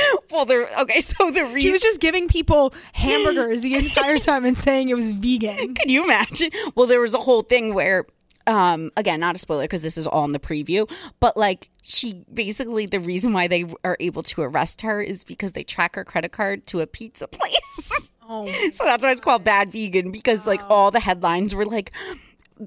well, 0.30 0.44
there, 0.44 0.68
okay, 0.80 1.00
so 1.00 1.30
the 1.30 1.44
reason. 1.44 1.60
she 1.60 1.72
was 1.72 1.80
just 1.80 2.00
giving 2.00 2.28
people 2.28 2.72
hamburgers 2.92 3.62
the 3.62 3.74
entire 3.78 4.18
time 4.18 4.44
and 4.44 4.56
saying 4.56 4.88
it 4.88 4.94
was 4.94 5.10
vegan 5.10 5.74
Could 5.74 5.90
you 5.90 6.04
imagine? 6.04 6.50
Well, 6.74 6.86
there 6.86 7.00
was 7.00 7.14
a 7.14 7.18
whole 7.18 7.42
thing 7.42 7.74
where, 7.74 8.06
um, 8.46 8.90
again, 8.96 9.20
not 9.20 9.34
a 9.34 9.38
spoiler 9.38 9.64
because 9.64 9.82
this 9.82 9.96
is 9.96 10.06
all 10.06 10.24
in 10.24 10.32
the 10.32 10.38
preview, 10.38 10.90
but 11.20 11.36
like 11.36 11.70
she 11.82 12.24
basically 12.32 12.86
the 12.86 13.00
reason 13.00 13.32
why 13.32 13.48
they 13.48 13.64
are 13.84 13.96
able 14.00 14.22
to 14.22 14.42
arrest 14.42 14.82
her 14.82 15.00
is 15.00 15.24
because 15.24 15.52
they 15.52 15.64
track 15.64 15.96
her 15.96 16.04
credit 16.04 16.32
card 16.32 16.66
to 16.68 16.80
a 16.80 16.86
pizza 16.86 17.28
place. 17.28 18.16
oh 18.28 18.46
so 18.72 18.84
that's 18.84 19.02
why 19.02 19.10
it's 19.10 19.20
called 19.20 19.44
Bad 19.44 19.70
Vegan 19.70 20.10
because 20.10 20.46
like 20.46 20.62
all 20.70 20.90
the 20.90 21.00
headlines 21.00 21.54
were 21.54 21.66
like, 21.66 21.92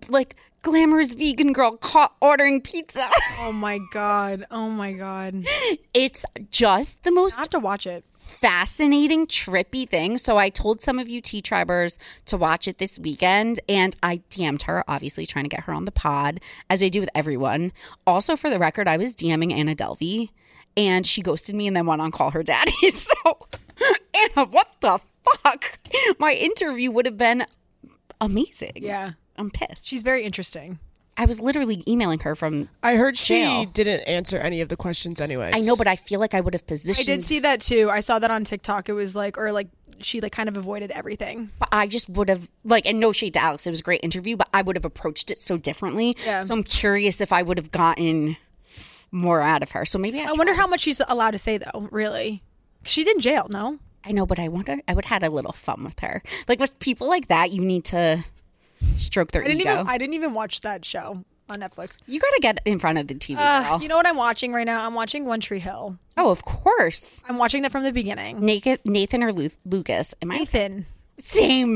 like 0.10 0.36
glamorous 0.66 1.14
vegan 1.14 1.54
girl 1.54 1.78
caught 1.78 2.16
ordering 2.22 2.60
pizza. 2.60 3.08
oh 3.40 3.52
my 3.52 3.80
god 3.92 4.46
oh 4.50 4.68
my 4.68 4.94
god 4.94 5.46
it's 5.94 6.26
just 6.50 7.04
the 7.04 7.12
most 7.12 7.38
i 7.38 7.42
have 7.42 7.50
to 7.50 7.60
watch 7.60 7.86
it 7.86 8.04
fascinating, 8.18 9.28
trippy 9.28 9.88
thing. 9.88 10.18
So 10.18 10.38
I 10.38 10.50
told 10.50 10.82
some 10.82 10.98
of 10.98 11.08
you 11.08 11.22
Tea 11.22 11.44
Tribers 11.44 12.00
to 12.26 12.38
watch 12.38 12.68
it 12.68 12.80
this 12.80 12.98
weekend, 12.98 13.60
and 13.70 13.96
I 14.02 14.18
DM'd 14.32 14.64
her, 14.64 14.84
obviously 14.88 15.28
trying 15.28 15.46
to 15.46 15.50
get 15.50 15.66
her 15.66 15.74
on 15.74 15.86
the 15.86 15.92
pod, 15.92 16.40
as 16.68 16.82
I 16.82 16.90
do 16.90 17.00
with 17.00 17.10
everyone. 17.14 17.72
Also, 18.08 18.36
for 18.36 18.50
the 18.50 18.58
record, 18.58 18.88
I 18.88 18.98
was 18.98 19.16
DMing 19.16 19.54
Anna 19.54 19.76
Delvey, 19.76 20.30
and 20.76 21.06
she 21.06 21.22
ghosted 21.22 21.54
me 21.54 21.68
and 21.68 21.76
then 21.76 21.86
went 21.86 22.02
on 22.02 22.10
call 22.10 22.32
her 22.32 22.42
daddy. 22.42 22.74
So, 22.92 23.48
Anna, 24.16 24.48
what 24.48 24.70
the 24.82 25.00
fuck? 25.44 25.80
My 26.18 26.34
interview 26.34 26.90
would 26.90 27.06
have 27.06 27.18
been 27.18 27.46
amazing. 28.20 28.72
yeah 28.78 29.12
I'm 29.38 29.52
pissed. 29.52 29.88
she's 29.88 30.04
very 30.04 30.24
interesting 30.24 30.80
I 31.18 31.26
was 31.26 31.40
literally 31.40 31.84
emailing 31.88 32.20
her 32.20 32.36
from. 32.36 32.70
I 32.84 32.96
heard 32.96 33.18
she 33.18 33.36
Jail. 33.36 33.66
didn't 33.66 34.02
answer 34.02 34.38
any 34.38 34.62
of 34.62 34.70
the 34.70 34.76
questions 34.76 35.22
anyway. 35.22 35.52
I 35.54 35.62
know, 35.62 35.76
but 35.76 35.88
I 35.88 35.96
feel 35.96 36.20
like 36.20 36.34
I 36.34 36.42
would 36.42 36.54
have 36.54 36.68
positioned. 36.68 37.10
I 37.10 37.16
did 37.16 37.24
see 37.24 37.40
that 37.40 37.62
too. 37.62 37.90
I 37.90 38.02
saw 38.02 38.20
that 38.20 38.32
on 38.32 38.44
TikTok. 38.44 38.90
It 38.90 38.94
was 38.94 39.16
like, 39.16 39.38
or 39.38 39.52
like, 39.52 39.70
she 40.00 40.20
like 40.20 40.34
kind 40.34 40.50
of 40.50 40.58
avoided 40.58 40.92
everything. 40.92 41.52
But 41.58 41.70
I 41.72 41.88
just 41.88 42.10
would 42.10 42.28
have 42.28 42.50
like, 42.66 42.86
and 42.86 43.00
no 43.00 43.14
shade 43.14 43.34
to 43.36 43.40
Alex, 43.42 43.66
it 43.66 43.70
was 43.70 43.80
a 43.80 43.84
great 43.84 44.02
interview, 44.04 44.36
but 44.36 44.50
I 44.54 44.62
would 44.62 44.76
have 44.76 44.84
approached 44.84 45.32
it 45.32 45.40
so 45.40 45.58
differently. 45.58 46.18
Yeah. 46.26 46.40
So 46.40 46.54
I'm 46.54 46.64
curious 46.64 47.22
if 47.22 47.32
I 47.32 47.44
would 47.44 47.58
have 47.58 47.72
gotten 47.72 48.36
more 49.12 49.42
out 49.42 49.64
of 49.64 49.72
her. 49.72 49.86
So 49.86 49.98
maybe 49.98 50.20
I, 50.20 50.26
I 50.26 50.34
wonder 50.34 50.54
how 50.54 50.68
much 50.68 50.82
she's 50.82 51.02
allowed 51.08 51.32
to 51.32 51.38
say 51.38 51.58
though. 51.58 51.88
Really, 51.92 52.44
she's 52.84 53.08
in 53.08 53.22
jail. 53.22 53.48
No, 53.50 53.80
I 54.04 54.12
know, 54.12 54.26
but 54.26 54.38
I 54.38 54.50
wonder. 54.50 54.82
I 54.86 54.94
would 54.94 55.06
have 55.06 55.22
had 55.22 55.30
a 55.30 55.34
little 55.34 55.54
fun 55.54 55.86
with 55.86 56.00
her. 56.02 56.22
Like 56.50 56.60
with 56.60 56.78
people 56.80 57.08
like 57.08 57.30
that, 57.30 57.52
you 57.52 57.62
need 57.62 57.86
to 57.86 58.26
stroke 58.98 59.32
their 59.32 59.44
I 59.44 59.48
didn't 59.48 59.62
ego. 59.62 59.74
even. 59.74 59.88
I 59.88 59.98
didn't 59.98 60.14
even 60.16 60.34
watch 60.34 60.62
that 60.62 60.84
show 60.86 61.24
on 61.50 61.60
Netflix. 61.60 61.98
you 62.08 62.20
got 62.20 62.32
to 62.34 62.40
get 62.42 62.60
in 62.66 62.80
front 62.80 62.98
of 62.98 63.08
the 63.08 63.14
TV, 63.16 63.38
Uh, 63.38 63.78
you 63.80 63.88
know 63.88 63.96
what 63.98 64.08
I'm 64.08 64.18
watching 64.18 64.52
right 64.52 64.66
now? 64.66 64.86
I'm 64.86 64.96
watching 64.96 65.26
One 65.26 65.40
Tree 65.40 65.60
Hill. 65.60 65.98
oh, 66.18 66.30
of 66.32 66.44
course. 66.44 67.24
I'm 67.30 67.38
watching 67.38 67.62
that 67.64 67.72
from 67.72 67.84
the 67.84 67.92
beginning. 67.92 68.40
Nathan, 68.44 68.78
Nathan 68.86 69.22
or 69.24 69.32
Lu- 69.32 69.50
Lucas? 69.66 70.16
Am 70.22 70.32
I 70.32 70.38
Nathan. 70.40 70.86
same? 71.20 71.76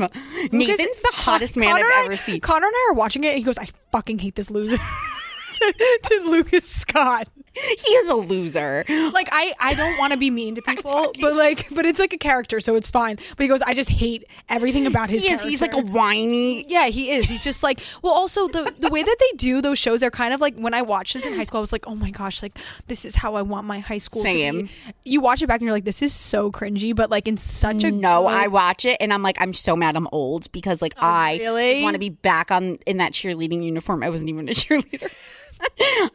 Nathan's 0.52 1.00
the 1.00 1.10
hottest 1.12 1.56
man 1.56 1.70
Connor 1.70 1.84
I've 1.86 1.92
and 1.92 2.02
I- 2.02 2.04
ever 2.06 2.16
seen. 2.16 2.40
Connor 2.40 2.66
and 2.66 2.74
I 2.74 2.88
are 2.90 2.94
watching 2.94 3.22
it, 3.24 3.28
and 3.28 3.38
he 3.38 3.44
goes, 3.44 3.58
"I 3.58 3.68
fucking 3.92 4.18
hate 4.18 4.34
this 4.34 4.50
loser." 4.50 4.76
to, 5.54 5.98
to 6.04 6.20
Lucas 6.26 6.64
Scott. 6.68 7.28
He 7.60 7.92
is 7.94 8.08
a 8.08 8.14
loser. 8.14 8.84
Like 8.88 9.28
I, 9.32 9.52
I 9.60 9.74
don't 9.74 9.98
want 9.98 10.12
to 10.12 10.16
be 10.18 10.30
mean 10.30 10.54
to 10.54 10.62
people, 10.66 11.12
but 11.20 11.34
like, 11.34 11.66
but 11.74 11.84
it's 11.84 11.98
like 11.98 12.12
a 12.12 12.16
character, 12.18 12.60
so 12.60 12.74
it's 12.76 12.88
fine. 12.88 13.16
But 13.16 13.40
he 13.42 13.48
goes, 13.48 13.60
I 13.62 13.74
just 13.74 13.90
hate 13.90 14.24
everything 14.48 14.86
about 14.86 15.10
his. 15.10 15.24
He 15.24 15.32
is. 15.32 15.42
He's 15.42 15.60
like 15.60 15.74
a 15.74 15.80
whiny. 15.80 16.64
Yeah, 16.68 16.86
he 16.86 17.10
is. 17.10 17.28
He's 17.28 17.42
just 17.42 17.62
like 17.62 17.80
well. 18.02 18.12
Also, 18.12 18.46
the 18.48 18.72
the 18.78 18.88
way 18.88 19.02
that 19.02 19.16
they 19.18 19.36
do 19.36 19.60
those 19.60 19.78
shows 19.78 20.02
are 20.02 20.10
kind 20.10 20.32
of 20.32 20.40
like 20.40 20.54
when 20.56 20.74
I 20.74 20.82
watched 20.82 21.14
this 21.14 21.26
in 21.26 21.34
high 21.34 21.42
school. 21.44 21.58
I 21.58 21.60
was 21.60 21.72
like, 21.72 21.86
oh 21.86 21.94
my 21.94 22.10
gosh, 22.10 22.42
like 22.42 22.56
this 22.86 23.04
is 23.04 23.16
how 23.16 23.34
I 23.34 23.42
want 23.42 23.66
my 23.66 23.80
high 23.80 23.98
school 23.98 24.22
Same. 24.22 24.68
to 24.68 24.72
be. 24.72 24.94
You 25.04 25.20
watch 25.20 25.42
it 25.42 25.46
back 25.48 25.60
and 25.60 25.66
you're 25.66 25.74
like, 25.74 25.84
this 25.84 26.02
is 26.02 26.12
so 26.14 26.50
cringy, 26.52 26.94
but 26.94 27.10
like 27.10 27.26
in 27.28 27.36
such 27.36 27.82
a 27.84 27.90
No, 27.90 28.22
good- 28.22 28.28
I 28.28 28.46
watch 28.46 28.84
it 28.84 28.96
and 29.00 29.12
I'm 29.12 29.22
like, 29.22 29.36
I'm 29.40 29.54
so 29.54 29.74
mad 29.76 29.96
I'm 29.96 30.08
old 30.12 30.50
because 30.52 30.80
like 30.80 30.94
oh, 30.98 31.00
I 31.06 31.38
Oh, 31.40 31.44
really? 31.44 31.82
want 31.82 31.94
to 31.94 32.00
be 32.00 32.10
back 32.10 32.50
on 32.50 32.78
in 32.86 32.98
that 32.98 33.12
cheerleading 33.12 33.62
uniform. 33.64 34.02
I 34.02 34.08
wasn't 34.10 34.30
even 34.30 34.48
a 34.48 34.52
cheerleader. 34.52 35.12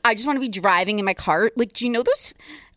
I 0.03 0.13
just 0.15 0.25
want 0.25 0.37
to 0.37 0.41
be 0.41 0.47
driving 0.47 0.99
in 0.99 1.05
my 1.05 1.13
car. 1.13 1.51
Like, 1.55 1.73
do 1.73 1.85
you 1.85 1.91
know 1.91 2.03
those 2.03 2.33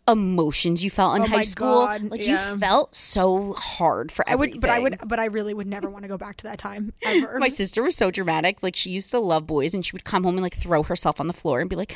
emotions 0.08 0.82
you 0.82 0.90
felt 0.90 1.16
in 1.16 1.22
Oh 1.22 1.26
high 1.26 1.36
my 1.36 1.42
school? 1.42 1.86
God, 1.86 2.10
like 2.10 2.26
yeah. 2.26 2.52
you 2.52 2.58
felt 2.58 2.94
so 2.94 3.52
hard 3.54 4.10
for 4.10 4.28
I 4.28 4.34
would, 4.34 4.60
but 4.60 4.70
I 4.70 4.78
would, 4.78 4.98
but 5.06 5.18
I 5.18 5.26
really 5.26 5.54
would 5.54 5.66
never 5.66 5.90
want 5.90 6.04
to 6.04 6.08
go 6.08 6.16
back 6.16 6.36
to 6.38 6.44
that 6.44 6.58
time 6.58 6.92
ever. 7.02 7.38
My 7.38 7.48
sister 7.48 7.82
was 7.82 7.94
so 7.96 8.10
dramatic. 8.10 8.62
Like 8.62 8.74
she 8.74 8.90
used 8.90 9.10
to 9.10 9.20
love 9.20 9.46
boys, 9.46 9.74
and 9.74 9.84
she 9.84 9.92
would 9.92 10.04
come 10.04 10.24
home 10.24 10.34
and 10.34 10.42
like 10.42 10.56
throw 10.56 10.82
herself 10.82 11.20
on 11.20 11.26
the 11.26 11.34
floor 11.34 11.60
and 11.60 11.68
be 11.68 11.76
like, 11.76 11.94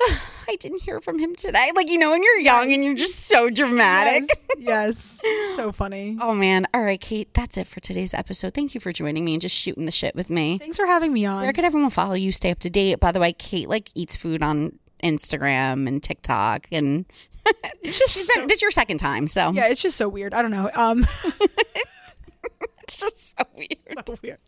I 0.48 0.56
didn't 0.56 0.82
hear 0.82 1.00
from 1.00 1.18
him 1.18 1.34
today. 1.36 1.70
Like, 1.74 1.90
you 1.90 1.98
know, 1.98 2.10
when 2.10 2.22
you're 2.22 2.38
young 2.38 2.72
and 2.72 2.84
you're 2.84 2.94
just 2.94 3.26
so 3.26 3.50
dramatic. 3.50 4.28
Yes. 4.58 5.20
yes. 5.22 5.54
So 5.56 5.72
funny. 5.72 6.16
Oh 6.20 6.34
man. 6.34 6.66
All 6.72 6.82
right, 6.82 7.00
Kate, 7.00 7.32
that's 7.34 7.56
it 7.58 7.66
for 7.66 7.80
today's 7.80 8.14
episode. 8.14 8.54
Thank 8.54 8.74
you 8.74 8.80
for 8.80 8.92
joining 8.92 9.24
me 9.24 9.34
and 9.34 9.42
just 9.42 9.54
shooting 9.54 9.84
the 9.84 9.90
shit 9.90 10.14
with 10.14 10.30
me. 10.30 10.58
Thanks 10.58 10.76
for 10.76 10.86
having 10.86 11.12
me 11.12 11.26
on. 11.26 11.42
Where 11.42 11.52
could 11.52 11.64
everyone 11.64 11.90
follow 11.90 12.14
you? 12.14 12.32
Stay 12.32 12.50
up 12.50 12.60
to 12.60 12.70
date. 12.70 12.98
By 13.00 13.12
the 13.12 13.20
way, 13.20 13.32
Kate 13.32 13.68
like 13.68 13.90
eats 13.94 14.16
food 14.16 14.42
on 14.42 14.78
Instagram 15.02 15.86
and 15.88 16.02
TikTok 16.02 16.66
and 16.72 17.04
It's 17.82 17.98
just 17.98 18.14
she's 18.14 18.32
been, 18.34 18.46
this 18.46 18.56
is 18.56 18.62
your 18.62 18.70
second 18.70 18.98
time, 18.98 19.26
so 19.26 19.50
yeah, 19.52 19.66
it's 19.66 19.82
just 19.82 19.96
so 19.96 20.08
weird. 20.08 20.32
I 20.34 20.40
don't 20.42 20.50
know. 20.50 20.70
Um 20.74 21.06
it's 22.90 23.00
just 23.00 23.38
so 23.38 23.44
weird. 23.56 24.06
so 24.06 24.14
weird. 24.22 24.38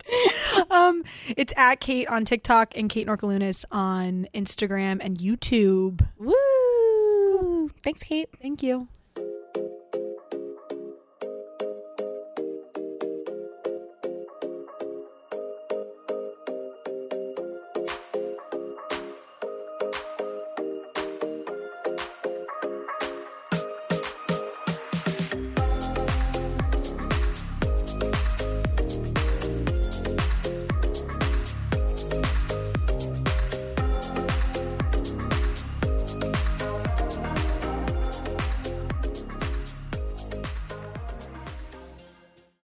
Um 0.70 1.04
it's 1.36 1.52
at 1.56 1.80
Kate 1.80 2.08
on 2.08 2.24
TikTok 2.24 2.76
and 2.76 2.90
Kate 2.90 3.06
Norcalunas 3.06 3.64
on 3.70 4.26
Instagram 4.34 4.98
and 5.00 5.18
YouTube. 5.18 6.06
Woo! 6.18 7.70
Thanks, 7.82 8.02
Kate. 8.02 8.28
Thank 8.40 8.62
you. 8.62 8.88